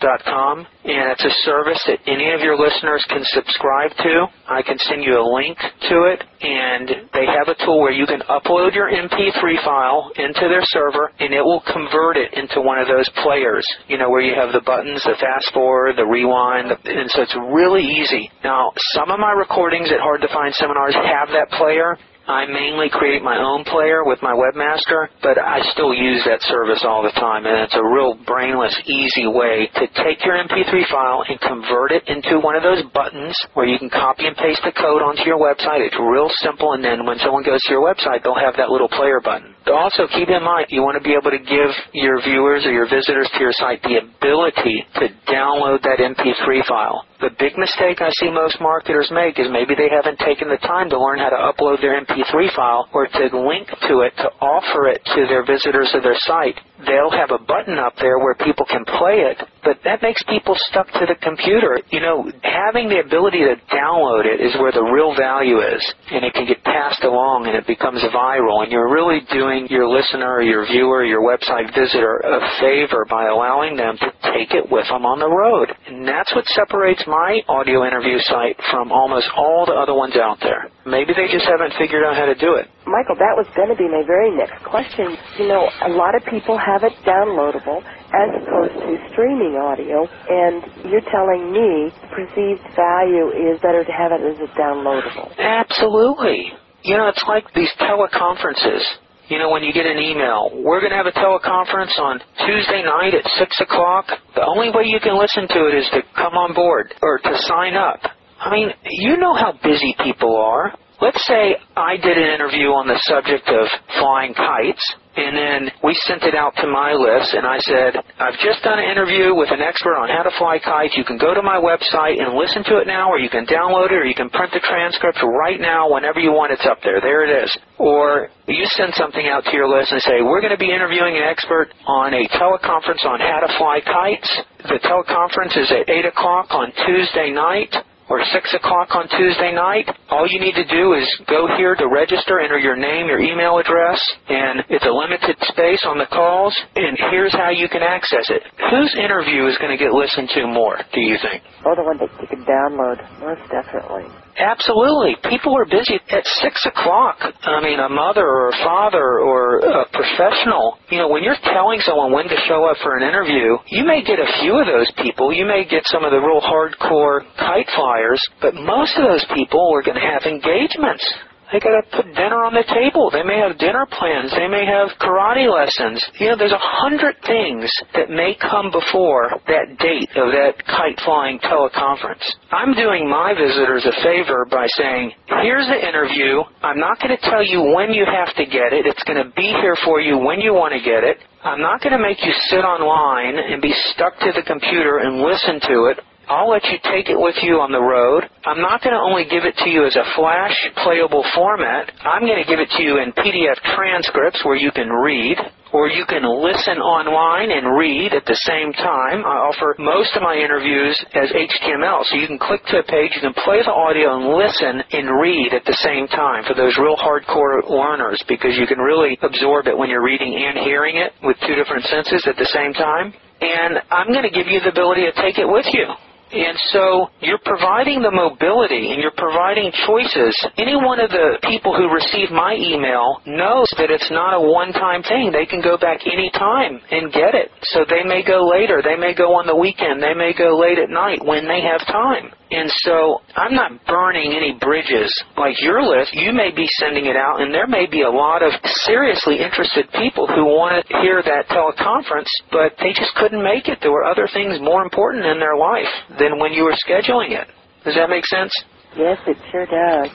instantaudio.com, 0.07 0.67
and 0.85 1.13
it's 1.13 1.25
a 1.25 1.35
service 1.43 1.83
that 1.87 1.99
any 2.07 2.33
of 2.33 2.41
your 2.41 2.57
listeners 2.57 3.05
can 3.09 3.23
subscribe 3.25 3.91
to. 3.99 4.27
I 4.49 4.63
can 4.63 4.79
send 4.79 5.03
you 5.03 5.19
a 5.19 5.27
link 5.27 5.59
to 5.59 5.97
it, 6.13 6.23
and 6.41 7.11
they 7.13 7.27
have 7.27 7.49
a 7.49 7.59
tool 7.65 7.81
where 7.81 7.93
you 7.93 8.07
can 8.07 8.21
upload 8.31 8.75
your 8.75 8.91
MP3 8.91 9.65
file 9.65 10.11
into 10.17 10.49
their 10.49 10.65
server, 10.65 11.13
and 11.19 11.35
it 11.35 11.43
will 11.43 11.63
convert 11.73 12.17
it 12.17 12.33
into 12.35 12.61
one 12.61 12.79
of 12.79 12.89
those 12.89 13.09
players, 13.23 13.67
you 13.89 13.99
know, 13.99 14.11
where 14.11 14.23
you 14.23 14.35
have 14.35 14.53
the 14.53 14.63
buttons, 14.65 15.03
the 15.05 15.17
fast 15.19 15.53
forward, 15.53 15.97
the 15.97 16.07
rewind, 16.07 16.71
and 16.71 17.11
so 17.11 17.23
it's 17.23 17.37
really 17.53 17.85
easy. 17.85 18.31
Now, 18.45 18.73
some 18.95 19.11
of 19.11 19.19
my 19.19 19.33
recordings 19.33 19.91
at 19.91 20.01
Hard 20.01 20.21
to 20.23 20.29
Find 20.29 20.55
Seminars 20.55 20.95
have 20.95 21.29
that 21.29 21.51
player, 21.59 21.97
I 22.27 22.45
mainly 22.47 22.91
create 22.91 23.23
my 23.23 23.39
own 23.39 23.63
player 23.63 24.03
with 24.05 24.19
my 24.21 24.35
webmaster, 24.35 25.07
but 25.23 25.39
I 25.39 25.63
still 25.71 25.95
use 25.95 26.23
that 26.27 26.43
service 26.43 26.83
all 26.83 27.03
the 27.03 27.15
time, 27.15 27.47
and 27.47 27.55
it's 27.63 27.79
a 27.79 27.87
real 27.87 28.19
brainless, 28.27 28.75
easy 28.87 29.29
way 29.31 29.71
to 29.79 29.87
take 30.03 30.25
your 30.27 30.35
MP3 30.35 30.91
file 30.91 31.23
and 31.29 31.41
convert 31.41 31.93
it 31.93 32.03
into 32.09 32.41
one 32.41 32.57
of 32.57 32.65
those 32.65 32.83
buttons 32.93 33.35
where 33.55 33.67
you 33.67 33.79
can 33.79 33.91
copy 33.91 34.27
and 34.27 34.37
paste 34.37 34.61
the 34.65 34.73
code 34.73 35.03
onto 35.03 35.23
your 35.23 35.39
website. 35.39 35.87
It's 35.87 35.97
real 35.99 36.29
simple, 36.43 36.73
and 36.73 36.83
then 36.83 37.07
when 37.07 37.19
someone 37.19 37.45
goes 37.45 37.63
to 37.67 37.73
your 37.73 37.87
website, 37.87 38.25
they'll 38.25 38.35
have 38.35 38.57
that 38.57 38.71
little 38.71 38.89
player 38.89 39.21
button. 39.23 39.56
Also, 39.67 40.07
keep 40.15 40.29
in 40.29 40.43
mind, 40.43 40.67
you 40.71 40.83
want 40.83 40.95
to 40.95 41.03
be 41.03 41.15
able 41.19 41.35
to 41.35 41.43
give 41.43 41.71
your 41.93 42.23
viewers 42.23 42.65
or 42.65 42.73
your 42.73 42.87
visitors 42.87 43.29
to 43.35 43.41
your 43.41 43.53
site 43.53 43.83
the 43.83 43.99
ability 43.99 44.85
to 44.95 45.11
download 45.27 45.83
that 45.83 45.99
MP3 45.99 46.65
file. 46.67 47.05
The 47.21 47.31
big 47.39 47.59
mistake 47.59 48.01
I 48.01 48.11
see 48.21 48.31
most 48.31 48.61
marketers 48.61 49.11
make 49.11 49.39
is 49.39 49.49
maybe 49.51 49.75
they 49.75 49.91
haven't 49.91 50.21
taken 50.21 50.49
the 50.49 50.63
time 50.63 50.89
to 50.91 51.01
learn 51.01 51.19
how 51.19 51.31
to 51.31 51.41
upload 51.51 51.81
their 51.81 51.99
MP3 51.99 52.55
file 52.55 52.89
or 52.93 53.07
to 53.07 53.25
link 53.35 53.67
to 53.89 54.07
it 54.07 54.15
to 54.23 54.29
offer 54.39 54.87
it 54.87 55.03
to 55.17 55.27
their 55.27 55.45
visitors 55.45 55.91
of 55.95 56.03
their 56.03 56.19
site. 56.31 56.61
They'll 56.85 57.13
have 57.13 57.31
a 57.31 57.43
button 57.43 57.79
up 57.79 57.95
there 58.01 58.19
where 58.19 58.35
people 58.35 58.67
can 58.69 58.85
play 58.85 59.25
it, 59.25 59.41
but 59.65 59.79
that 59.85 60.03
makes 60.03 60.23
people 60.29 60.55
stuck 60.71 60.87
to 60.93 61.05
the 61.09 61.17
computer. 61.23 61.81
You 61.91 62.01
know, 62.01 62.31
having 62.43 62.89
the 62.89 63.01
ability 63.01 63.41
to 63.45 63.57
download 63.73 64.27
it 64.27 64.41
is 64.41 64.53
where 64.61 64.73
the 64.73 64.85
real 64.85 65.17
value 65.17 65.61
is, 65.61 65.83
and 66.11 66.25
it 66.25 66.35
can 66.35 66.47
get 66.47 66.63
passed 66.65 67.05
along 67.05 67.47
and 67.47 67.57
it 67.57 67.67
becomes 67.67 68.03
viral, 68.13 68.63
and 68.63 68.71
you're 68.71 68.93
really 68.93 69.21
doing 69.33 69.67
your 69.69 69.89
listener 69.89 70.37
your 70.43 70.67
viewer, 70.67 71.05
your 71.05 71.23
website 71.23 71.73
visitor 71.75 72.21
a 72.25 72.41
favor 72.61 73.07
by 73.09 73.27
allowing 73.27 73.77
them 73.77 73.97
to 73.99 74.11
take 74.33 74.53
it 74.53 74.71
with 74.71 74.87
them 74.89 75.05
on 75.05 75.19
the 75.19 75.29
road. 75.29 75.73
And 75.87 76.07
that's 76.07 76.35
what 76.35 76.45
separates 76.47 77.03
my 77.07 77.41
audio 77.49 77.87
interview 77.87 78.19
site 78.21 78.57
from 78.71 78.93
almost 78.93 79.27
all 79.37 79.67
the 79.67 79.75
other 79.75 79.95
ones 79.95 80.17
out 80.17 80.39
there. 80.41 80.71
Maybe 80.85 81.13
they 81.15 81.31
just 81.31 81.47
haven't 81.47 81.75
figured 81.79 82.05
out 82.05 82.17
how 82.17 82.27
to 82.27 82.35
do 82.35 82.55
it. 82.55 82.69
Michael, 82.87 83.19
that 83.19 83.35
was 83.35 83.51
going 83.59 83.69
to 83.69 83.75
be 83.75 83.91
my 83.91 84.07
very 84.07 84.31
next 84.31 84.63
question. 84.63 85.19
You 85.43 85.51
know, 85.51 85.67
a 85.83 85.91
lot 85.91 86.15
of 86.15 86.23
people 86.31 86.55
have 86.55 86.87
it 86.87 86.95
downloadable 87.03 87.83
as 87.83 88.31
opposed 88.39 88.79
to 88.79 88.95
streaming 89.11 89.59
audio, 89.59 90.07
and 90.07 90.63
you're 90.87 91.03
telling 91.11 91.51
me 91.51 91.91
perceived 92.15 92.63
value 92.79 93.35
is 93.35 93.59
better 93.59 93.83
to 93.83 93.91
have 93.91 94.15
it 94.15 94.23
as 94.23 94.39
a 94.39 94.47
downloadable. 94.55 95.35
Absolutely. 95.35 96.55
You 96.87 96.97
know, 96.97 97.09
it's 97.11 97.25
like 97.27 97.51
these 97.59 97.71
teleconferences. 97.83 98.87
You 99.27 99.41
know, 99.43 99.51
when 99.51 99.65
you 99.65 99.73
get 99.73 99.87
an 99.87 99.99
email, 99.99 100.55
we're 100.55 100.79
going 100.79 100.95
to 100.95 100.97
have 100.97 101.11
a 101.11 101.19
teleconference 101.19 101.99
on 101.99 102.23
Tuesday 102.47 102.87
night 102.87 103.15
at 103.15 103.27
6 103.27 103.61
o'clock. 103.67 104.07
The 104.37 104.47
only 104.47 104.71
way 104.71 104.85
you 104.87 105.01
can 105.03 105.19
listen 105.19 105.49
to 105.49 105.67
it 105.67 105.75
is 105.75 105.91
to 105.91 106.03
come 106.15 106.35
on 106.35 106.55
board 106.55 106.95
or 107.03 107.19
to 107.19 107.33
sign 107.51 107.75
up. 107.75 107.99
I 108.39 108.51
mean, 108.53 108.71
you 108.85 109.17
know 109.17 109.35
how 109.35 109.59
busy 109.65 109.97
people 110.05 110.37
are. 110.37 110.79
Let's 110.97 111.21
say 111.29 111.57
I 111.77 112.01
did 112.01 112.17
an 112.17 112.33
interview 112.33 112.73
on 112.73 112.89
the 112.89 112.97
subject 113.05 113.45
of 113.53 113.69
flying 114.01 114.33
kites, 114.33 114.81
and 115.17 115.37
then 115.37 115.61
we 115.85 115.93
sent 116.09 116.25
it 116.25 116.33
out 116.33 116.57
to 116.57 116.67
my 116.69 116.97
list, 116.97 117.37
and 117.37 117.45
I 117.45 117.61
said, 117.69 118.01
I've 118.17 118.41
just 118.41 118.65
done 118.65 118.81
an 118.81 118.89
interview 118.89 119.37
with 119.37 119.53
an 119.53 119.61
expert 119.61 119.93
on 120.01 120.09
how 120.09 120.25
to 120.25 120.33
fly 120.41 120.57
kites. 120.57 120.97
You 120.97 121.05
can 121.05 121.21
go 121.21 121.37
to 121.37 121.45
my 121.45 121.61
website 121.61 122.17
and 122.17 122.33
listen 122.33 122.65
to 122.73 122.81
it 122.81 122.89
now, 122.89 123.13
or 123.13 123.21
you 123.21 123.29
can 123.29 123.45
download 123.45 123.93
it, 123.93 124.01
or 124.01 124.09
you 124.09 124.17
can 124.17 124.33
print 124.33 124.57
the 124.57 124.65
transcript 124.65 125.21
right 125.21 125.61
now 125.61 125.93
whenever 125.93 126.17
you 126.17 126.33
want. 126.33 126.57
It's 126.57 126.65
up 126.65 126.81
there. 126.81 127.01
There 127.05 127.29
it 127.29 127.45
is. 127.45 127.53
Or 127.77 128.33
you 128.49 128.65
send 128.81 128.97
something 128.97 129.29
out 129.29 129.45
to 129.45 129.53
your 129.53 129.69
list 129.69 129.93
and 129.93 130.01
say, 130.01 130.25
we're 130.25 130.41
going 130.41 130.57
to 130.57 130.61
be 130.61 130.73
interviewing 130.73 131.17
an 131.21 131.29
expert 131.29 131.77
on 131.85 132.17
a 132.17 132.25
teleconference 132.41 133.05
on 133.05 133.21
how 133.21 133.45
to 133.45 133.53
fly 133.61 133.85
kites. 133.85 134.33
The 134.65 134.81
teleconference 134.81 135.61
is 135.61 135.69
at 135.77 135.93
8 135.93 136.09
o'clock 136.09 136.49
on 136.57 136.73
Tuesday 136.89 137.33
night 137.33 137.73
or 138.09 138.23
6 138.23 138.55
o'clock 138.55 138.95
on 138.95 139.09
Tuesday 139.09 139.53
night. 139.53 139.89
All 140.11 140.27
you 140.29 140.39
need 140.39 140.55
to 140.55 140.67
do 140.67 140.95
is 140.95 141.07
go 141.29 141.49
here 141.57 141.75
to 141.75 141.89
register, 141.89 142.41
enter 142.41 142.59
your 142.59 142.77
name, 142.77 143.07
your 143.07 143.21
email 143.21 143.59
address, 143.59 143.99
and 144.29 144.63
it's 144.69 144.85
a 144.87 144.91
limited 144.91 145.37
space 145.53 145.83
on 145.87 145.99
the 145.99 146.07
calls, 146.07 146.55
and 146.77 146.97
here's 147.11 147.33
how 147.33 147.51
you 147.51 147.69
can 147.69 147.83
access 147.83 148.31
it. 148.31 148.43
Whose 148.71 148.95
interview 148.95 149.47
is 149.47 149.59
going 149.59 149.77
to 149.77 149.83
get 149.83 149.93
listened 149.93 150.31
to 150.35 150.47
more, 150.47 150.79
do 150.93 151.01
you 151.01 151.17
think? 151.23 151.43
Oh, 151.65 151.75
the 151.75 151.83
one 151.83 151.99
that 151.99 152.11
you 152.21 152.29
can 152.29 152.45
download, 152.45 153.03
most 153.21 153.43
definitely. 153.51 154.07
Absolutely. 154.39 155.17
People 155.31 155.57
are 155.57 155.65
busy 155.65 155.97
at 156.11 156.25
6 156.25 156.67
o'clock. 156.67 157.17
I 157.43 157.61
mean, 157.63 157.81
a 157.81 157.89
mother 157.89 158.21
or 158.25 158.49
a 158.51 158.59
father 158.61 159.21
or 159.21 159.61
a 159.61 159.89
professional, 159.93 160.79
you 160.91 160.99
know, 160.99 161.09
when 161.09 161.25
you're 161.25 161.41
telling 161.43 161.81
someone 161.81 162.13
when 162.13 162.29
to 162.29 162.37
show 162.47 162.65
up 162.69 162.77
for 162.83 162.97
an 162.97 163.03
interview, 163.03 163.57
you 163.69 163.85
may 163.85 164.05
get 164.05 164.19
a 164.19 164.29
few 164.41 164.61
of 164.61 164.67
those 164.67 164.93
people. 165.03 165.33
You 165.33 165.47
may 165.47 165.65
get 165.65 165.83
some 165.87 166.05
of 166.05 166.11
the 166.13 166.21
real 166.21 166.41
hardcore 166.41 167.25
kite 167.39 167.69
flyers, 167.75 168.21
but 168.43 168.55
most 168.55 168.97
of 168.99 169.09
those 169.09 169.25
people 169.35 169.73
are 169.73 169.83
going 169.83 169.97
to 169.97 170.05
have 170.05 170.25
engagements. 170.29 171.05
They 171.53 171.61
got 171.63 171.79
to 171.79 171.85
put 171.95 172.07
dinner 172.19 172.43
on 172.43 172.59
the 172.59 172.67
table. 172.67 173.07
They 173.15 173.23
may 173.23 173.39
have 173.39 173.55
dinner 173.59 173.87
plans. 173.87 174.35
They 174.35 174.51
may 174.51 174.67
have 174.67 174.91
karate 174.99 175.47
lessons. 175.47 176.03
You 176.19 176.35
know, 176.35 176.37
there's 176.37 176.55
a 176.57 176.59
hundred 176.83 177.15
things 177.23 177.71
that 177.95 178.11
may 178.11 178.35
come 178.35 178.75
before 178.75 179.31
that 179.47 179.79
date 179.79 180.11
of 180.19 180.35
that 180.35 180.59
kite 180.67 180.99
flying 181.07 181.39
teleconference. 181.39 182.27
I'm 182.51 182.75
doing 182.75 183.07
my 183.07 183.31
visitors 183.31 183.87
a 183.87 183.95
favor 184.03 184.43
by 184.51 184.67
saying, 184.75 185.13
here's 185.47 185.71
the 185.71 185.79
interview. 185.79 186.43
I'm 186.67 186.83
not 186.83 186.99
going 186.99 187.15
to 187.15 187.23
tell 187.31 187.47
you 187.47 187.63
when 187.63 187.95
you 187.95 188.03
have 188.11 188.35
to 188.35 188.45
get 188.45 188.75
it. 188.75 188.83
It's 188.87 189.03
going 189.07 189.23
to 189.23 189.31
be 189.39 189.55
here 189.63 189.77
for 189.87 190.01
you 190.03 190.19
when 190.19 190.43
you 190.43 190.51
want 190.51 190.75
to 190.75 190.83
get 190.83 191.07
it. 191.07 191.23
I'm 191.47 191.63
not 191.63 191.79
going 191.79 191.95
to 191.95 192.03
make 192.03 192.19
you 192.27 192.35
sit 192.51 192.67
online 192.67 193.39
and 193.39 193.63
be 193.63 193.73
stuck 193.95 194.19
to 194.19 194.35
the 194.35 194.43
computer 194.43 194.99
and 194.99 195.23
listen 195.23 195.63
to 195.71 195.95
it 195.95 196.03
I'll 196.27 196.51
let 196.51 196.65
you 196.67 196.79
take 196.83 197.07
it 197.07 197.15
with 197.15 197.39
you 197.47 197.63
on 197.63 197.71
the 197.71 197.79
road. 197.79 198.27
I'm 198.43 198.59
not 198.59 198.83
going 198.83 198.99
to 198.99 198.99
only 198.99 199.31
give 199.31 199.47
it 199.47 199.55
to 199.63 199.71
you 199.71 199.87
as 199.87 199.95
a 199.95 200.03
flash 200.19 200.55
playable 200.83 201.23
format. 201.39 201.87
I'm 202.03 202.27
going 202.27 202.43
to 202.43 202.49
give 202.51 202.59
it 202.59 202.67
to 202.75 202.83
you 202.83 202.99
in 202.99 203.15
PDF 203.15 203.55
transcripts 203.79 204.43
where 204.43 204.59
you 204.59 204.75
can 204.75 204.91
read 204.91 205.39
or 205.71 205.87
you 205.87 206.03
can 206.07 206.27
listen 206.27 206.83
online 206.83 207.55
and 207.55 207.79
read 207.79 208.11
at 208.11 208.27
the 208.27 208.39
same 208.43 208.75
time. 208.75 209.23
I 209.23 209.39
offer 209.51 209.79
most 209.79 210.19
of 210.19 210.23
my 210.23 210.35
interviews 210.35 210.99
as 211.15 211.31
HTML, 211.31 212.03
so 212.11 212.19
you 212.19 212.27
can 212.27 212.43
click 212.43 212.63
to 212.75 212.83
a 212.83 212.87
page, 212.87 213.15
you 213.15 213.23
can 213.23 213.37
play 213.47 213.63
the 213.63 213.75
audio 213.75 214.19
and 214.19 214.35
listen 214.35 214.83
and 214.83 215.07
read 215.23 215.55
at 215.55 215.63
the 215.63 215.79
same 215.87 216.11
time 216.11 216.43
for 216.43 216.59
those 216.59 216.75
real 216.79 216.99
hardcore 216.99 217.63
learners 217.71 218.19
because 218.27 218.59
you 218.59 218.67
can 218.67 218.79
really 218.79 219.19
absorb 219.23 219.67
it 219.71 219.79
when 219.79 219.91
you're 219.91 220.03
reading 220.03 220.35
and 220.35 220.59
hearing 220.67 220.97
it 220.99 221.15
with 221.23 221.39
two 221.47 221.55
different 221.55 221.87
senses 221.87 222.27
at 222.27 222.35
the 222.35 222.51
same 222.51 222.75
time. 222.75 223.15
And 223.39 223.79
I'm 223.95 224.11
going 224.11 224.27
to 224.27 224.33
give 224.33 224.51
you 224.51 224.59
the 224.59 224.75
ability 224.75 225.07
to 225.07 225.15
take 225.23 225.39
it 225.39 225.47
with 225.47 225.67
you. 225.71 225.87
And 226.33 226.59
so 226.75 227.09
you're 227.21 227.43
providing 227.45 228.03
the 228.03 228.11
mobility 228.11 228.93
and 228.93 229.01
you're 229.01 229.15
providing 229.17 229.71
choices. 229.87 230.35
Any 230.59 230.75
one 230.75 230.99
of 230.99 231.11
the 231.11 231.39
people 231.47 231.77
who 231.77 231.87
receive 231.87 232.35
my 232.35 232.55
email 232.59 233.23
knows 233.27 233.71
that 233.79 233.95
it's 233.95 234.11
not 234.11 234.35
a 234.35 234.41
one-time 234.43 235.03
thing. 235.07 235.31
They 235.31 235.47
can 235.47 235.63
go 235.63 235.79
back 235.79 236.01
any 236.05 236.31
time 236.31 236.81
and 236.91 237.13
get 237.13 237.35
it. 237.35 237.51
So 237.71 237.87
they 237.89 238.03
may 238.03 238.27
go 238.27 238.43
later. 238.43 238.83
They 238.83 238.97
may 238.97 239.15
go 239.15 239.39
on 239.39 239.47
the 239.47 239.55
weekend. 239.55 240.03
They 240.03 240.15
may 240.15 240.35
go 240.35 240.59
late 240.59 240.79
at 240.79 240.91
night 240.91 241.25
when 241.25 241.47
they 241.47 241.63
have 241.63 241.87
time. 241.87 242.35
And 242.51 242.71
so 242.87 243.23
I'm 243.35 243.55
not 243.55 243.75
burning 243.87 244.33
any 244.33 244.55
bridges 244.61 245.11
like 245.37 245.59
your 245.61 245.83
list. 245.83 246.15
You 246.15 246.33
may 246.33 246.55
be 246.55 246.67
sending 246.79 247.07
it 247.07 247.17
out, 247.17 247.43
and 247.43 247.53
there 247.53 247.67
may 247.67 247.87
be 247.91 248.03
a 248.03 248.11
lot 248.11 248.43
of 248.43 248.53
seriously 248.87 249.43
interested 249.43 249.91
people 249.99 250.29
who 250.31 250.47
want 250.47 250.87
to 250.87 250.95
hear 251.03 251.23
that 251.27 251.51
teleconference, 251.51 252.31
but 252.55 252.79
they 252.79 252.95
just 252.95 253.11
couldn't 253.19 253.43
make 253.43 253.67
it. 253.67 253.79
There 253.83 253.91
were 253.91 254.05
other 254.05 254.29
things 254.33 254.61
more 254.63 254.83
important 254.83 255.27
in 255.27 255.41
their 255.41 255.57
life 255.57 255.91
than 256.19 256.39
when 256.39 256.53
you 256.53 256.63
were 256.63 256.77
scheduling 256.87 257.35
it. 257.35 257.51
Does 257.83 257.97
that 257.97 258.11
make 258.11 258.27
sense? 258.27 258.55
Yes, 258.97 259.19
it 259.27 259.37
sure 259.51 259.67
does. 259.67 260.11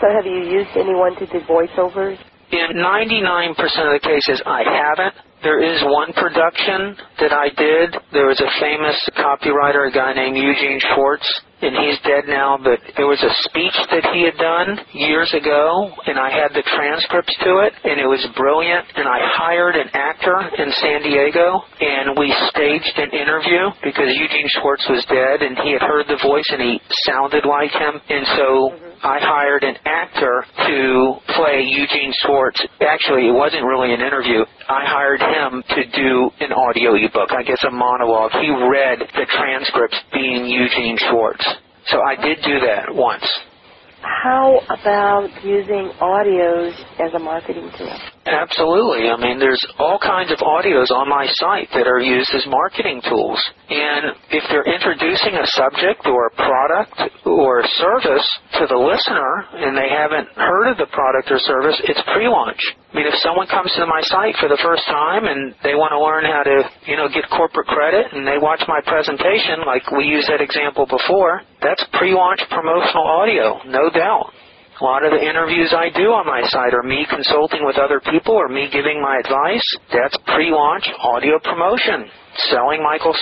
So 0.00 0.06
have 0.06 0.26
you 0.26 0.38
used 0.46 0.70
anyone 0.78 1.14
to 1.18 1.26
do 1.26 1.40
voiceovers? 1.46 2.18
In 2.52 2.78
99% 2.78 3.58
of 3.58 3.92
the 3.96 4.02
cases, 4.02 4.42
I 4.46 4.62
haven't. 4.62 5.14
There 5.42 5.58
is 5.58 5.82
one 5.82 6.12
production 6.12 6.94
that 7.18 7.32
I 7.32 7.50
did. 7.50 7.96
There 8.12 8.26
was 8.26 8.38
a 8.38 8.50
famous 8.60 8.94
copywriter, 9.18 9.88
a 9.88 9.90
guy 9.90 10.12
named 10.14 10.36
Eugene 10.36 10.78
Schwartz, 10.94 11.26
and 11.62 11.78
he's 11.78 11.98
dead 12.02 12.26
now, 12.26 12.58
but 12.58 12.82
there 12.98 13.06
was 13.06 13.22
a 13.22 13.32
speech 13.46 13.78
that 13.94 14.02
he 14.10 14.26
had 14.26 14.34
done 14.36 14.82
years 14.92 15.30
ago, 15.32 15.94
and 16.06 16.18
I 16.18 16.30
had 16.30 16.50
the 16.52 16.66
transcripts 16.74 17.34
to 17.46 17.62
it, 17.62 17.72
and 17.86 18.02
it 18.02 18.06
was 18.06 18.22
brilliant, 18.34 18.84
and 18.98 19.06
I 19.06 19.22
hired 19.38 19.78
an 19.78 19.88
actor 19.94 20.38
in 20.58 20.68
San 20.82 21.06
Diego, 21.06 21.62
and 21.78 22.18
we 22.18 22.34
staged 22.50 22.98
an 22.98 23.14
interview 23.14 23.70
because 23.82 24.10
Eugene 24.10 24.50
Schwartz 24.58 24.84
was 24.90 25.06
dead, 25.06 25.46
and 25.46 25.56
he 25.62 25.72
had 25.72 25.82
heard 25.82 26.10
the 26.10 26.18
voice, 26.18 26.46
and 26.50 26.60
he 26.60 26.82
sounded 27.06 27.46
like 27.46 27.70
him, 27.70 27.94
and 28.10 28.26
so 28.34 28.74
I 29.02 29.18
hired 29.18 29.64
an 29.64 29.74
actor 29.84 30.46
to 30.66 31.14
play 31.34 31.62
Eugene 31.66 32.14
Schwartz. 32.22 32.62
Actually, 32.80 33.26
it 33.26 33.34
wasn't 33.34 33.64
really 33.64 33.92
an 33.92 34.00
interview. 34.00 34.46
I 34.68 34.86
hired 34.86 35.20
him 35.20 35.62
to 35.74 35.82
do 35.90 36.30
an 36.38 36.52
audio 36.52 36.94
ebook, 36.94 37.30
I 37.34 37.42
guess 37.42 37.58
a 37.66 37.70
monologue. 37.70 38.30
He 38.38 38.50
read 38.50 39.02
the 39.14 39.26
transcripts 39.26 39.98
being 40.14 40.46
Eugene 40.46 40.96
Schwartz. 41.10 41.42
So 41.90 42.00
I 42.02 42.16
did 42.16 42.38
do 42.44 42.60
that 42.60 42.94
once. 42.94 43.24
How 44.02 44.60
about 44.70 45.28
using 45.44 45.92
audios 46.00 46.74
as 47.00 47.14
a 47.14 47.18
marketing 47.20 47.70
tool? 47.78 47.98
Absolutely. 48.22 49.10
I 49.10 49.18
mean, 49.18 49.42
there's 49.42 49.60
all 49.82 49.98
kinds 49.98 50.30
of 50.30 50.38
audios 50.38 50.94
on 50.94 51.10
my 51.10 51.26
site 51.42 51.66
that 51.74 51.90
are 51.90 51.98
used 51.98 52.30
as 52.34 52.46
marketing 52.46 53.02
tools. 53.02 53.38
And 53.66 54.14
if 54.30 54.46
they're 54.46 54.62
introducing 54.62 55.34
a 55.34 55.46
subject 55.58 56.06
or 56.06 56.30
a 56.30 56.34
product 56.38 56.94
or 57.26 57.60
a 57.60 57.68
service 57.82 58.26
to 58.62 58.70
the 58.70 58.78
listener 58.78 59.30
and 59.58 59.74
they 59.74 59.90
haven't 59.90 60.30
heard 60.38 60.70
of 60.70 60.78
the 60.78 60.86
product 60.94 61.34
or 61.34 61.38
service, 61.42 61.74
it's 61.82 61.98
pre-launch. 62.14 62.62
I 62.94 62.94
mean, 62.94 63.10
if 63.10 63.18
someone 63.26 63.50
comes 63.50 63.74
to 63.74 63.90
my 63.90 64.00
site 64.06 64.38
for 64.38 64.46
the 64.46 64.60
first 64.62 64.86
time 64.86 65.26
and 65.26 65.50
they 65.66 65.74
want 65.74 65.90
to 65.90 65.98
learn 65.98 66.22
how 66.22 66.46
to, 66.46 66.62
you 66.86 66.94
know, 66.94 67.10
get 67.10 67.26
corporate 67.26 67.66
credit 67.66 68.14
and 68.14 68.22
they 68.22 68.38
watch 68.38 68.62
my 68.70 68.78
presentation, 68.86 69.66
like 69.66 69.82
we 69.90 70.06
used 70.06 70.30
that 70.30 70.38
example 70.38 70.86
before, 70.86 71.42
that's 71.58 71.82
pre-launch 71.98 72.38
promotional 72.54 73.02
audio, 73.02 73.58
no 73.66 73.90
doubt. 73.90 74.30
A 74.80 74.84
lot 74.84 75.04
of 75.04 75.12
the 75.12 75.20
interviews 75.20 75.68
I 75.76 75.92
do 75.92 76.16
on 76.16 76.24
my 76.24 76.40
site 76.48 76.72
are 76.72 76.82
me 76.82 77.04
consulting 77.04 77.60
with 77.60 77.76
other 77.76 78.00
people 78.00 78.32
or 78.32 78.48
me 78.48 78.72
giving 78.72 79.04
my 79.04 79.20
advice. 79.20 79.62
That's 79.92 80.16
pre-launch 80.32 80.88
audio 80.98 81.36
promotion. 81.44 82.08
Selling 82.48 82.82
Michael 82.82 83.12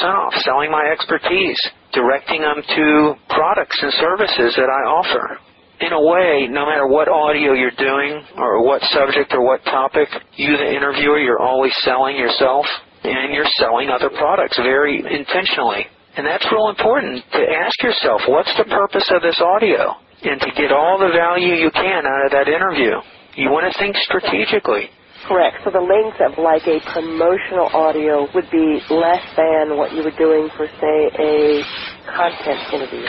selling 0.46 0.70
my 0.70 0.86
expertise, 0.94 1.58
directing 1.92 2.42
them 2.46 2.62
to 2.62 3.14
products 3.34 3.76
and 3.82 3.92
services 3.98 4.54
that 4.54 4.70
I 4.70 4.82
offer. 4.86 5.42
In 5.82 5.92
a 5.92 6.00
way, 6.00 6.46
no 6.46 6.66
matter 6.70 6.86
what 6.86 7.10
audio 7.10 7.52
you're 7.52 7.74
doing 7.74 8.22
or 8.38 8.62
what 8.62 8.80
subject 8.94 9.34
or 9.34 9.42
what 9.42 9.64
topic, 9.64 10.06
you 10.36 10.56
the 10.56 10.70
interviewer, 10.70 11.18
you're 11.18 11.42
always 11.42 11.74
selling 11.82 12.14
yourself 12.16 12.64
and 13.02 13.34
you're 13.34 13.50
selling 13.58 13.90
other 13.90 14.10
products 14.10 14.56
very 14.56 15.02
intentionally. 15.02 15.82
And 16.16 16.24
that's 16.24 16.46
real 16.52 16.68
important 16.68 17.24
to 17.32 17.42
ask 17.42 17.74
yourself, 17.82 18.22
what's 18.28 18.52
the 18.56 18.70
purpose 18.70 19.10
of 19.10 19.22
this 19.22 19.40
audio? 19.42 19.98
And 20.22 20.40
to 20.40 20.50
get 20.56 20.72
all 20.72 20.98
the 20.98 21.12
value 21.16 21.54
you 21.54 21.70
can 21.70 22.04
out 22.04 22.26
of 22.26 22.32
that 22.32 22.48
interview. 22.48 23.00
You 23.36 23.48
want 23.50 23.72
to 23.72 23.78
think 23.78 23.96
strategically. 24.04 24.90
Correct. 25.28 25.64
So 25.64 25.70
the 25.70 25.80
length 25.80 26.20
of 26.20 26.36
like 26.40 26.64
a 26.66 26.80
promotional 26.92 27.68
audio 27.72 28.28
would 28.34 28.48
be 28.50 28.80
less 28.88 29.24
than 29.36 29.76
what 29.76 29.92
you 29.92 30.02
were 30.02 30.16
doing 30.16 30.48
for, 30.56 30.66
say, 30.80 30.98
a 31.12 31.62
content 32.08 32.60
interview. 32.72 33.04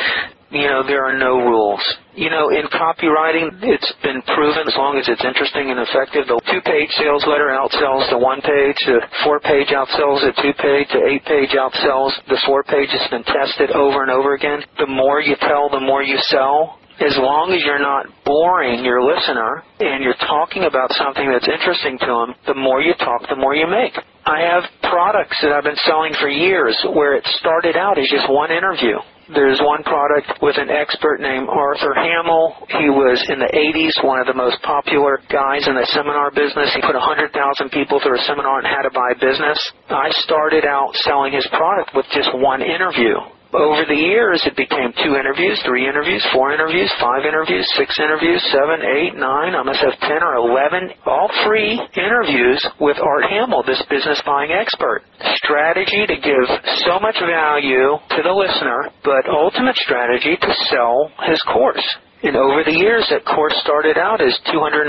You 0.51 0.67
know, 0.67 0.83
there 0.83 1.07
are 1.07 1.15
no 1.15 1.39
rules. 1.39 1.79
You 2.13 2.29
know, 2.29 2.51
in 2.51 2.67
copywriting, 2.67 3.55
it's 3.63 3.87
been 4.03 4.19
proven 4.35 4.67
as 4.67 4.75
long 4.75 4.99
as 4.99 5.07
it's 5.07 5.23
interesting 5.23 5.71
and 5.71 5.79
effective, 5.79 6.27
the 6.27 6.43
two-page 6.51 6.91
sales 6.99 7.23
letter 7.23 7.55
outsells 7.55 8.11
the 8.11 8.19
one-page, 8.19 8.75
the 8.83 8.99
four-page 9.23 9.71
outsells 9.71 10.19
the 10.19 10.35
two-page, 10.43 10.91
the 10.91 11.07
eight-page 11.07 11.55
outsells 11.55 12.11
the 12.27 12.35
four-page. 12.43 12.91
It's 12.91 13.07
been 13.07 13.23
tested 13.23 13.71
over 13.71 14.03
and 14.03 14.11
over 14.11 14.35
again. 14.35 14.59
The 14.75 14.91
more 14.91 15.23
you 15.23 15.39
tell, 15.39 15.71
the 15.71 15.79
more 15.79 16.03
you 16.03 16.19
sell 16.27 16.80
as 17.01 17.17
long 17.17 17.49
as 17.51 17.65
you're 17.65 17.81
not 17.81 18.05
boring 18.25 18.85
your 18.85 19.01
listener 19.01 19.65
and 19.81 20.03
you're 20.03 20.17
talking 20.21 20.69
about 20.69 20.93
something 20.93 21.25
that's 21.25 21.49
interesting 21.49 21.97
to 21.97 22.11
them, 22.13 22.29
the 22.45 22.53
more 22.53 22.81
you 22.81 22.93
talk, 23.01 23.25
the 23.29 23.35
more 23.35 23.55
you 23.57 23.65
make. 23.65 23.97
I 24.21 24.45
have 24.45 24.69
products 24.85 25.41
that 25.41 25.49
I've 25.49 25.65
been 25.65 25.81
selling 25.89 26.13
for 26.21 26.29
years 26.29 26.77
where 26.93 27.17
it 27.17 27.25
started 27.41 27.75
out 27.75 27.97
as 27.97 28.05
just 28.05 28.29
one 28.29 28.53
interview. 28.53 29.01
There's 29.33 29.57
one 29.63 29.81
product 29.81 30.43
with 30.45 30.61
an 30.61 30.69
expert 30.69 31.23
named 31.23 31.49
Arthur 31.49 31.95
Hamel. 31.97 32.67
He 32.77 32.91
was 32.93 33.17
in 33.33 33.39
the 33.39 33.49
80s 33.49 33.97
one 34.05 34.19
of 34.19 34.27
the 34.27 34.37
most 34.37 34.61
popular 34.61 35.17
guys 35.31 35.65
in 35.65 35.73
the 35.73 35.87
seminar 35.89 36.29
business. 36.29 36.69
He 36.75 36.85
put 36.85 36.93
100,000 36.93 37.33
people 37.73 37.97
through 38.03 38.19
a 38.19 38.25
seminar 38.29 38.61
on 38.61 38.67
how 38.67 38.85
to 38.85 38.93
buy 38.93 39.17
business. 39.17 39.57
I 39.89 40.11
started 40.21 40.69
out 40.69 40.93
selling 41.01 41.33
his 41.33 41.47
product 41.49 41.95
with 41.95 42.05
just 42.13 42.29
one 42.35 42.61
interview 42.61 43.17
over 43.53 43.83
the 43.83 43.99
years, 43.99 44.39
it 44.47 44.55
became 44.55 44.95
two 45.03 45.19
interviews, 45.19 45.59
three 45.67 45.83
interviews, 45.83 46.23
four 46.31 46.55
interviews, 46.55 46.87
five 46.99 47.27
interviews, 47.27 47.67
six 47.75 47.99
interviews, 47.99 48.39
seven, 48.47 48.79
eight, 48.79 49.15
nine. 49.19 49.55
I 49.55 49.63
must 49.63 49.83
have 49.83 49.99
ten 50.07 50.23
or 50.23 50.39
eleven, 50.39 50.95
all 51.05 51.27
free 51.43 51.75
interviews 51.99 52.63
with 52.79 52.95
Art 53.03 53.27
Hamel, 53.27 53.63
this 53.67 53.83
business 53.91 54.21
buying 54.25 54.51
expert. 54.55 55.03
Strategy 55.43 56.07
to 56.07 56.15
give 56.15 56.47
so 56.87 56.99
much 57.03 57.19
value 57.19 57.99
to 57.99 58.19
the 58.23 58.31
listener, 58.31 58.87
but 59.03 59.27
ultimate 59.27 59.75
strategy 59.83 60.39
to 60.39 60.51
sell 60.71 61.11
his 61.27 61.41
course. 61.43 61.83
And 62.23 62.37
over 62.37 62.61
the 62.63 62.77
years, 62.77 63.03
that 63.09 63.25
course 63.25 63.57
started 63.65 63.97
out 63.97 64.21
as 64.21 64.37
$297, 64.53 64.85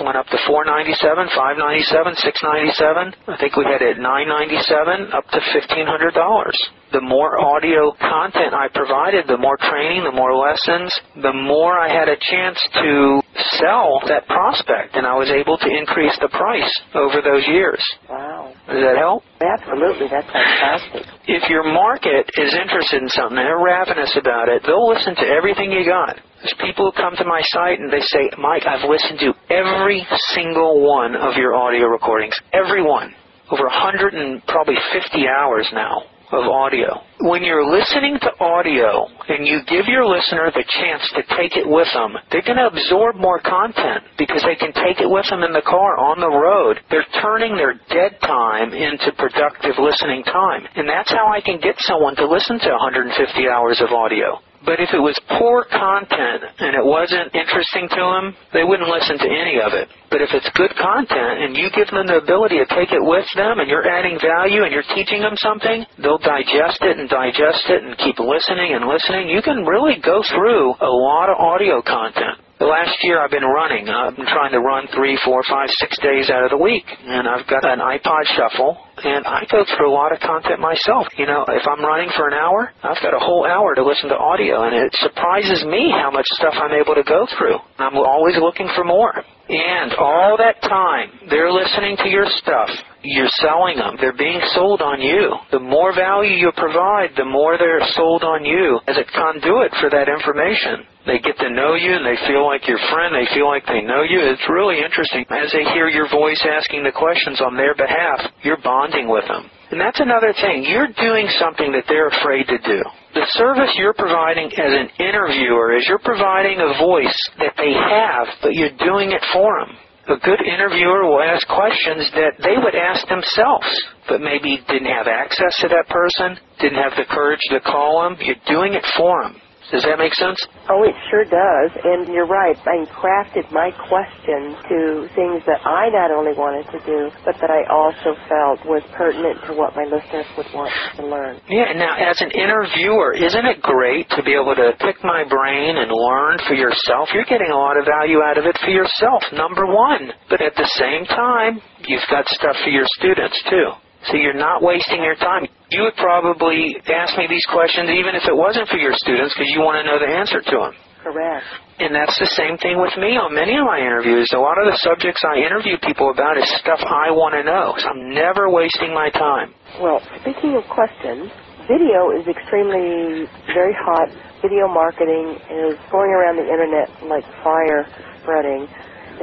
went 0.00 0.16
up 0.16 0.30
to 0.30 0.38
497, 0.46 1.26
597, 1.34 2.14
697. 2.22 3.14
I 3.26 3.36
think 3.36 3.58
we 3.58 3.66
had 3.66 3.82
it 3.82 3.98
at 3.98 4.00
997, 4.00 5.10
up 5.10 5.26
to 5.34 5.40
$1,500 5.42 6.79
the 6.92 7.00
more 7.00 7.38
audio 7.38 7.92
content 7.98 8.54
I 8.54 8.66
provided, 8.72 9.26
the 9.26 9.38
more 9.38 9.56
training, 9.56 10.02
the 10.02 10.14
more 10.14 10.34
lessons, 10.34 10.90
the 11.22 11.32
more 11.32 11.78
I 11.78 11.86
had 11.86 12.08
a 12.08 12.18
chance 12.18 12.58
to 12.82 13.22
sell 13.62 14.02
that 14.10 14.26
prospect, 14.26 14.96
and 14.96 15.06
I 15.06 15.14
was 15.14 15.30
able 15.30 15.56
to 15.58 15.70
increase 15.70 16.16
the 16.20 16.28
price 16.28 16.70
over 16.94 17.22
those 17.22 17.46
years. 17.46 17.78
Wow. 18.08 18.52
Does 18.66 18.82
that 18.82 18.98
help? 18.98 19.22
Absolutely. 19.38 20.08
That's 20.10 20.26
fantastic. 20.26 21.06
If 21.30 21.48
your 21.48 21.64
market 21.64 22.26
is 22.34 22.54
interested 22.54 23.02
in 23.02 23.08
something, 23.08 23.38
they're 23.38 23.62
ravenous 23.62 24.10
about 24.18 24.50
it, 24.50 24.62
they'll 24.66 24.90
listen 24.90 25.14
to 25.14 25.26
everything 25.30 25.70
you 25.70 25.86
got. 25.86 26.18
There's 26.42 26.56
people 26.58 26.90
who 26.90 26.92
come 26.96 27.14
to 27.16 27.24
my 27.24 27.40
site 27.54 27.78
and 27.78 27.92
they 27.92 28.02
say, 28.02 28.30
Mike, 28.38 28.66
I've 28.66 28.88
listened 28.88 29.20
to 29.20 29.30
every 29.52 30.06
single 30.34 30.82
one 30.82 31.14
of 31.14 31.36
your 31.36 31.54
audio 31.54 31.86
recordings. 31.86 32.34
Every 32.52 32.82
one. 32.82 33.14
Over 33.50 33.64
100 33.66 34.14
and 34.14 34.44
probably 34.46 34.78
50 34.92 35.26
hours 35.26 35.68
now 35.72 36.02
of 36.32 36.46
audio. 36.46 37.02
When 37.20 37.42
you're 37.42 37.66
listening 37.66 38.18
to 38.22 38.30
audio 38.40 39.06
and 39.28 39.46
you 39.46 39.60
give 39.66 39.86
your 39.86 40.06
listener 40.06 40.50
the 40.54 40.64
chance 40.64 41.04
to 41.14 41.22
take 41.36 41.56
it 41.56 41.68
with 41.68 41.88
them, 41.92 42.16
they're 42.30 42.46
going 42.46 42.58
to 42.58 42.70
absorb 42.70 43.16
more 43.16 43.40
content 43.40 44.04
because 44.16 44.42
they 44.42 44.56
can 44.56 44.72
take 44.72 45.00
it 45.00 45.10
with 45.10 45.26
them 45.28 45.42
in 45.42 45.52
the 45.52 45.66
car 45.66 45.98
on 45.98 46.20
the 46.20 46.30
road. 46.30 46.80
They're 46.90 47.06
turning 47.20 47.56
their 47.56 47.74
dead 47.90 48.18
time 48.22 48.72
into 48.72 49.12
productive 49.18 49.76
listening 49.78 50.24
time. 50.24 50.66
And 50.76 50.88
that's 50.88 51.10
how 51.10 51.28
I 51.28 51.40
can 51.40 51.60
get 51.60 51.76
someone 51.80 52.16
to 52.16 52.26
listen 52.26 52.58
to 52.58 52.70
150 52.70 53.14
hours 53.48 53.82
of 53.84 53.92
audio. 53.92 54.40
But 54.60 54.76
if 54.76 54.92
it 54.92 55.00
was 55.00 55.16
poor 55.40 55.64
content 55.64 56.44
and 56.60 56.76
it 56.76 56.84
wasn't 56.84 57.32
interesting 57.32 57.88
to 57.96 58.02
them, 58.04 58.36
they 58.52 58.60
wouldn't 58.60 58.92
listen 58.92 59.16
to 59.16 59.28
any 59.28 59.56
of 59.56 59.72
it. 59.72 59.88
But 60.12 60.20
if 60.20 60.36
it's 60.36 60.48
good 60.52 60.76
content 60.76 61.40
and 61.40 61.56
you 61.56 61.72
give 61.72 61.88
them 61.88 62.04
the 62.04 62.20
ability 62.20 62.60
to 62.60 62.68
take 62.68 62.92
it 62.92 63.00
with 63.00 63.24
them 63.40 63.56
and 63.60 63.68
you're 63.72 63.88
adding 63.88 64.20
value 64.20 64.68
and 64.68 64.72
you're 64.72 64.86
teaching 64.92 65.24
them 65.24 65.32
something, 65.40 65.88
they'll 66.04 66.20
digest 66.20 66.84
it 66.84 67.00
and 67.00 67.08
digest 67.08 67.72
it 67.72 67.80
and 67.80 67.96
keep 68.04 68.20
listening 68.20 68.76
and 68.76 68.84
listening. 68.84 69.32
You 69.32 69.40
can 69.40 69.64
really 69.64 69.96
go 70.04 70.20
through 70.28 70.76
a 70.76 70.92
lot 70.92 71.32
of 71.32 71.40
audio 71.40 71.80
content. 71.80 72.36
Last 72.70 73.02
year 73.02 73.18
I've 73.18 73.34
been 73.34 73.42
running. 73.42 73.88
I've 73.88 74.14
been 74.14 74.30
trying 74.30 74.52
to 74.52 74.60
run 74.60 74.86
three, 74.94 75.18
four, 75.24 75.42
five, 75.50 75.66
six 75.82 75.98
days 75.98 76.30
out 76.30 76.44
of 76.44 76.50
the 76.54 76.62
week. 76.62 76.86
And 77.02 77.26
I've 77.26 77.42
got 77.50 77.66
an 77.66 77.80
iPod 77.82 78.22
shuffle 78.38 78.78
and 79.02 79.26
I 79.26 79.42
go 79.50 79.64
through 79.74 79.90
a 79.90 79.94
lot 79.94 80.12
of 80.14 80.20
content 80.20 80.60
myself. 80.60 81.10
You 81.18 81.26
know, 81.26 81.42
if 81.48 81.66
I'm 81.66 81.82
running 81.84 82.10
for 82.14 82.28
an 82.28 82.34
hour, 82.34 82.70
I've 82.84 83.02
got 83.02 83.10
a 83.10 83.18
whole 83.18 83.44
hour 83.44 83.74
to 83.74 83.82
listen 83.82 84.08
to 84.10 84.16
audio 84.16 84.62
and 84.62 84.76
it 84.76 84.94
surprises 85.02 85.66
me 85.66 85.90
how 85.90 86.12
much 86.12 86.26
stuff 86.38 86.54
I'm 86.54 86.70
able 86.78 86.94
to 86.94 87.02
go 87.02 87.26
through. 87.36 87.58
I'm 87.78 87.96
always 87.96 88.36
looking 88.38 88.68
for 88.76 88.84
more. 88.84 89.18
And 89.48 89.90
all 89.98 90.38
that 90.38 90.62
time, 90.62 91.10
they're 91.28 91.50
listening 91.50 91.96
to 92.06 92.08
your 92.08 92.26
stuff. 92.38 92.70
You're 93.02 93.32
selling 93.40 93.78
them. 93.78 93.96
They're 93.96 94.16
being 94.16 94.40
sold 94.52 94.82
on 94.82 95.00
you. 95.00 95.32
The 95.50 95.60
more 95.60 95.94
value 95.94 96.36
you 96.36 96.52
provide, 96.56 97.16
the 97.16 97.24
more 97.24 97.56
they're 97.56 97.80
sold 97.96 98.22
on 98.22 98.44
you 98.44 98.80
as 98.86 98.96
a 98.98 99.08
conduit 99.08 99.72
for 99.80 99.88
that 99.88 100.08
information. 100.08 100.84
They 101.08 101.16
get 101.18 101.40
to 101.40 101.48
know 101.48 101.74
you 101.80 101.96
and 101.96 102.04
they 102.04 102.20
feel 102.28 102.44
like 102.44 102.68
your 102.68 102.80
friend. 102.92 103.16
They 103.16 103.24
feel 103.32 103.48
like 103.48 103.64
they 103.64 103.80
know 103.80 104.04
you. 104.04 104.20
It's 104.20 104.44
really 104.52 104.84
interesting. 104.84 105.24
As 105.32 105.48
they 105.48 105.64
hear 105.72 105.88
your 105.88 106.12
voice 106.12 106.44
asking 106.44 106.84
the 106.84 106.92
questions 106.92 107.40
on 107.40 107.56
their 107.56 107.72
behalf, 107.74 108.20
you're 108.44 108.60
bonding 108.60 109.08
with 109.08 109.24
them. 109.24 109.48
And 109.72 109.80
that's 109.80 110.00
another 110.00 110.34
thing. 110.36 110.68
You're 110.68 110.92
doing 111.00 111.24
something 111.40 111.72
that 111.72 111.88
they're 111.88 112.12
afraid 112.12 112.52
to 112.52 112.58
do. 112.60 112.80
The 113.14 113.24
service 113.32 113.72
you're 113.80 113.96
providing 113.96 114.52
as 114.52 114.72
an 114.76 114.88
interviewer 115.00 115.72
is 115.72 115.86
you're 115.88 116.04
providing 116.04 116.60
a 116.60 116.76
voice 116.76 117.16
that 117.38 117.56
they 117.56 117.72
have, 117.72 118.28
but 118.42 118.52
you're 118.52 118.76
doing 118.76 119.12
it 119.12 119.24
for 119.32 119.48
them. 119.64 119.72
A 120.10 120.18
good 120.18 120.42
interviewer 120.42 121.06
will 121.06 121.22
ask 121.22 121.46
questions 121.46 122.10
that 122.18 122.34
they 122.42 122.58
would 122.58 122.74
ask 122.74 123.06
themselves, 123.06 123.70
but 124.08 124.20
maybe 124.20 124.58
didn't 124.66 124.90
have 124.90 125.06
access 125.06 125.54
to 125.60 125.68
that 125.68 125.86
person, 125.86 126.36
didn't 126.58 126.82
have 126.82 126.96
the 126.96 127.06
courage 127.08 127.38
to 127.50 127.60
call 127.60 128.02
them. 128.02 128.18
You're 128.18 128.42
doing 128.46 128.74
it 128.74 128.84
for 128.96 129.22
them. 129.22 129.40
Does 129.70 129.86
that 129.86 129.98
make 129.98 130.14
sense? 130.14 130.38
Oh, 130.68 130.82
it 130.82 130.94
sure 131.10 131.22
does. 131.24 131.70
And 131.86 132.10
you're 132.10 132.26
right. 132.26 132.58
I 132.66 132.82
crafted 132.90 133.46
my 133.54 133.70
questions 133.86 134.58
to 134.66 135.06
things 135.14 135.46
that 135.46 135.62
I 135.62 135.90
not 135.94 136.10
only 136.10 136.34
wanted 136.34 136.66
to 136.74 136.78
do, 136.82 137.10
but 137.24 137.38
that 137.38 137.50
I 137.50 137.62
also 137.70 138.18
felt 138.26 138.66
was 138.66 138.82
pertinent 138.98 139.38
to 139.46 139.54
what 139.54 139.78
my 139.78 139.86
listeners 139.86 140.26
would 140.34 140.50
want 140.50 140.74
to 140.98 141.06
learn. 141.06 141.38
Yeah, 141.46 141.70
now 141.78 141.94
as 141.94 142.20
an 142.20 142.34
interviewer, 142.34 143.14
isn't 143.14 143.46
it 143.46 143.62
great 143.62 144.10
to 144.18 144.22
be 144.22 144.34
able 144.34 144.58
to 144.58 144.74
pick 144.82 144.98
my 145.06 145.22
brain 145.22 145.78
and 145.78 145.90
learn 145.90 146.38
for 146.46 146.54
yourself? 146.54 147.14
You're 147.14 147.30
getting 147.30 147.50
a 147.50 147.58
lot 147.58 147.78
of 147.78 147.86
value 147.86 148.22
out 148.22 148.38
of 148.38 148.46
it 148.46 148.58
for 148.58 148.70
yourself, 148.70 149.22
number 149.32 149.66
one. 149.66 150.10
But 150.28 150.42
at 150.42 150.54
the 150.58 150.66
same 150.78 151.06
time, 151.06 151.62
you've 151.86 152.06
got 152.10 152.26
stuff 152.26 152.58
for 152.62 152.70
your 152.70 152.86
students 152.98 153.38
too. 153.48 153.70
So 154.08 154.16
you're 154.16 154.36
not 154.36 154.62
wasting 154.62 155.04
your 155.04 155.16
time. 155.16 155.44
You 155.70 155.82
would 155.84 155.96
probably 155.96 156.76
ask 156.88 157.16
me 157.18 157.26
these 157.28 157.44
questions 157.52 157.90
even 157.92 158.16
if 158.16 158.24
it 158.24 158.34
wasn't 158.34 158.68
for 158.68 158.78
your 158.80 158.96
students 158.96 159.34
because 159.36 159.52
you 159.52 159.60
want 159.60 159.76
to 159.76 159.84
know 159.84 160.00
the 160.00 160.08
answer 160.08 160.40
to 160.40 160.56
them. 160.56 160.74
Correct. 161.04 161.44
And 161.80 161.96
that's 161.96 162.16
the 162.20 162.28
same 162.36 162.60
thing 162.60 162.76
with 162.76 162.92
me 163.00 163.16
on 163.16 163.32
many 163.32 163.56
of 163.56 163.64
my 163.64 163.80
interviews. 163.80 164.28
A 164.36 164.40
lot 164.40 164.60
of 164.60 164.68
the 164.68 164.76
subjects 164.84 165.24
I 165.24 165.40
interview 165.40 165.80
people 165.80 166.12
about 166.12 166.36
is 166.36 166.44
stuff 166.60 166.80
I 166.84 167.08
want 167.08 167.32
to 167.36 167.42
know. 167.44 167.72
So 167.80 167.88
I'm 167.88 168.12
never 168.12 168.52
wasting 168.52 168.92
my 168.92 169.08
time. 169.08 169.56
Well, 169.80 170.04
speaking 170.20 170.60
of 170.60 170.64
questions, 170.68 171.32
video 171.64 172.12
is 172.12 172.28
extremely 172.28 173.24
very 173.56 173.72
hot. 173.72 174.12
Video 174.44 174.68
marketing 174.68 175.40
is 175.48 175.76
going 175.88 176.12
around 176.12 176.36
the 176.36 176.48
internet 176.48 176.88
like 177.08 177.24
fire 177.40 177.88
spreading. 178.20 178.68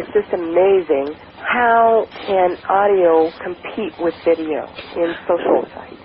It's 0.01 0.09
just 0.13 0.33
amazing 0.33 1.13
how 1.47 2.05
can 2.27 2.57
audio 2.67 3.31
compete 3.39 3.93
with 3.99 4.13
video 4.25 4.67
in 4.99 5.15
social 5.23 5.63
sites? 5.73 5.95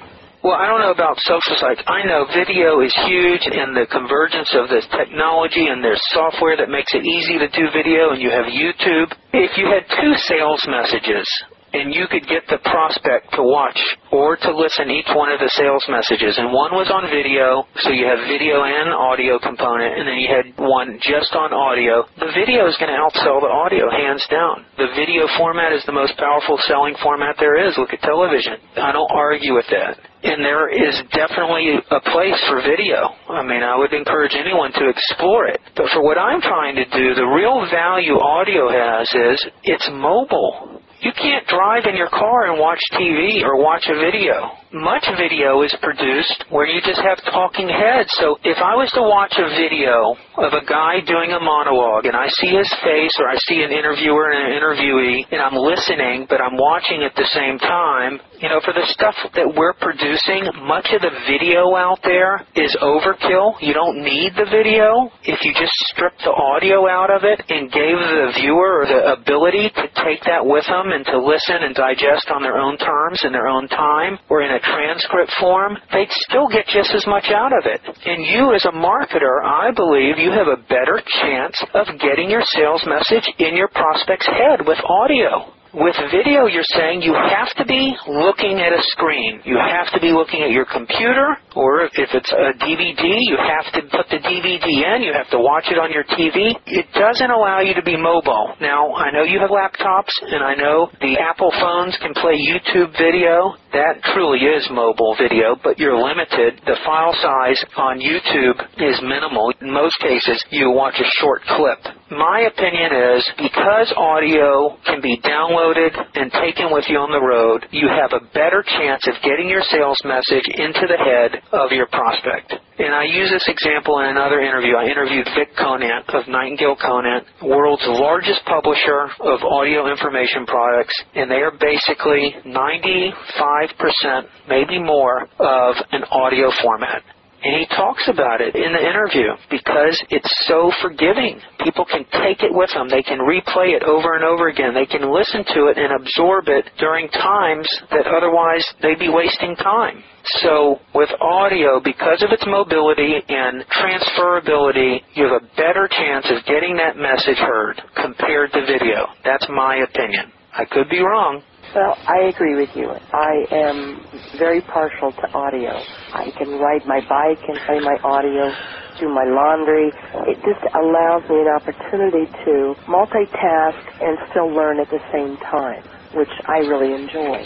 Well, 0.42 0.58
I 0.58 0.66
don't 0.66 0.82
know 0.82 0.90
about 0.90 1.18
social 1.22 1.54
sites. 1.54 1.82
I 1.86 2.02
know 2.02 2.26
video 2.34 2.82
is 2.82 2.90
huge 3.06 3.46
and 3.46 3.76
the 3.76 3.86
convergence 3.86 4.50
of 4.58 4.68
this 4.68 4.86
technology 4.90 5.66
and 5.70 5.82
there's 5.82 6.02
software 6.10 6.56
that 6.56 6.68
makes 6.68 6.94
it 6.94 7.06
easy 7.06 7.38
to 7.38 7.46
do 7.50 7.70
video 7.70 8.10
and 8.10 8.20
you 8.22 8.30
have 8.30 8.50
YouTube. 8.50 9.14
If 9.34 9.54
you 9.58 9.70
had 9.70 9.86
two 9.86 10.14
sales 10.26 10.62
messages 10.66 11.26
and 11.72 11.92
you 11.92 12.04
could 12.08 12.28
get 12.28 12.44
the 12.48 12.60
prospect 12.68 13.32
to 13.32 13.42
watch 13.42 13.78
or 14.12 14.36
to 14.36 14.50
listen 14.52 14.92
each 14.92 15.08
one 15.16 15.32
of 15.32 15.40
the 15.40 15.50
sales 15.56 15.84
messages. 15.88 16.36
And 16.36 16.52
one 16.52 16.76
was 16.76 16.92
on 16.92 17.08
video, 17.08 17.64
so 17.80 17.90
you 17.90 18.04
have 18.04 18.20
video 18.28 18.60
and 18.62 18.92
audio 18.92 19.40
component, 19.40 19.96
and 19.96 20.04
then 20.04 20.20
you 20.20 20.28
had 20.28 20.52
one 20.60 21.00
just 21.00 21.32
on 21.32 21.52
audio. 21.52 22.04
The 22.20 22.32
video 22.36 22.68
is 22.68 22.76
going 22.76 22.92
to 22.92 23.00
outsell 23.00 23.40
the 23.40 23.48
audio, 23.48 23.88
hands 23.88 24.24
down. 24.28 24.68
The 24.76 24.92
video 24.92 25.24
format 25.40 25.72
is 25.72 25.82
the 25.88 25.96
most 25.96 26.16
powerful 26.20 26.60
selling 26.68 26.94
format 27.00 27.40
there 27.40 27.56
is. 27.56 27.76
Look 27.80 27.96
at 27.96 28.04
television. 28.04 28.60
I 28.76 28.92
don't 28.92 29.10
argue 29.10 29.56
with 29.56 29.66
that. 29.72 29.96
And 30.22 30.44
there 30.44 30.70
is 30.70 30.94
definitely 31.10 31.82
a 31.90 32.00
place 32.12 32.38
for 32.46 32.62
video. 32.62 33.10
I 33.26 33.42
mean, 33.42 33.64
I 33.64 33.74
would 33.74 33.92
encourage 33.92 34.36
anyone 34.38 34.70
to 34.72 34.88
explore 34.88 35.48
it. 35.48 35.58
But 35.74 35.90
for 35.90 36.04
what 36.04 36.16
I'm 36.16 36.40
trying 36.40 36.76
to 36.76 36.84
do, 36.84 37.14
the 37.14 37.26
real 37.26 37.66
value 37.72 38.14
audio 38.20 38.70
has 38.70 39.08
is 39.10 39.46
it's 39.64 39.88
mobile. 39.90 40.81
You 41.02 41.10
can't 41.12 41.46
drive 41.48 41.84
in 41.86 41.96
your 41.96 42.08
car 42.08 42.50
and 42.50 42.60
watch 42.60 42.80
TV 42.92 43.42
or 43.42 43.56
watch 43.56 43.86
a 43.88 43.94
video. 43.98 44.61
Much 44.72 45.04
video 45.20 45.60
is 45.60 45.76
produced 45.84 46.48
where 46.48 46.64
you 46.64 46.80
just 46.80 47.00
have 47.04 47.20
talking 47.28 47.68
heads. 47.68 48.08
So 48.16 48.40
if 48.40 48.56
I 48.56 48.72
was 48.72 48.88
to 48.96 49.04
watch 49.04 49.36
a 49.36 49.52
video 49.52 50.16
of 50.40 50.56
a 50.56 50.64
guy 50.64 51.04
doing 51.04 51.28
a 51.36 51.44
monologue 51.44 52.08
and 52.08 52.16
I 52.16 52.24
see 52.40 52.56
his 52.56 52.72
face 52.80 53.12
or 53.20 53.28
I 53.28 53.36
see 53.44 53.60
an 53.60 53.68
interviewer 53.68 54.32
and 54.32 54.48
an 54.48 54.56
interviewee 54.56 55.28
and 55.28 55.44
I'm 55.44 55.60
listening 55.60 56.24
but 56.24 56.40
I'm 56.40 56.56
watching 56.56 57.04
at 57.04 57.12
the 57.20 57.28
same 57.36 57.60
time, 57.60 58.16
you 58.40 58.48
know, 58.48 58.64
for 58.64 58.72
the 58.72 58.88
stuff 58.88 59.12
that 59.36 59.44
we're 59.44 59.76
producing, 59.76 60.48
much 60.64 60.88
of 60.96 61.04
the 61.04 61.12
video 61.28 61.76
out 61.76 62.00
there 62.00 62.40
is 62.56 62.72
overkill. 62.80 63.60
You 63.60 63.76
don't 63.76 64.00
need 64.00 64.32
the 64.40 64.48
video. 64.48 65.12
If 65.20 65.44
you 65.44 65.52
just 65.52 65.76
strip 65.92 66.16
the 66.24 66.32
audio 66.32 66.88
out 66.88 67.12
of 67.12 67.28
it 67.28 67.44
and 67.52 67.68
gave 67.68 68.00
the 68.00 68.32
viewer 68.40 68.88
the 68.88 69.20
ability 69.20 69.68
to 69.68 69.84
take 70.00 70.24
that 70.24 70.40
with 70.40 70.64
them 70.64 70.96
and 70.96 71.04
to 71.12 71.20
listen 71.20 71.60
and 71.60 71.76
digest 71.76 72.32
on 72.32 72.40
their 72.40 72.56
own 72.56 72.80
terms 72.80 73.20
in 73.20 73.36
their 73.36 73.52
own 73.52 73.68
time 73.68 74.16
or 74.32 74.40
in 74.40 74.48
a 74.48 74.61
transcript 74.62 75.32
form, 75.38 75.76
they'd 75.92 76.10
still 76.10 76.48
get 76.48 76.66
just 76.66 76.90
as 76.94 77.06
much 77.06 77.26
out 77.34 77.52
of 77.52 77.66
it. 77.66 77.80
And 78.06 78.24
you 78.24 78.54
as 78.54 78.64
a 78.64 78.72
marketer, 78.72 79.42
I 79.44 79.70
believe 79.74 80.18
you 80.18 80.30
have 80.30 80.48
a 80.48 80.62
better 80.68 81.02
chance 81.22 81.56
of 81.74 81.86
getting 82.00 82.30
your 82.30 82.42
sales 82.44 82.82
message 82.86 83.28
in 83.38 83.56
your 83.56 83.68
prospect's 83.68 84.26
head 84.26 84.66
with 84.66 84.78
audio. 84.84 85.52
With 85.72 85.96
video, 86.12 86.52
you're 86.52 86.68
saying 86.76 87.00
you 87.00 87.16
have 87.16 87.48
to 87.56 87.64
be 87.64 87.96
looking 88.06 88.60
at 88.60 88.76
a 88.76 88.82
screen. 88.92 89.40
You 89.48 89.56
have 89.56 89.88
to 89.96 90.00
be 90.04 90.12
looking 90.12 90.44
at 90.44 90.50
your 90.52 90.66
computer, 90.68 91.32
or 91.56 91.88
if 91.88 92.12
it's 92.12 92.28
a 92.28 92.52
DVD, 92.60 93.16
you 93.24 93.40
have 93.40 93.72
to 93.72 93.80
put 93.88 94.04
the 94.12 94.20
DVD 94.20 94.68
in. 94.68 95.00
You 95.00 95.16
have 95.16 95.30
to 95.30 95.40
watch 95.40 95.72
it 95.72 95.80
on 95.80 95.88
your 95.90 96.04
TV. 96.04 96.52
It 96.66 96.84
doesn't 96.92 97.30
allow 97.30 97.60
you 97.60 97.72
to 97.72 97.80
be 97.80 97.96
mobile. 97.96 98.52
Now, 98.60 98.92
I 98.92 99.16
know 99.16 99.24
you 99.24 99.40
have 99.40 99.48
laptops, 99.48 100.12
and 100.20 100.44
I 100.44 100.54
know 100.54 100.92
the 101.00 101.16
Apple 101.16 101.50
phones 101.56 101.96
can 102.04 102.12
play 102.20 102.36
YouTube 102.36 102.92
video. 103.00 103.56
That 103.72 104.04
truly 104.12 104.44
is 104.44 104.68
mobile 104.68 105.16
video, 105.16 105.56
but 105.56 105.78
you're 105.78 105.96
limited. 105.96 106.60
The 106.68 106.76
file 106.84 107.16
size 107.16 107.64
on 107.80 107.96
YouTube 107.96 108.60
is 108.76 109.00
minimal. 109.00 109.54
In 109.62 109.72
most 109.72 109.96
cases, 110.00 110.36
you 110.50 110.70
watch 110.70 111.00
a 111.00 111.08
short 111.16 111.40
clip. 111.48 111.80
My 112.12 112.44
opinion 112.44 112.92
is 112.92 113.24
because 113.40 113.88
audio 113.96 114.76
can 114.84 115.00
be 115.00 115.16
downloaded 115.24 115.96
and 116.12 116.28
taken 116.44 116.68
with 116.68 116.84
you 116.92 117.00
on 117.00 117.08
the 117.08 117.24
road, 117.24 117.64
you 117.72 117.88
have 117.88 118.12
a 118.12 118.20
better 118.36 118.60
chance 118.60 119.00
of 119.08 119.16
getting 119.24 119.48
your 119.48 119.64
sales 119.72 119.96
message 120.04 120.44
into 120.60 120.84
the 120.92 121.00
head 121.00 121.40
of 121.56 121.72
your 121.72 121.88
prospect. 121.88 122.52
And 122.76 122.92
I 122.92 123.08
use 123.08 123.32
this 123.32 123.48
example 123.48 124.04
in 124.04 124.12
another 124.12 124.44
interview. 124.44 124.76
I 124.76 124.92
interviewed 124.92 125.24
Vic 125.32 125.56
Conant 125.56 126.04
of 126.12 126.28
Nightingale 126.28 126.76
Conant, 126.76 127.24
world's 127.48 127.88
largest 127.88 128.44
publisher 128.44 129.08
of 129.24 129.40
audio 129.48 129.88
information 129.88 130.44
products, 130.44 130.92
and 131.16 131.32
they 131.32 131.40
are 131.40 131.56
basically 131.56 132.36
95%, 132.44 134.28
maybe 134.52 134.76
more, 134.76 135.24
of 135.40 135.80
an 135.96 136.04
audio 136.12 136.52
format. 136.60 137.00
And 137.42 137.58
he 137.58 137.66
talks 137.74 138.06
about 138.06 138.40
it 138.40 138.54
in 138.54 138.70
the 138.70 138.78
interview 138.78 139.34
because 139.50 139.98
it's 140.10 140.30
so 140.46 140.70
forgiving. 140.80 141.40
People 141.64 141.84
can 141.84 142.06
take 142.22 142.42
it 142.42 142.54
with 142.54 142.70
them. 142.70 142.88
They 142.88 143.02
can 143.02 143.18
replay 143.18 143.74
it 143.74 143.82
over 143.82 144.14
and 144.14 144.22
over 144.22 144.46
again. 144.46 144.74
They 144.74 144.86
can 144.86 145.10
listen 145.10 145.42
to 145.54 145.66
it 145.66 145.76
and 145.76 145.90
absorb 145.90 146.46
it 146.46 146.70
during 146.78 147.08
times 147.10 147.66
that 147.90 148.06
otherwise 148.06 148.62
they'd 148.80 148.98
be 148.98 149.10
wasting 149.10 149.56
time. 149.56 150.04
So 150.46 150.78
with 150.94 151.10
audio, 151.20 151.80
because 151.82 152.22
of 152.22 152.30
its 152.30 152.46
mobility 152.46 153.18
and 153.26 153.66
transferability, 153.74 155.02
you 155.14 155.26
have 155.26 155.42
a 155.42 155.46
better 155.58 155.90
chance 155.90 156.26
of 156.30 156.46
getting 156.46 156.76
that 156.78 156.94
message 156.96 157.42
heard 157.42 157.82
compared 157.96 158.52
to 158.52 158.60
video. 158.66 159.10
That's 159.24 159.46
my 159.50 159.82
opinion. 159.82 160.30
I 160.54 160.64
could 160.64 160.88
be 160.88 161.00
wrong. 161.00 161.42
Well, 161.74 161.96
I 162.04 162.28
agree 162.28 162.52
with 162.60 162.68
you. 162.76 162.84
I 162.84 163.32
am 163.48 164.04
very 164.36 164.60
partial 164.60 165.08
to 165.08 165.26
audio. 165.32 165.72
I 166.12 166.28
can 166.36 166.60
ride 166.60 166.84
my 166.84 167.00
bike 167.08 167.40
and 167.48 167.56
play 167.64 167.80
my 167.80 167.96
audio, 168.04 168.52
do 169.00 169.08
my 169.08 169.24
laundry. 169.24 169.88
It 170.28 170.36
just 170.44 170.60
allows 170.76 171.24
me 171.32 171.40
an 171.40 171.48
opportunity 171.48 172.28
to 172.44 172.76
multitask 172.92 173.80
and 174.04 174.18
still 174.30 174.52
learn 174.52 174.80
at 174.80 174.90
the 174.92 175.00
same 175.16 175.40
time, 175.48 175.80
which 176.12 176.32
I 176.44 176.60
really 176.60 176.92
enjoy. 176.92 177.40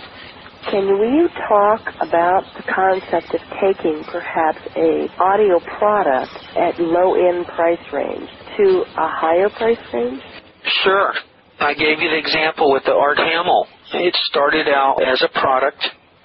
Can 0.74 0.90
you 0.90 1.28
talk 1.46 1.86
about 2.02 2.42
the 2.58 2.66
concept 2.66 3.30
of 3.30 3.40
taking 3.62 4.02
perhaps 4.10 4.58
a 4.74 5.06
audio 5.22 5.60
product 5.78 6.34
at 6.58 6.74
low 6.80 7.14
end 7.14 7.46
price 7.54 7.78
range 7.92 8.28
to 8.58 8.82
a 8.98 9.06
higher 9.06 9.48
price 9.50 9.78
range? 9.94 10.20
Sure. 10.82 11.14
I 11.60 11.74
gave 11.74 12.00
you 12.00 12.10
the 12.10 12.18
example 12.18 12.72
with 12.72 12.82
the 12.84 12.92
Art 12.92 13.18
Hamel. 13.18 13.68
It 13.94 14.14
started 14.30 14.66
out 14.68 14.98
as 15.02 15.22
a 15.22 15.28
product. 15.38 15.78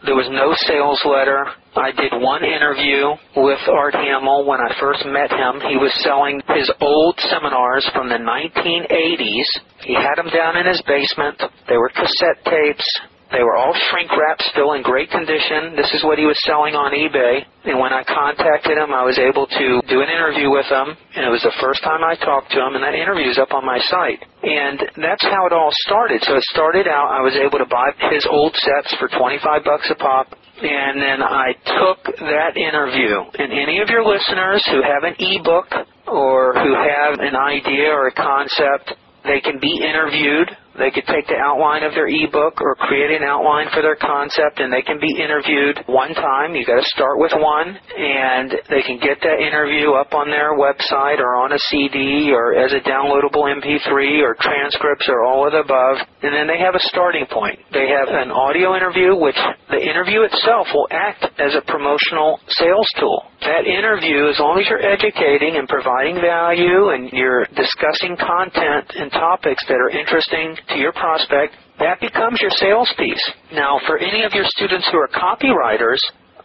There 0.03 0.15
was 0.15 0.29
no 0.33 0.49
sales 0.65 0.99
letter. 1.05 1.45
I 1.77 1.91
did 1.91 2.09
one 2.17 2.43
interview 2.43 3.13
with 3.37 3.61
Art 3.69 3.93
Hamel 3.93 4.45
when 4.49 4.59
I 4.59 4.73
first 4.79 5.05
met 5.05 5.29
him. 5.29 5.61
He 5.69 5.77
was 5.77 5.93
selling 6.01 6.41
his 6.57 6.71
old 6.81 7.19
seminars 7.29 7.87
from 7.93 8.09
the 8.09 8.17
1980s. 8.17 9.49
He 9.85 9.93
had 9.93 10.17
them 10.17 10.33
down 10.33 10.57
in 10.57 10.65
his 10.65 10.81
basement. 10.89 11.37
They 11.69 11.77
were 11.77 11.93
cassette 11.93 12.41
tapes. 12.49 12.87
They 13.31 13.43
were 13.47 13.55
all 13.55 13.71
shrink 13.89 14.11
wrapped, 14.11 14.43
still 14.51 14.75
in 14.75 14.83
great 14.83 15.07
condition. 15.07 15.71
This 15.79 15.87
is 15.95 16.03
what 16.03 16.19
he 16.19 16.27
was 16.27 16.35
selling 16.43 16.75
on 16.75 16.91
eBay. 16.91 17.47
And 17.63 17.79
when 17.79 17.95
I 17.95 18.03
contacted 18.03 18.75
him, 18.75 18.91
I 18.91 19.07
was 19.07 19.15
able 19.15 19.47
to 19.47 19.67
do 19.87 20.03
an 20.03 20.11
interview 20.11 20.51
with 20.51 20.67
him. 20.67 20.91
And 21.15 21.23
it 21.23 21.31
was 21.31 21.39
the 21.39 21.55
first 21.63 21.79
time 21.79 22.03
I 22.03 22.19
talked 22.19 22.51
to 22.51 22.59
him, 22.59 22.75
and 22.75 22.83
that 22.83 22.91
interview 22.91 23.31
is 23.31 23.39
up 23.39 23.55
on 23.55 23.63
my 23.63 23.79
site. 23.87 24.19
And 24.43 24.83
that's 24.99 25.23
how 25.23 25.47
it 25.47 25.55
all 25.55 25.71
started. 25.87 26.19
So 26.27 26.35
it 26.35 26.43
started 26.51 26.91
out, 26.91 27.07
I 27.07 27.23
was 27.23 27.39
able 27.39 27.55
to 27.63 27.69
buy 27.71 27.95
his 28.11 28.27
old 28.27 28.51
sets 28.59 28.91
for 28.99 29.07
25 29.07 29.63
bucks 29.63 29.87
a 29.87 29.95
pop. 29.95 30.35
And 30.59 30.99
then 30.99 31.23
I 31.23 31.55
took 31.79 32.03
that 32.19 32.59
interview. 32.59 33.15
And 33.39 33.55
any 33.55 33.79
of 33.79 33.87
your 33.87 34.03
listeners 34.03 34.59
who 34.67 34.83
have 34.83 35.07
an 35.07 35.15
ebook 35.17 35.71
or 36.05 36.53
who 36.53 36.75
have 36.75 37.17
an 37.23 37.39
idea 37.39 37.89
or 37.95 38.11
a 38.11 38.13
concept, 38.13 38.91
they 39.23 39.39
can 39.39 39.57
be 39.59 39.79
interviewed 39.79 40.51
they 40.77 40.91
could 40.91 41.05
take 41.07 41.27
the 41.27 41.35
outline 41.35 41.83
of 41.83 41.91
their 41.91 42.07
ebook 42.07 42.61
or 42.61 42.75
create 42.75 43.11
an 43.11 43.27
outline 43.27 43.67
for 43.75 43.81
their 43.81 43.99
concept 43.99 44.59
and 44.63 44.71
they 44.71 44.81
can 44.81 44.99
be 44.99 45.11
interviewed 45.19 45.83
one 45.87 46.15
time. 46.15 46.55
You 46.55 46.65
gotta 46.65 46.85
start 46.95 47.19
with 47.19 47.35
one 47.35 47.75
and 47.75 48.55
they 48.71 48.81
can 48.81 48.95
get 48.99 49.19
that 49.19 49.43
interview 49.43 49.91
up 49.99 50.15
on 50.15 50.31
their 50.31 50.55
website 50.55 51.19
or 51.19 51.35
on 51.35 51.51
a 51.51 51.59
CD 51.67 52.31
or 52.31 52.55
as 52.55 52.71
a 52.71 52.79
downloadable 52.87 53.51
MP3 53.51 54.23
or 54.23 54.35
transcripts 54.39 55.07
or 55.11 55.23
all 55.27 55.45
of 55.45 55.51
the 55.51 55.59
above. 55.59 55.99
And 56.23 56.31
then 56.31 56.47
they 56.47 56.59
have 56.63 56.75
a 56.75 56.83
starting 56.87 57.27
point. 57.27 57.59
They 57.75 57.91
have 57.91 58.07
an 58.07 58.31
audio 58.31 58.75
interview 58.75 59.15
which 59.15 59.37
the 59.69 59.81
interview 59.81 60.23
itself 60.23 60.67
will 60.73 60.87
act 60.91 61.27
as 61.39 61.51
a 61.55 61.63
promotional 61.67 62.39
sales 62.47 62.87
tool. 62.99 63.27
That 63.41 63.65
interview, 63.65 64.29
as 64.29 64.39
long 64.39 64.61
as 64.61 64.69
you're 64.69 64.85
educating 64.85 65.57
and 65.57 65.67
providing 65.67 66.21
value 66.21 66.93
and 66.93 67.09
you're 67.11 67.43
discussing 67.57 68.15
content 68.15 68.85
and 68.95 69.11
topics 69.11 69.65
that 69.67 69.81
are 69.81 69.89
interesting 69.89 70.55
to 70.69 70.77
your 70.77 70.93
prospect, 70.93 71.55
that 71.79 71.99
becomes 71.99 72.39
your 72.41 72.51
sales 72.51 72.91
piece. 72.97 73.31
Now, 73.53 73.79
for 73.87 73.97
any 73.97 74.23
of 74.23 74.33
your 74.33 74.45
students 74.45 74.87
who 74.91 74.97
are 74.97 75.09
copywriters, 75.09 75.99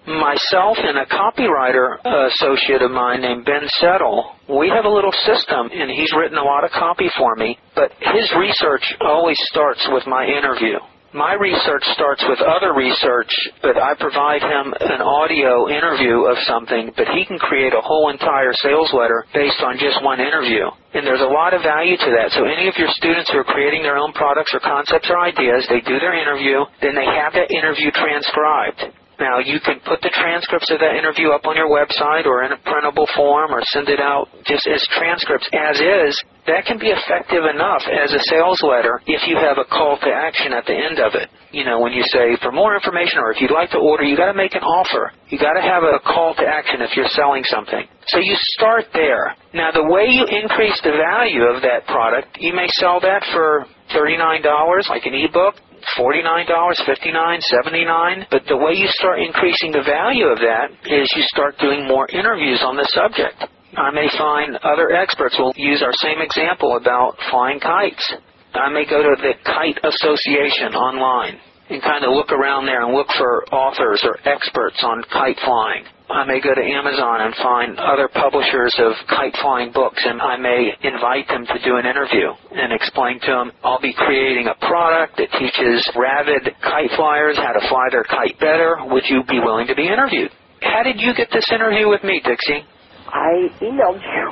myself 0.06 0.78
and 0.78 0.98
a 0.98 1.06
copywriter 1.06 1.98
associate 2.30 2.82
of 2.82 2.90
mine 2.90 3.20
named 3.22 3.44
Ben 3.44 3.66
Settle, 3.80 4.36
we 4.48 4.68
have 4.68 4.84
a 4.84 4.88
little 4.88 5.12
system, 5.26 5.68
and 5.72 5.90
he's 5.90 6.12
written 6.16 6.38
a 6.38 6.44
lot 6.44 6.64
of 6.64 6.70
copy 6.70 7.08
for 7.18 7.34
me, 7.36 7.58
but 7.74 7.90
his 8.00 8.32
research 8.38 8.94
always 9.00 9.36
starts 9.50 9.86
with 9.92 10.06
my 10.06 10.24
interview. 10.24 10.78
My 11.16 11.32
research 11.32 11.80
starts 11.96 12.20
with 12.28 12.44
other 12.44 12.76
research, 12.76 13.32
but 13.64 13.80
I 13.80 13.96
provide 13.96 14.44
him 14.44 14.74
an 14.76 15.00
audio 15.00 15.64
interview 15.64 16.28
of 16.28 16.36
something, 16.44 16.92
but 16.92 17.08
he 17.16 17.24
can 17.24 17.38
create 17.40 17.72
a 17.72 17.80
whole 17.80 18.10
entire 18.12 18.52
sales 18.52 18.92
letter 18.92 19.24
based 19.32 19.64
on 19.64 19.80
just 19.80 20.04
one 20.04 20.20
interview. 20.20 20.68
And 20.92 21.08
there's 21.08 21.24
a 21.24 21.32
lot 21.32 21.56
of 21.56 21.62
value 21.64 21.96
to 21.96 22.10
that. 22.20 22.36
So 22.36 22.44
any 22.44 22.68
of 22.68 22.76
your 22.76 22.92
students 23.00 23.32
who 23.32 23.38
are 23.40 23.48
creating 23.48 23.80
their 23.80 23.96
own 23.96 24.12
products 24.12 24.52
or 24.52 24.60
concepts 24.60 25.08
or 25.08 25.16
ideas, 25.18 25.64
they 25.72 25.80
do 25.80 25.96
their 25.96 26.20
interview, 26.20 26.68
then 26.84 26.92
they 26.92 27.08
have 27.08 27.32
that 27.32 27.48
interview 27.48 27.88
transcribed. 27.96 28.92
Now, 29.18 29.40
you 29.40 29.60
can 29.64 29.80
put 29.80 30.04
the 30.04 30.12
transcripts 30.12 30.68
of 30.68 30.80
that 30.84 30.92
interview 30.92 31.32
up 31.32 31.48
on 31.48 31.56
your 31.56 31.72
website 31.72 32.28
or 32.28 32.44
in 32.44 32.52
a 32.52 32.60
printable 32.60 33.08
form 33.16 33.48
or 33.48 33.64
send 33.72 33.88
it 33.88 34.00
out 34.00 34.28
just 34.44 34.68
as 34.68 34.84
transcripts 34.92 35.48
as 35.56 35.80
is. 35.80 36.12
That 36.46 36.68
can 36.68 36.78
be 36.78 36.92
effective 36.92 37.42
enough 37.48 37.82
as 37.88 38.12
a 38.12 38.20
sales 38.28 38.60
letter 38.60 39.00
if 39.08 39.24
you 39.26 39.40
have 39.40 39.56
a 39.56 39.64
call 39.64 39.96
to 39.98 40.10
action 40.12 40.52
at 40.52 40.68
the 40.68 40.76
end 40.76 41.00
of 41.00 41.16
it. 41.16 41.32
You 41.50 41.64
know, 41.64 41.80
when 41.80 41.96
you 41.96 42.04
say, 42.12 42.36
for 42.44 42.52
more 42.52 42.76
information 42.76 43.18
or 43.18 43.32
if 43.32 43.40
you'd 43.40 43.56
like 43.56 43.72
to 43.72 43.80
order, 43.80 44.04
you 44.04 44.16
gotta 44.16 44.36
make 44.36 44.54
an 44.54 44.62
offer. 44.62 45.10
You 45.32 45.40
gotta 45.40 45.64
have 45.64 45.82
a 45.82 45.98
call 46.04 46.36
to 46.36 46.44
action 46.44 46.84
if 46.84 46.94
you're 46.94 47.10
selling 47.16 47.42
something. 47.48 47.88
So 48.12 48.20
you 48.20 48.36
start 48.60 48.92
there. 48.92 49.34
Now, 49.54 49.72
the 49.72 49.88
way 49.88 50.12
you 50.12 50.28
increase 50.28 50.76
the 50.84 50.92
value 50.92 51.42
of 51.48 51.62
that 51.62 51.88
product, 51.88 52.36
you 52.38 52.52
may 52.52 52.68
sell 52.78 53.00
that 53.00 53.24
for 53.32 53.64
$39 53.96 54.44
like 54.88 55.06
an 55.06 55.14
ebook. 55.14 55.56
$49, 55.98 56.46
$59, 56.46 57.40
$79. 57.64 58.26
But 58.30 58.42
the 58.48 58.56
way 58.56 58.74
you 58.74 58.88
start 58.98 59.20
increasing 59.20 59.72
the 59.72 59.86
value 59.86 60.26
of 60.26 60.38
that 60.38 60.72
is 60.84 61.08
you 61.14 61.22
start 61.28 61.58
doing 61.58 61.86
more 61.86 62.08
interviews 62.10 62.62
on 62.64 62.76
the 62.76 62.88
subject. 62.90 63.38
I 63.76 63.90
may 63.90 64.08
find 64.16 64.56
other 64.64 64.90
experts 64.92 65.36
will 65.38 65.52
use 65.56 65.82
our 65.82 65.92
same 66.00 66.20
example 66.20 66.76
about 66.76 67.16
flying 67.30 67.60
kites. 67.60 68.14
I 68.54 68.70
may 68.70 68.86
go 68.88 69.02
to 69.02 69.14
the 69.20 69.34
Kite 69.44 69.78
Association 69.84 70.72
online 70.72 71.38
and 71.68 71.82
kind 71.82 72.04
of 72.04 72.12
look 72.12 72.32
around 72.32 72.66
there 72.66 72.86
and 72.86 72.94
look 72.94 73.08
for 73.18 73.44
authors 73.52 74.00
or 74.04 74.16
experts 74.24 74.80
on 74.82 75.02
kite 75.12 75.38
flying. 75.44 75.84
I 76.08 76.24
may 76.24 76.40
go 76.40 76.54
to 76.54 76.62
Amazon 76.62 77.20
and 77.26 77.34
find 77.42 77.78
other 77.78 78.06
publishers 78.08 78.72
of 78.78 78.94
kite 79.10 79.34
flying 79.42 79.72
books 79.72 79.98
and 80.06 80.22
I 80.22 80.36
may 80.36 80.70
invite 80.82 81.26
them 81.26 81.44
to 81.46 81.58
do 81.64 81.76
an 81.76 81.86
interview 81.86 82.30
and 82.52 82.72
explain 82.72 83.18
to 83.20 83.26
them 83.26 83.52
I'll 83.64 83.80
be 83.80 83.92
creating 83.92 84.46
a 84.46 84.54
product 84.66 85.18
that 85.18 85.30
teaches 85.34 85.82
rabid 85.98 86.54
kite 86.62 86.90
flyers 86.94 87.36
how 87.36 87.52
to 87.52 87.68
fly 87.68 87.88
their 87.90 88.04
kite 88.04 88.38
better. 88.38 88.78
Would 88.86 89.04
you 89.10 89.24
be 89.28 89.40
willing 89.40 89.66
to 89.66 89.74
be 89.74 89.88
interviewed? 89.88 90.30
How 90.62 90.82
did 90.84 91.00
you 91.00 91.12
get 91.14 91.28
this 91.32 91.44
interview 91.50 91.88
with 91.88 92.04
me, 92.04 92.22
Dixie? 92.22 92.62
I 93.08 93.50
emailed 93.60 93.98
you. 93.98 94.26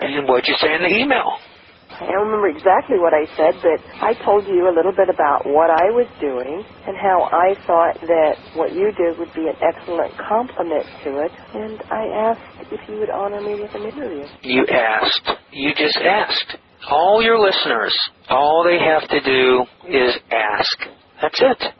and 0.00 0.28
what'd 0.28 0.46
you 0.46 0.56
say 0.60 0.74
in 0.74 0.82
the 0.82 0.92
email? 0.92 1.38
I 1.98 2.06
don't 2.06 2.30
remember 2.30 2.48
exactly 2.48 2.98
what 2.98 3.10
I 3.10 3.26
said, 3.34 3.58
but 3.58 3.78
I 3.98 4.14
told 4.22 4.46
you 4.46 4.70
a 4.70 4.74
little 4.74 4.94
bit 4.94 5.10
about 5.10 5.42
what 5.46 5.66
I 5.66 5.90
was 5.90 6.06
doing 6.22 6.62
and 6.86 6.94
how 6.94 7.26
I 7.34 7.58
thought 7.66 7.98
that 8.06 8.34
what 8.54 8.70
you 8.70 8.94
did 8.94 9.18
would 9.18 9.34
be 9.34 9.50
an 9.50 9.58
excellent 9.58 10.14
complement 10.14 10.86
to 11.02 11.10
it. 11.26 11.32
And 11.58 11.82
I 11.90 12.06
asked 12.30 12.70
if 12.70 12.80
you 12.88 13.02
would 13.02 13.10
honor 13.10 13.42
me 13.42 13.58
with 13.58 13.74
an 13.74 13.82
interview. 13.82 14.26
You 14.42 14.66
asked. 14.70 15.26
You 15.50 15.74
just 15.74 15.98
asked. 15.98 16.58
All 16.90 17.20
your 17.22 17.38
listeners, 17.38 17.94
all 18.30 18.62
they 18.62 18.78
have 18.78 19.08
to 19.10 19.20
do 19.20 19.66
is 19.90 20.14
ask. 20.30 20.78
That's 21.20 21.40
it. 21.42 21.74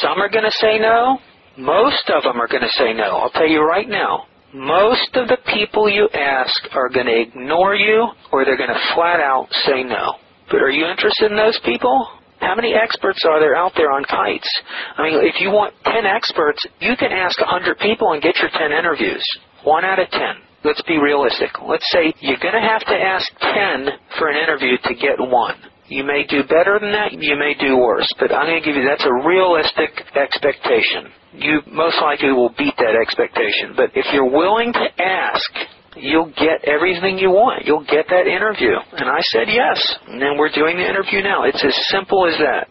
Some 0.00 0.18
are 0.18 0.30
going 0.30 0.48
to 0.48 0.56
say 0.60 0.78
no. 0.78 1.18
Most 1.58 2.08
of 2.08 2.22
them 2.22 2.40
are 2.40 2.48
going 2.48 2.62
to 2.62 2.72
say 2.72 2.94
no. 2.94 3.18
I'll 3.20 3.30
tell 3.30 3.46
you 3.46 3.60
right 3.60 3.88
now 3.88 4.27
most 4.54 5.14
of 5.14 5.28
the 5.28 5.38
people 5.52 5.90
you 5.90 6.08
ask 6.14 6.74
are 6.74 6.88
going 6.88 7.06
to 7.06 7.20
ignore 7.20 7.74
you 7.74 8.08
or 8.32 8.44
they're 8.44 8.56
going 8.56 8.72
to 8.72 8.94
flat 8.94 9.20
out 9.20 9.46
say 9.66 9.82
no. 9.82 10.16
But 10.50 10.62
are 10.62 10.70
you 10.70 10.86
interested 10.86 11.30
in 11.30 11.36
those 11.36 11.58
people? 11.64 12.08
How 12.40 12.54
many 12.54 12.72
experts 12.72 13.24
are 13.28 13.40
there 13.40 13.56
out 13.56 13.72
there 13.76 13.90
on 13.92 14.04
kites? 14.04 14.48
I 14.96 15.02
mean, 15.02 15.20
if 15.26 15.40
you 15.40 15.50
want 15.50 15.74
10 15.84 16.06
experts, 16.06 16.64
you 16.80 16.96
can 16.96 17.12
ask 17.12 17.38
100 17.40 17.78
people 17.78 18.12
and 18.12 18.22
get 18.22 18.36
your 18.36 18.48
10 18.50 18.72
interviews. 18.72 19.24
One 19.64 19.84
out 19.84 19.98
of 19.98 20.08
10. 20.08 20.20
Let's 20.64 20.82
be 20.82 20.98
realistic. 20.98 21.50
Let's 21.66 21.86
say 21.92 22.14
you're 22.20 22.40
going 22.40 22.54
to 22.54 22.60
have 22.60 22.84
to 22.86 22.94
ask 22.94 23.26
10 23.40 23.88
for 24.18 24.28
an 24.28 24.36
interview 24.36 24.78
to 24.84 24.94
get 24.94 25.18
one. 25.18 25.56
You 25.88 26.04
may 26.04 26.24
do 26.28 26.44
better 26.44 26.78
than 26.80 26.92
that, 26.92 27.12
you 27.12 27.36
may 27.36 27.54
do 27.58 27.78
worse, 27.78 28.08
but 28.20 28.32
I'm 28.32 28.46
going 28.46 28.62
to 28.62 28.66
give 28.66 28.76
you 28.76 28.84
that's 28.84 29.04
a 29.04 29.26
realistic 29.26 29.90
expectation 30.14 31.10
you 31.38 31.60
most 31.70 31.98
likely 32.02 32.32
will 32.32 32.52
beat 32.56 32.74
that 32.78 32.96
expectation. 33.00 33.74
But 33.76 33.90
if 33.94 34.06
you're 34.12 34.30
willing 34.30 34.72
to 34.72 35.02
ask, 35.02 35.50
you'll 35.96 36.32
get 36.36 36.64
everything 36.64 37.18
you 37.18 37.30
want. 37.30 37.64
You'll 37.66 37.84
get 37.84 38.06
that 38.08 38.26
interview. 38.26 38.74
And 38.92 39.08
I 39.08 39.20
said 39.20 39.48
yes. 39.48 39.96
And 40.06 40.20
then 40.20 40.36
we're 40.38 40.52
doing 40.52 40.76
the 40.76 40.88
interview 40.88 41.22
now. 41.22 41.44
It's 41.44 41.64
as 41.64 41.76
simple 41.88 42.26
as 42.26 42.36
that. 42.38 42.68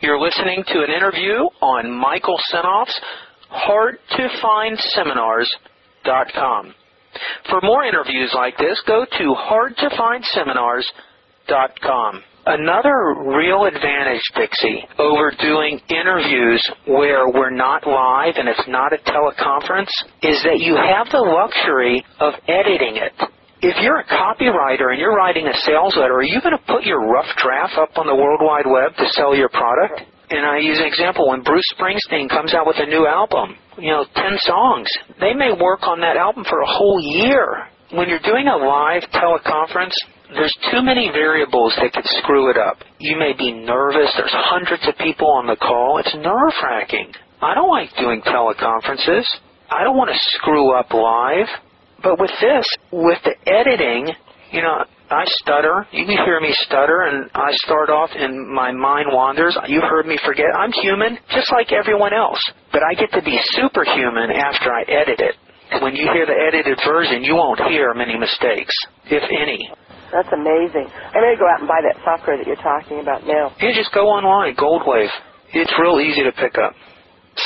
You're 0.00 0.18
listening 0.20 0.64
to 0.68 0.82
an 0.82 0.90
interview 0.90 1.44
on 1.60 1.92
Michael 1.92 2.38
Senoff's 2.52 2.98
Hard 3.50 3.98
to 4.16 4.28
Find 4.42 4.78
Seminars 4.78 5.54
hardtofindseminars.com. 6.04 6.74
For 7.50 7.60
more 7.62 7.84
interviews 7.84 8.32
like 8.34 8.56
this, 8.58 8.80
go 8.86 9.04
to 9.04 9.34
hardtofindseminars.com. 9.34 12.22
Another 12.48 13.28
real 13.28 13.68
advantage, 13.68 14.24
Dixie, 14.32 14.80
over 14.96 15.36
doing 15.36 15.78
interviews 15.92 16.64
where 16.86 17.28
we're 17.28 17.52
not 17.52 17.86
live 17.86 18.40
and 18.40 18.48
it's 18.48 18.64
not 18.66 18.88
a 18.88 18.96
teleconference 19.04 19.92
is 20.24 20.40
that 20.48 20.56
you 20.56 20.72
have 20.72 21.12
the 21.12 21.20
luxury 21.20 22.00
of 22.20 22.32
editing 22.48 22.96
it. 22.96 23.12
If 23.60 23.76
you're 23.84 24.00
a 24.00 24.08
copywriter 24.08 24.88
and 24.88 24.98
you're 24.98 25.12
writing 25.12 25.46
a 25.46 25.52
sales 25.60 25.92
letter, 26.00 26.14
are 26.14 26.22
you 26.24 26.40
going 26.40 26.56
to 26.56 26.64
put 26.64 26.84
your 26.88 27.04
rough 27.12 27.28
draft 27.36 27.76
up 27.76 27.92
on 28.00 28.06
the 28.06 28.16
World 28.16 28.40
Wide 28.40 28.64
Web 28.64 28.96
to 28.96 29.04
sell 29.12 29.36
your 29.36 29.50
product? 29.50 30.08
And 30.30 30.46
I 30.46 30.56
use 30.56 30.80
an 30.80 30.86
example 30.88 31.28
when 31.28 31.42
Bruce 31.42 31.68
Springsteen 31.76 32.30
comes 32.30 32.54
out 32.54 32.66
with 32.66 32.76
a 32.78 32.86
new 32.86 33.06
album, 33.06 33.60
you 33.76 33.92
know, 33.92 34.06
10 34.16 34.24
songs. 34.48 34.88
They 35.20 35.34
may 35.34 35.52
work 35.52 35.84
on 35.84 36.00
that 36.00 36.16
album 36.16 36.44
for 36.48 36.62
a 36.62 36.66
whole 36.66 36.96
year. 36.96 37.68
When 37.92 38.08
you're 38.08 38.24
doing 38.24 38.48
a 38.48 38.56
live 38.56 39.04
teleconference, 39.12 39.92
there's 40.34 40.56
too 40.70 40.82
many 40.82 41.10
variables 41.10 41.74
that 41.80 41.92
could 41.92 42.06
screw 42.20 42.50
it 42.50 42.56
up. 42.56 42.78
You 42.98 43.16
may 43.18 43.32
be 43.36 43.52
nervous. 43.52 44.12
There's 44.16 44.34
hundreds 44.34 44.86
of 44.86 44.96
people 44.98 45.30
on 45.30 45.46
the 45.46 45.56
call. 45.56 45.98
It's 45.98 46.14
nerve 46.14 46.54
wracking. 46.62 47.12
I 47.40 47.54
don't 47.54 47.70
like 47.70 47.90
doing 47.98 48.20
teleconferences. 48.22 49.24
I 49.70 49.84
don't 49.84 49.96
want 49.96 50.10
to 50.10 50.18
screw 50.36 50.72
up 50.72 50.92
live. 50.92 51.48
But 52.02 52.20
with 52.20 52.30
this, 52.40 52.66
with 52.92 53.18
the 53.24 53.34
editing, 53.50 54.14
you 54.52 54.62
know, 54.62 54.84
I 55.10 55.24
stutter. 55.40 55.86
You 55.90 56.04
can 56.04 56.18
hear 56.24 56.40
me 56.40 56.54
stutter, 56.68 57.08
and 57.08 57.30
I 57.34 57.50
start 57.64 57.88
off 57.88 58.10
and 58.14 58.48
my 58.48 58.72
mind 58.72 59.08
wanders. 59.10 59.56
You've 59.66 59.88
heard 59.88 60.06
me 60.06 60.18
forget. 60.24 60.46
I'm 60.54 60.72
human, 60.72 61.18
just 61.30 61.50
like 61.52 61.72
everyone 61.72 62.12
else. 62.12 62.40
But 62.72 62.82
I 62.82 62.94
get 62.94 63.10
to 63.12 63.22
be 63.22 63.38
superhuman 63.56 64.30
after 64.30 64.70
I 64.70 64.82
edit 64.82 65.20
it. 65.20 65.34
When 65.82 65.94
you 65.96 66.08
hear 66.12 66.24
the 66.24 66.36
edited 66.36 66.78
version, 66.86 67.24
you 67.24 67.34
won't 67.34 67.60
hear 67.68 67.94
many 67.94 68.18
mistakes, 68.18 68.72
if 69.06 69.22
any. 69.24 69.70
That's 70.12 70.32
amazing. 70.32 70.88
Going 71.12 71.34
to 71.34 71.40
go 71.40 71.48
out 71.48 71.60
and 71.60 71.68
buy 71.68 71.80
that 71.84 72.00
software 72.04 72.36
that 72.38 72.46
you're 72.46 72.60
talking 72.60 73.00
about 73.00 73.26
now. 73.26 73.52
You 73.60 73.74
just 73.74 73.92
go 73.92 74.08
online, 74.08 74.56
Goldwave. 74.56 75.12
It's 75.52 75.72
real 75.80 76.00
easy 76.00 76.24
to 76.24 76.32
pick 76.32 76.56
up. 76.56 76.72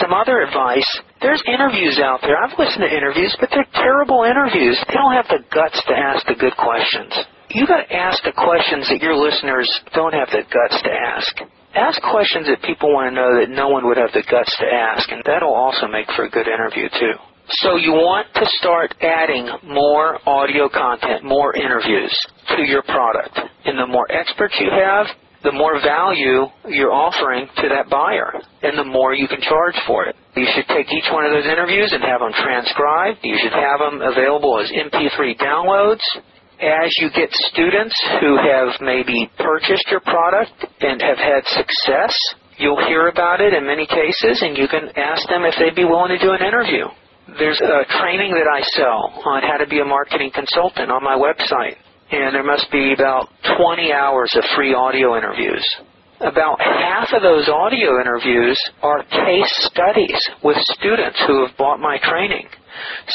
Some 0.00 0.14
other 0.14 0.40
advice, 0.40 0.88
there's 1.20 1.42
interviews 1.46 2.00
out 2.00 2.20
there. 2.22 2.38
I've 2.40 2.56
listened 2.56 2.80
to 2.80 2.90
interviews, 2.90 3.36
but 3.38 3.50
they're 3.52 3.68
terrible 3.74 4.24
interviews. 4.24 4.80
They 4.88 4.94
don't 4.94 5.12
have 5.12 5.28
the 5.28 5.44
guts 5.52 5.76
to 5.84 5.94
ask 5.94 6.24
the 6.26 6.38
good 6.38 6.56
questions. 6.56 7.12
You 7.52 7.66
got 7.66 7.84
to 7.84 7.92
ask 7.92 8.22
the 8.24 8.32
questions 8.32 8.88
that 8.88 9.02
your 9.04 9.14
listeners 9.14 9.68
don't 9.92 10.14
have 10.14 10.32
the 10.32 10.48
guts 10.48 10.80
to 10.82 10.90
ask. 10.90 11.36
Ask 11.74 12.00
questions 12.00 12.48
that 12.48 12.64
people 12.64 12.92
want 12.92 13.12
to 13.12 13.14
know 13.14 13.36
that 13.40 13.50
no 13.52 13.68
one 13.68 13.84
would 13.84 13.98
have 13.98 14.12
the 14.16 14.24
guts 14.24 14.56
to 14.60 14.66
ask, 14.66 15.10
and 15.12 15.20
that'll 15.26 15.52
also 15.52 15.86
make 15.86 16.08
for 16.16 16.24
a 16.24 16.30
good 16.30 16.48
interview 16.48 16.88
too. 16.88 17.16
So 17.49 17.76
you 17.76 17.93
want 17.93 18.28
to 18.34 18.47
start 18.59 18.95
adding 19.03 19.49
more 19.64 20.18
audio 20.28 20.68
content, 20.68 21.24
more 21.24 21.55
interviews 21.55 22.14
to 22.57 22.62
your 22.62 22.82
product. 22.82 23.38
And 23.64 23.78
the 23.78 23.86
more 23.86 24.07
experts 24.11 24.55
you 24.61 24.70
have, 24.70 25.07
the 25.43 25.53
more 25.53 25.82
value 25.82 26.47
you're 26.70 26.95
offering 26.95 27.51
to 27.59 27.66
that 27.68 27.90
buyer, 27.90 28.30
and 28.62 28.78
the 28.78 28.86
more 28.86 29.12
you 29.12 29.26
can 29.26 29.43
charge 29.43 29.74
for 29.86 30.07
it. 30.07 30.14
You 30.36 30.47
should 30.55 30.70
take 30.70 30.86
each 30.95 31.11
one 31.11 31.26
of 31.26 31.32
those 31.34 31.47
interviews 31.47 31.90
and 31.90 32.03
have 32.07 32.22
them 32.22 32.30
transcribed. 32.30 33.18
You 33.22 33.36
should 33.43 33.53
have 33.53 33.82
them 33.82 34.01
available 34.01 34.62
as 34.62 34.70
MP3 34.70 35.34
downloads. 35.43 36.03
As 36.62 36.95
you 37.03 37.11
get 37.11 37.26
students 37.51 37.99
who 38.22 38.38
have 38.38 38.78
maybe 38.80 39.28
purchased 39.36 39.90
your 39.90 40.01
product 40.07 40.55
and 40.80 41.03
have 41.03 41.18
had 41.18 41.43
success, 41.51 42.14
you'll 42.57 42.86
hear 42.86 43.09
about 43.09 43.40
it 43.40 43.53
in 43.53 43.66
many 43.66 43.86
cases, 43.86 44.38
and 44.47 44.57
you 44.57 44.68
can 44.68 44.95
ask 44.95 45.26
them 45.28 45.43
if 45.43 45.59
they'd 45.59 45.74
be 45.74 45.84
willing 45.84 46.14
to 46.14 46.22
do 46.22 46.30
an 46.30 46.47
interview. 46.47 46.86
There's 47.38 47.60
a 47.60 47.84
training 48.00 48.32
that 48.34 48.48
I 48.50 48.62
sell 48.74 49.22
on 49.24 49.42
how 49.42 49.56
to 49.56 49.66
be 49.66 49.80
a 49.80 49.84
marketing 49.84 50.30
consultant 50.34 50.90
on 50.90 51.02
my 51.02 51.16
website 51.16 51.76
and 52.12 52.34
there 52.34 52.44
must 52.44 52.70
be 52.70 52.92
about 52.92 53.28
20 53.56 53.92
hours 53.92 54.30
of 54.36 54.44
free 54.54 54.74
audio 54.74 55.16
interviews. 55.16 55.64
About 56.20 56.60
half 56.60 57.08
of 57.14 57.22
those 57.22 57.48
audio 57.48 58.00
interviews 58.00 58.60
are 58.82 59.02
case 59.04 59.50
studies 59.72 60.20
with 60.44 60.56
students 60.76 61.18
who 61.26 61.46
have 61.46 61.56
bought 61.56 61.80
my 61.80 61.98
training. 62.02 62.46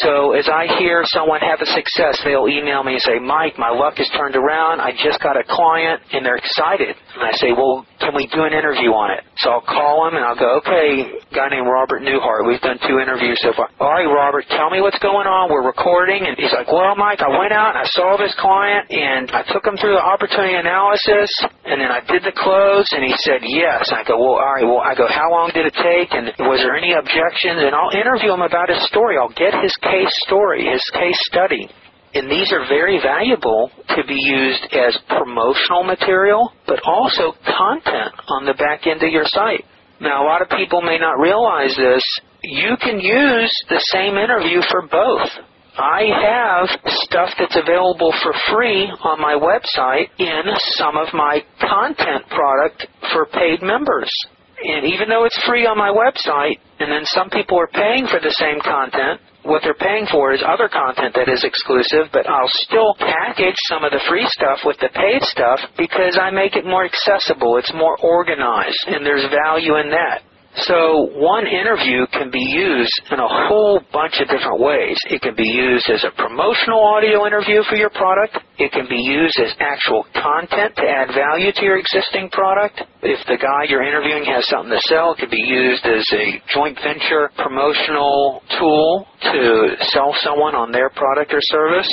So 0.04 0.34
as 0.34 0.48
I 0.50 0.68
hear 0.78 1.04
someone 1.06 1.42
have 1.42 1.62
a 1.62 1.70
success, 1.70 2.20
they'll 2.24 2.48
email 2.48 2.84
me 2.84 2.94
and 3.00 3.02
say, 3.02 3.20
Mike, 3.20 3.58
my 3.58 3.70
luck 3.70 3.98
has 3.98 4.10
turned 4.16 4.36
around. 4.36 4.82
I 4.82 4.92
just 4.92 5.20
got 5.22 5.38
a 5.38 5.44
client 5.48 6.02
and 6.14 6.26
they're 6.26 6.38
excited. 6.38 6.96
And 7.16 7.24
I 7.24 7.32
say, 7.38 7.52
well, 7.54 7.86
can 8.00 8.14
we 8.16 8.28
do 8.30 8.44
an 8.44 8.54
interview 8.54 8.94
on 8.94 9.12
it? 9.12 9.24
So 9.42 9.52
I'll 9.58 9.66
call 9.66 10.06
them 10.06 10.16
and 10.16 10.24
I'll 10.26 10.38
go, 10.38 10.60
okay, 10.62 11.18
guy 11.34 11.50
named 11.50 11.68
Robert 11.68 12.02
Newhart. 12.04 12.46
We've 12.48 12.62
done 12.62 12.78
two 12.88 13.00
interviews 13.00 13.40
so 13.42 13.54
far. 13.56 13.70
All 13.80 13.92
right, 13.92 14.06
Robert, 14.06 14.46
tell 14.54 14.70
me 14.70 14.82
what's 14.82 15.00
going 15.00 15.26
on. 15.28 15.50
We're 15.50 15.66
recording. 15.66 16.26
And 16.28 16.38
he's 16.38 16.54
like, 16.54 16.68
well, 16.72 16.96
Mike, 16.96 17.22
I 17.22 17.30
went 17.34 17.54
out 17.54 17.74
and 17.76 17.80
I 17.82 17.88
saw 17.90 18.18
this 18.18 18.34
client 18.38 18.90
and 18.92 19.32
I 19.32 19.44
took 19.52 19.66
him 19.66 19.78
through 19.78 19.98
the 19.98 20.06
opportunity 20.06 20.56
analysis 20.56 21.30
and 21.68 21.84
then 21.84 21.92
I 21.92 22.00
did 22.08 22.24
the 22.24 22.32
close 22.32 22.88
and 22.96 23.04
he 23.04 23.12
said 23.28 23.44
yes. 23.44 23.92
And 23.92 24.00
I 24.00 24.04
go, 24.08 24.16
well, 24.16 24.40
all 24.40 24.54
right, 24.56 24.64
well, 24.64 24.80
I 24.80 24.96
go, 24.96 25.04
how 25.04 25.28
long 25.28 25.52
did 25.52 25.68
it 25.68 25.76
take? 25.76 26.16
And 26.16 26.32
was 26.48 26.64
there 26.64 26.80
any 26.80 26.96
objections? 26.96 27.60
And 27.60 27.76
I'll 27.76 27.92
interview 27.92 28.32
him 28.32 28.42
about 28.42 28.72
his 28.72 28.80
story. 28.88 29.20
I'll 29.20 29.36
get 29.36 29.52
his 29.52 29.76
case 29.84 30.16
story, 30.24 30.64
his 30.64 30.84
case 30.96 31.20
study. 31.28 31.68
And 32.16 32.32
these 32.32 32.56
are 32.56 32.64
very 32.72 33.04
valuable 33.04 33.70
to 33.94 34.02
be 34.08 34.16
used 34.16 34.64
as 34.72 34.96
promotional 35.12 35.84
material, 35.84 36.56
but 36.66 36.80
also 36.88 37.36
content 37.44 38.16
on 38.32 38.48
the 38.48 38.56
back 38.56 38.88
end 38.88 39.04
of 39.04 39.12
your 39.12 39.28
site. 39.28 39.68
Now, 40.00 40.24
a 40.24 40.26
lot 40.26 40.42
of 40.42 40.48
people 40.50 40.82
may 40.82 40.98
not 40.98 41.20
realize 41.20 41.76
this. 41.76 42.04
You 42.44 42.78
can 42.80 43.00
use 43.04 43.52
the 43.68 43.84
same 43.92 44.16
interview 44.16 44.62
for 44.72 44.88
both. 44.88 45.30
I 45.78 46.10
have 46.10 46.68
stuff 47.06 47.30
that's 47.38 47.56
available 47.56 48.12
for 48.24 48.34
free 48.50 48.90
on 49.06 49.22
my 49.22 49.38
website 49.38 50.10
in 50.18 50.42
some 50.74 50.98
of 50.98 51.14
my 51.14 51.46
content 51.62 52.26
product 52.30 52.88
for 53.14 53.28
paid 53.28 53.62
members. 53.62 54.10
And 54.58 54.90
even 54.90 55.08
though 55.08 55.26
it's 55.26 55.38
free 55.46 55.68
on 55.70 55.78
my 55.78 55.94
website, 55.94 56.58
and 56.80 56.92
then 56.92 57.06
some 57.06 57.30
people 57.30 57.60
are 57.62 57.70
paying 57.70 58.08
for 58.10 58.20
the 58.20 58.34
same 58.42 58.58
content, 58.66 59.22
what 59.46 59.62
they're 59.62 59.78
paying 59.78 60.10
for 60.12 60.34
is 60.34 60.42
other 60.42 60.68
content 60.68 61.14
that 61.14 61.30
is 61.30 61.46
exclusive, 61.46 62.10
but 62.12 62.28
I'll 62.28 62.52
still 62.66 62.98
package 62.98 63.56
some 63.70 63.86
of 63.86 63.94
the 63.94 64.02
free 64.10 64.26
stuff 64.34 64.66
with 64.66 64.76
the 64.82 64.90
paid 64.90 65.22
stuff 65.30 65.62
because 65.78 66.18
I 66.20 66.32
make 66.32 66.58
it 66.58 66.66
more 66.66 66.84
accessible. 66.84 67.56
It's 67.62 67.72
more 67.74 67.96
organized, 68.02 68.82
and 68.90 69.06
there's 69.06 69.30
value 69.30 69.78
in 69.78 69.94
that. 69.94 70.27
So 70.66 71.14
one 71.14 71.46
interview 71.46 72.08
can 72.10 72.32
be 72.32 72.42
used 72.42 73.02
in 73.12 73.20
a 73.20 73.28
whole 73.28 73.80
bunch 73.94 74.18
of 74.20 74.28
different 74.28 74.60
ways. 74.60 74.98
It 75.06 75.22
can 75.22 75.36
be 75.36 75.46
used 75.46 75.86
as 75.90 76.04
a 76.04 76.10
promotional 76.18 76.82
audio 76.82 77.28
interview 77.28 77.62
for 77.70 77.76
your 77.76 77.92
product. 77.92 78.42
It 78.58 78.72
can 78.72 78.90
be 78.90 78.98
used 78.98 79.38
as 79.40 79.54
actual 79.60 80.06
content 80.18 80.76
to 80.78 80.82
add 80.82 81.14
value 81.14 81.52
to 81.54 81.62
your 81.64 81.78
existing 81.78 82.30
product. 82.32 82.82
If 83.04 83.22
the 83.28 83.38
guy 83.38 83.70
you're 83.70 83.86
interviewing 83.86 84.26
has 84.26 84.48
something 84.50 84.74
to 84.74 84.82
sell, 84.90 85.14
it 85.14 85.20
could 85.20 85.30
be 85.30 85.46
used 85.46 85.86
as 85.86 86.04
a 86.18 86.42
joint 86.54 86.80
venture 86.82 87.30
promotional 87.38 88.42
tool 88.58 89.06
to 89.30 89.76
sell 89.94 90.16
someone 90.26 90.56
on 90.56 90.72
their 90.72 90.90
product 90.90 91.34
or 91.34 91.42
service. 91.54 91.90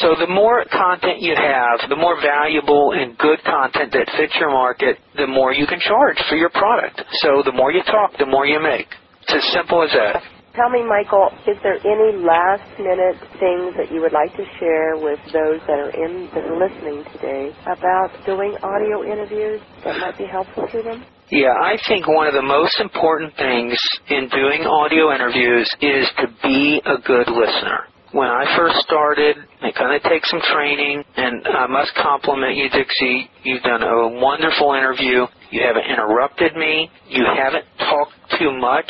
So 0.00 0.16
the 0.16 0.26
more 0.26 0.64
content 0.72 1.20
you 1.20 1.36
have, 1.36 1.90
the 1.90 1.96
more 1.96 2.16
valuable 2.16 2.96
and 2.96 3.18
good 3.18 3.36
content 3.44 3.92
that 3.92 4.08
fits 4.16 4.32
your 4.40 4.48
market, 4.48 4.96
the 5.16 5.26
more 5.26 5.52
you 5.52 5.66
can 5.66 5.78
charge 5.80 6.16
for 6.28 6.36
your 6.36 6.48
product. 6.50 7.04
So 7.20 7.42
the 7.44 7.52
more 7.52 7.70
you 7.70 7.82
talk, 7.84 8.16
the 8.18 8.24
more 8.24 8.46
you 8.46 8.60
make. 8.60 8.88
It's 9.28 9.44
as 9.44 9.52
simple 9.52 9.84
as 9.84 9.92
that. 9.92 10.24
Tell 10.56 10.70
me, 10.70 10.86
Michael, 10.86 11.28
is 11.50 11.58
there 11.62 11.76
any 11.84 12.16
last 12.16 12.64
minute 12.78 13.18
things 13.42 13.74
that 13.76 13.90
you 13.92 14.00
would 14.00 14.14
like 14.14 14.32
to 14.38 14.44
share 14.56 14.96
with 14.96 15.18
those 15.34 15.60
that 15.66 15.76
are 15.76 15.92
in 15.92 16.30
that 16.32 16.46
are 16.46 16.56
listening 16.56 17.04
today 17.12 17.52
about 17.66 18.08
doing 18.24 18.56
audio 18.62 19.02
interviews 19.04 19.60
that 19.84 19.98
might 19.98 20.16
be 20.16 20.24
helpful 20.24 20.64
to 20.70 20.82
them? 20.82 21.04
Yeah, 21.28 21.58
I 21.60 21.76
think 21.88 22.06
one 22.06 22.28
of 22.28 22.34
the 22.34 22.46
most 22.46 22.78
important 22.80 23.34
things 23.36 23.74
in 24.08 24.28
doing 24.30 24.62
audio 24.62 25.12
interviews 25.12 25.68
is 25.82 26.06
to 26.22 26.28
be 26.40 26.80
a 26.86 27.02
good 27.02 27.28
listener 27.28 27.90
when 28.14 28.28
I 28.28 28.46
first 28.56 28.78
started, 28.86 29.36
it 29.60 29.74
kind 29.74 29.94
of 29.94 30.02
takes 30.08 30.30
some 30.30 30.40
training, 30.54 31.02
and 31.16 31.44
I 31.48 31.66
must 31.66 31.92
compliment 32.00 32.56
you, 32.56 32.70
Dixie. 32.70 33.28
You've 33.42 33.62
done 33.62 33.82
a 33.82 34.08
wonderful 34.08 34.72
interview. 34.74 35.26
You 35.50 35.60
haven't 35.66 35.90
interrupted 35.90 36.54
me. 36.54 36.90
You 37.08 37.26
haven't 37.26 37.66
talked 37.78 38.14
too 38.38 38.52
much. 38.56 38.88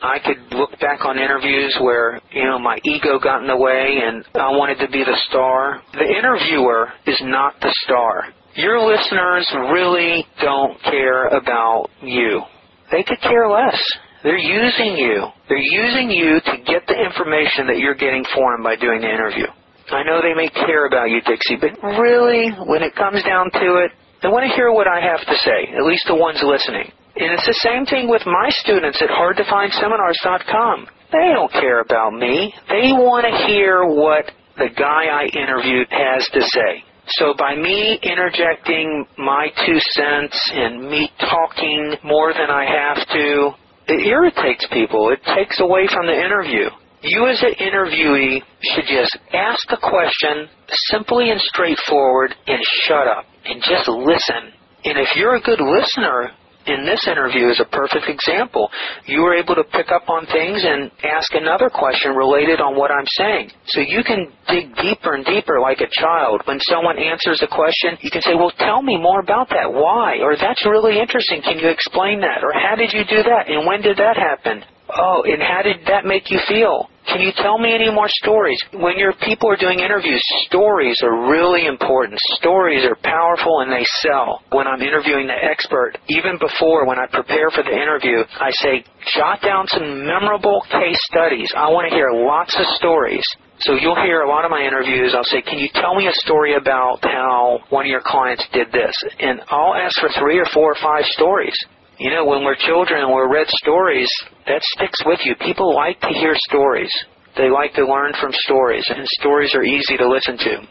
I 0.00 0.18
could 0.18 0.56
look 0.58 0.70
back 0.80 1.04
on 1.04 1.18
interviews 1.18 1.76
where, 1.80 2.18
you 2.32 2.44
know, 2.44 2.58
my 2.58 2.78
ego 2.82 3.20
got 3.22 3.42
in 3.42 3.46
the 3.46 3.56
way 3.56 4.00
and 4.04 4.24
I 4.34 4.50
wanted 4.50 4.78
to 4.84 4.90
be 4.90 5.04
the 5.04 5.16
star. 5.28 5.80
The 5.92 6.08
interviewer 6.08 6.88
is 7.06 7.20
not 7.22 7.54
the 7.60 7.72
star. 7.84 8.24
Your 8.56 8.80
listeners 8.80 9.48
really 9.70 10.26
don't 10.40 10.80
care 10.82 11.28
about 11.28 11.88
you. 12.02 12.42
They 12.90 13.04
could 13.04 13.20
care 13.20 13.48
less. 13.48 13.80
They're 14.22 14.38
using 14.38 14.96
you. 14.96 15.26
They're 15.48 15.58
using 15.58 16.10
you 16.10 16.40
to 16.40 16.54
get 16.62 16.86
the 16.86 16.94
information 16.94 17.66
that 17.66 17.78
you're 17.78 17.98
getting 17.98 18.24
for 18.34 18.54
them 18.54 18.62
by 18.62 18.76
doing 18.76 19.00
the 19.02 19.10
interview. 19.10 19.46
I 19.90 20.02
know 20.04 20.22
they 20.22 20.34
may 20.34 20.48
care 20.48 20.86
about 20.86 21.10
you, 21.10 21.20
Dixie, 21.20 21.58
but 21.60 21.74
really, 21.98 22.48
when 22.66 22.82
it 22.82 22.94
comes 22.94 23.22
down 23.24 23.50
to 23.52 23.82
it, 23.84 23.90
they 24.22 24.28
want 24.28 24.48
to 24.48 24.54
hear 24.54 24.70
what 24.70 24.86
I 24.86 25.02
have 25.02 25.20
to 25.26 25.36
say, 25.42 25.74
at 25.74 25.84
least 25.84 26.06
the 26.06 26.14
ones 26.14 26.38
listening. 26.40 26.86
And 27.16 27.34
it's 27.34 27.44
the 27.44 27.60
same 27.60 27.84
thing 27.84 28.08
with 28.08 28.22
my 28.24 28.48
students 28.48 29.02
at 29.02 29.10
hardtofindseminars.com. 29.10 30.86
They 31.12 31.28
don't 31.34 31.52
care 31.52 31.80
about 31.80 32.14
me. 32.14 32.54
They 32.70 32.94
want 32.94 33.26
to 33.26 33.46
hear 33.46 33.84
what 33.84 34.30
the 34.56 34.70
guy 34.72 35.10
I 35.12 35.26
interviewed 35.34 35.88
has 35.90 36.26
to 36.32 36.40
say. 36.40 36.84
So 37.18 37.34
by 37.36 37.56
me 37.56 37.98
interjecting 38.02 39.04
my 39.18 39.48
two 39.66 39.78
cents 39.92 40.50
and 40.54 40.88
me 40.88 41.10
talking 41.18 41.96
more 42.04 42.32
than 42.32 42.48
I 42.48 42.64
have 42.64 43.06
to, 43.08 43.50
it 43.88 44.06
irritates 44.06 44.66
people. 44.72 45.10
It 45.10 45.20
takes 45.34 45.60
away 45.60 45.86
from 45.92 46.06
the 46.06 46.14
interview. 46.14 46.70
You 47.02 47.26
as 47.26 47.42
an 47.42 47.54
interviewee 47.58 48.42
should 48.62 48.86
just 48.86 49.18
ask 49.32 49.66
a 49.70 49.76
question 49.76 50.48
simply 50.90 51.30
and 51.30 51.40
straightforward 51.40 52.34
and 52.46 52.60
shut 52.86 53.08
up 53.08 53.24
and 53.44 53.60
just 53.60 53.88
listen. 53.88 54.54
And 54.84 54.98
if 54.98 55.16
you're 55.16 55.34
a 55.34 55.40
good 55.40 55.60
listener, 55.60 56.30
in 56.66 56.86
this 56.86 57.06
interview 57.08 57.48
is 57.48 57.60
a 57.60 57.68
perfect 57.68 58.06
example. 58.08 58.70
You 59.06 59.22
were 59.22 59.34
able 59.34 59.54
to 59.54 59.64
pick 59.64 59.90
up 59.90 60.08
on 60.08 60.26
things 60.26 60.62
and 60.64 60.90
ask 61.02 61.34
another 61.34 61.70
question 61.70 62.14
related 62.14 62.60
on 62.60 62.76
what 62.76 62.90
I'm 62.90 63.08
saying. 63.18 63.50
So 63.66 63.80
you 63.80 64.04
can 64.04 64.30
dig 64.48 64.74
deeper 64.76 65.14
and 65.14 65.24
deeper 65.24 65.60
like 65.60 65.80
a 65.80 65.90
child. 65.90 66.42
When 66.44 66.60
someone 66.68 66.98
answers 66.98 67.42
a 67.42 67.50
question, 67.50 67.98
you 68.00 68.10
can 68.10 68.22
say, 68.22 68.34
well, 68.34 68.52
tell 68.58 68.82
me 68.82 68.96
more 68.96 69.20
about 69.20 69.48
that. 69.50 69.66
Why? 69.66 70.18
Or 70.22 70.36
that's 70.36 70.64
really 70.64 71.00
interesting. 71.00 71.42
Can 71.42 71.58
you 71.58 71.68
explain 71.68 72.20
that? 72.20 72.44
Or 72.44 72.52
how 72.52 72.76
did 72.76 72.92
you 72.92 73.02
do 73.08 73.22
that? 73.22 73.48
And 73.48 73.66
when 73.66 73.82
did 73.82 73.96
that 73.98 74.16
happen? 74.16 74.62
Oh, 74.92 75.24
and 75.24 75.40
how 75.42 75.62
did 75.62 75.86
that 75.86 76.04
make 76.04 76.30
you 76.30 76.38
feel? 76.48 76.91
Can 77.08 77.20
you 77.20 77.32
tell 77.36 77.58
me 77.58 77.74
any 77.74 77.90
more 77.90 78.08
stories? 78.08 78.58
When 78.72 78.96
your 78.96 79.12
people 79.26 79.50
are 79.50 79.56
doing 79.56 79.80
interviews, 79.80 80.22
stories 80.46 80.96
are 81.02 81.30
really 81.30 81.66
important. 81.66 82.18
Stories 82.38 82.84
are 82.84 82.96
powerful 83.02 83.60
and 83.60 83.72
they 83.72 83.84
sell. 84.00 84.42
When 84.52 84.66
I'm 84.66 84.80
interviewing 84.80 85.26
the 85.26 85.34
expert, 85.34 85.98
even 86.08 86.38
before 86.38 86.86
when 86.86 86.98
I 86.98 87.06
prepare 87.10 87.50
for 87.50 87.64
the 87.64 87.74
interview, 87.74 88.22
I 88.38 88.50
say, 88.62 88.84
jot 89.16 89.42
down 89.42 89.66
some 89.66 90.06
memorable 90.06 90.62
case 90.70 90.98
studies. 91.10 91.50
I 91.56 91.70
want 91.70 91.90
to 91.90 91.94
hear 91.94 92.10
lots 92.12 92.54
of 92.54 92.66
stories. 92.78 93.26
So 93.60 93.74
you'll 93.74 94.00
hear 94.02 94.22
a 94.22 94.28
lot 94.28 94.44
of 94.44 94.50
my 94.50 94.62
interviews. 94.62 95.14
I'll 95.14 95.24
say, 95.24 95.42
can 95.42 95.58
you 95.58 95.68
tell 95.74 95.94
me 95.94 96.06
a 96.06 96.14
story 96.14 96.54
about 96.54 96.98
how 97.02 97.60
one 97.70 97.84
of 97.84 97.90
your 97.90 98.02
clients 98.04 98.46
did 98.52 98.70
this? 98.72 98.94
And 99.18 99.40
I'll 99.48 99.74
ask 99.74 99.98
for 100.00 100.08
three 100.18 100.38
or 100.38 100.46
four 100.54 100.72
or 100.72 100.78
five 100.82 101.04
stories. 101.06 101.54
You 102.02 102.10
know, 102.10 102.26
when 102.26 102.42
we're 102.42 102.58
children 102.58 103.06
and 103.06 103.14
we're 103.14 103.30
read 103.30 103.46
stories, 103.62 104.10
that 104.50 104.58
sticks 104.74 104.98
with 105.06 105.20
you. 105.22 105.36
People 105.38 105.72
like 105.72 106.00
to 106.00 106.08
hear 106.08 106.34
stories. 106.50 106.90
They 107.38 107.46
like 107.48 107.74
to 107.74 107.86
learn 107.86 108.10
from 108.20 108.34
stories, 108.42 108.82
and 108.90 109.06
stories 109.22 109.54
are 109.54 109.62
easy 109.62 109.96
to 109.98 110.10
listen 110.10 110.36
to. 110.36 110.66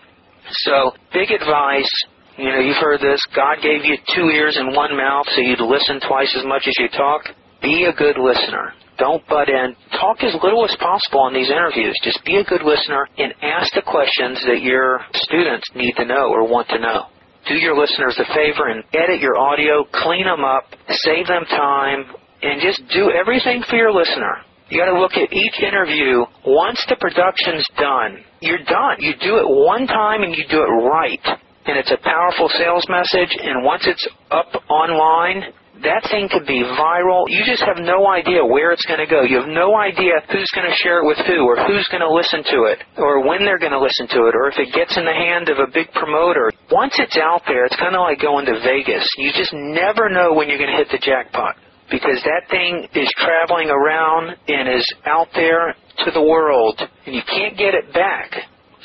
So, 0.68 0.92
big 1.14 1.32
advice. 1.32 1.88
You 2.36 2.52
know, 2.52 2.60
you've 2.60 2.84
heard 2.84 3.00
this. 3.00 3.24
God 3.34 3.64
gave 3.64 3.86
you 3.88 3.96
two 4.14 4.28
ears 4.28 4.58
and 4.60 4.76
one 4.76 4.92
mouth 4.98 5.26
so 5.32 5.40
you'd 5.40 5.64
listen 5.64 6.02
twice 6.04 6.36
as 6.38 6.44
much 6.44 6.68
as 6.68 6.76
you 6.80 6.90
talk. 6.90 7.24
Be 7.62 7.88
a 7.88 7.96
good 7.96 8.20
listener. 8.20 8.74
Don't 9.00 9.26
butt 9.32 9.48
in. 9.48 9.74
Talk 10.04 10.22
as 10.24 10.36
little 10.44 10.66
as 10.68 10.76
possible 10.84 11.28
in 11.28 11.34
these 11.34 11.50
interviews. 11.50 11.96
Just 12.04 12.20
be 12.26 12.44
a 12.44 12.44
good 12.44 12.64
listener 12.64 13.08
and 13.18 13.32
ask 13.42 13.74
the 13.74 13.88
questions 13.88 14.44
that 14.52 14.60
your 14.62 15.00
students 15.14 15.72
need 15.76 15.94
to 15.96 16.04
know 16.04 16.28
or 16.28 16.44
want 16.44 16.68
to 16.76 16.80
know 16.80 17.08
do 17.48 17.56
your 17.56 17.80
listeners 17.80 18.20
a 18.20 18.26
favor 18.34 18.70
and 18.70 18.84
edit 18.94 19.20
your 19.20 19.38
audio, 19.38 19.86
clean 19.94 20.26
them 20.26 20.44
up, 20.44 20.66
save 20.90 21.28
them 21.28 21.46
time, 21.46 22.06
and 22.42 22.62
just 22.62 22.82
do 22.94 23.12
everything 23.12 23.64
for 23.70 23.76
your 23.76 23.94
listener. 23.94 24.42
You 24.70 24.80
got 24.80 24.92
to 24.92 25.00
look 25.00 25.14
at 25.14 25.34
each 25.34 25.60
interview. 25.60 26.24
Once 26.48 26.84
the 26.88 26.96
production's 26.96 27.68
done, 27.78 28.24
you're 28.40 28.64
done. 28.64 28.98
You 29.00 29.14
do 29.20 29.36
it 29.38 29.46
one 29.46 29.86
time 29.86 30.24
and 30.24 30.34
you 30.34 30.46
do 30.50 30.64
it 30.64 30.72
right. 30.88 31.20
And 31.66 31.78
it's 31.78 31.92
a 31.92 31.98
powerful 32.02 32.50
sales 32.58 32.86
message. 32.90 33.36
And 33.42 33.66
once 33.66 33.84
it's 33.86 34.08
up 34.32 34.48
online, 34.70 35.52
that 35.84 36.06
thing 36.10 36.30
could 36.30 36.46
be 36.46 36.62
viral. 36.78 37.26
You 37.28 37.42
just 37.46 37.64
have 37.64 37.78
no 37.82 38.08
idea 38.08 38.46
where 38.46 38.72
it's 38.72 38.86
going 38.86 39.02
to 39.02 39.10
go. 39.10 39.24
You 39.24 39.42
have 39.42 39.52
no 39.52 39.76
idea 39.76 40.22
who's 40.30 40.50
going 40.54 40.70
to 40.70 40.78
share 40.82 41.02
it 41.02 41.08
with 41.08 41.18
who, 41.26 41.46
or 41.46 41.58
who's 41.66 41.88
going 41.90 42.06
to 42.06 42.12
listen 42.12 42.46
to 42.54 42.70
it, 42.70 42.82
or 42.98 43.26
when 43.26 43.46
they're 43.46 43.62
going 43.62 43.76
to 43.76 43.82
listen 43.82 44.08
to 44.14 44.30
it, 44.30 44.34
or 44.38 44.50
if 44.50 44.58
it 44.58 44.74
gets 44.74 44.98
in 44.98 45.06
the 45.06 45.14
hand 45.14 45.50
of 45.50 45.58
a 45.58 45.70
big 45.70 45.92
promoter. 45.94 46.52
Once 46.72 46.96
it's 46.98 47.18
out 47.18 47.42
there, 47.48 47.66
it's 47.66 47.78
kind 47.78 47.96
of 47.96 48.02
like 48.02 48.22
going 48.22 48.46
to 48.46 48.58
Vegas. 48.62 49.06
You 49.18 49.32
just 49.34 49.54
never 49.54 50.10
know 50.10 50.34
when 50.34 50.50
you're 50.50 50.62
going 50.62 50.72
to 50.72 50.80
hit 50.80 50.90
the 50.92 51.02
jackpot 51.02 51.58
because 51.90 52.24
that 52.24 52.48
thing 52.50 52.88
is 52.96 53.12
traveling 53.20 53.70
around 53.70 54.38
and 54.48 54.70
is 54.70 54.88
out 55.06 55.28
there 55.36 55.76
to 56.06 56.12
the 56.12 56.22
world, 56.22 56.80
and 57.06 57.14
you 57.14 57.22
can't 57.28 57.58
get 57.58 57.76
it 57.76 57.94
back. 57.94 58.32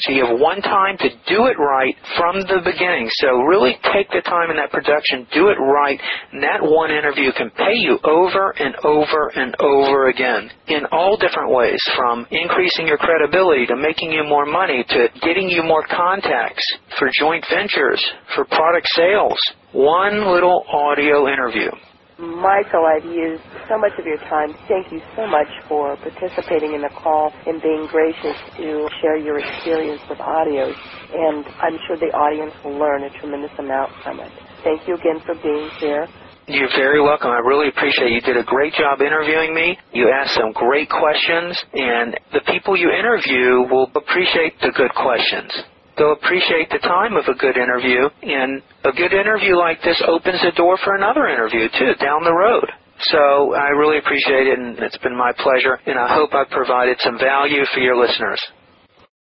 So 0.01 0.13
you 0.13 0.27
have 0.27 0.39
one 0.39 0.61
time 0.61 0.99
to 0.99 1.09
do 1.27 1.47
it 1.47 1.57
right 1.57 1.97
from 2.17 2.41
the 2.43 2.61
beginning. 2.65 3.09
So 3.25 3.41
really 3.49 3.77
take 3.95 4.09
the 4.11 4.21
time 4.21 4.51
in 4.51 4.57
that 4.57 4.71
production, 4.71 5.27
do 5.33 5.49
it 5.49 5.57
right, 5.57 5.99
and 6.33 6.43
that 6.43 6.61
one 6.61 6.91
interview 6.91 7.33
can 7.33 7.51
pay 7.51 7.75
you 7.75 7.99
over 8.05 8.51
and 8.59 8.77
over 8.85 9.33
and 9.35 9.57
over 9.61 10.09
again 10.09 10.51
in 10.69 10.85
all 10.93 11.17
different 11.17 11.51
ways, 11.51 11.81
from 11.97 12.27
increasing 12.31 12.87
your 12.87 12.99
credibility 12.99 13.67
to 13.67 13.77
making 13.77 14.13
you 14.13 14.25
more 14.25 14.45
money 14.45 14.85
to 14.89 15.09
getting 15.23 15.49
you 15.49 15.63
more 15.63 15.85
contacts 15.89 16.65
for 16.99 17.09
joint 17.19 17.45
ventures, 17.49 18.03
for 18.35 18.45
product 18.45 18.87
sales. 18.95 19.39
One 19.73 20.31
little 20.31 20.65
audio 20.69 21.29
interview. 21.29 21.71
Michael, 22.17 22.89
I've 22.89 23.05
used 23.05 23.45
so 23.69 23.77
much 23.77 23.93
of 24.01 24.09
your 24.09 24.17
time. 24.33 24.57
Thank 24.73 24.89
you 24.89 25.05
so 25.17 25.29
much 25.29 25.49
for 25.69 26.01
participating 26.01 26.73
in 26.73 26.81
the 26.81 26.89
call 26.97 27.29
and 27.45 27.61
being 27.61 27.85
gracious 27.93 28.37
to 28.57 28.89
share 29.05 29.21
your 29.21 29.37
experience 29.37 30.01
with 30.09 30.17
audios. 30.25 30.73
And 31.13 31.45
I'm 31.61 31.77
sure 31.85 32.01
the 32.01 32.09
audience 32.17 32.57
will 32.65 32.81
learn 32.81 33.05
a 33.05 33.13
tremendous 33.21 33.53
amount 33.61 33.93
from 34.03 34.21
it. 34.21 34.33
Thank 34.65 34.89
you 34.89 34.97
again 34.97 35.21
for 35.29 35.37
being 35.45 35.69
here. 35.81 36.09
You're 36.49 36.73
very 36.79 37.03
welcome. 37.03 37.29
I 37.29 37.43
really 37.45 37.69
appreciate 37.69 38.09
it. 38.09 38.15
You 38.17 38.23
did 38.23 38.39
a 38.41 38.49
great 38.49 38.73
job 38.73 39.03
interviewing 39.03 39.53
me. 39.53 39.77
You 39.93 40.09
asked 40.09 40.41
some 40.41 40.53
great 40.53 40.89
questions, 40.89 41.53
and 41.75 42.17
the 42.33 42.41
people 42.49 42.79
you 42.81 42.89
interview 42.97 43.69
will 43.69 43.91
appreciate 43.93 44.57
the 44.63 44.73
good 44.73 44.95
questions 44.97 45.53
they'll 45.97 46.13
appreciate 46.13 46.71
the 46.71 46.79
time 46.79 47.17
of 47.17 47.25
a 47.29 47.35
good 47.35 47.57
interview. 47.57 48.09
And 48.23 48.63
a 48.85 48.93
good 48.93 49.13
interview 49.13 49.57
like 49.57 49.83
this 49.83 50.01
opens 50.07 50.41
the 50.43 50.53
door 50.57 50.79
for 50.85 50.97
another 50.97 51.29
interview 51.29 51.69
too 51.79 51.95
down 52.01 52.25
the 52.25 52.35
road. 52.35 52.69
So 53.13 53.55
I 53.55 53.69
really 53.77 53.99
appreciate 53.99 54.47
it, 54.47 54.59
and 54.59 54.79
it's 54.79 54.97
been 54.99 55.17
my 55.17 55.33
pleasure. 55.37 55.79
And 55.87 55.99
I 55.99 56.15
hope 56.15 56.33
I've 56.33 56.49
provided 56.49 56.97
some 57.01 57.19
value 57.19 57.65
for 57.75 57.81
your 57.81 57.97
listeners. 57.97 58.41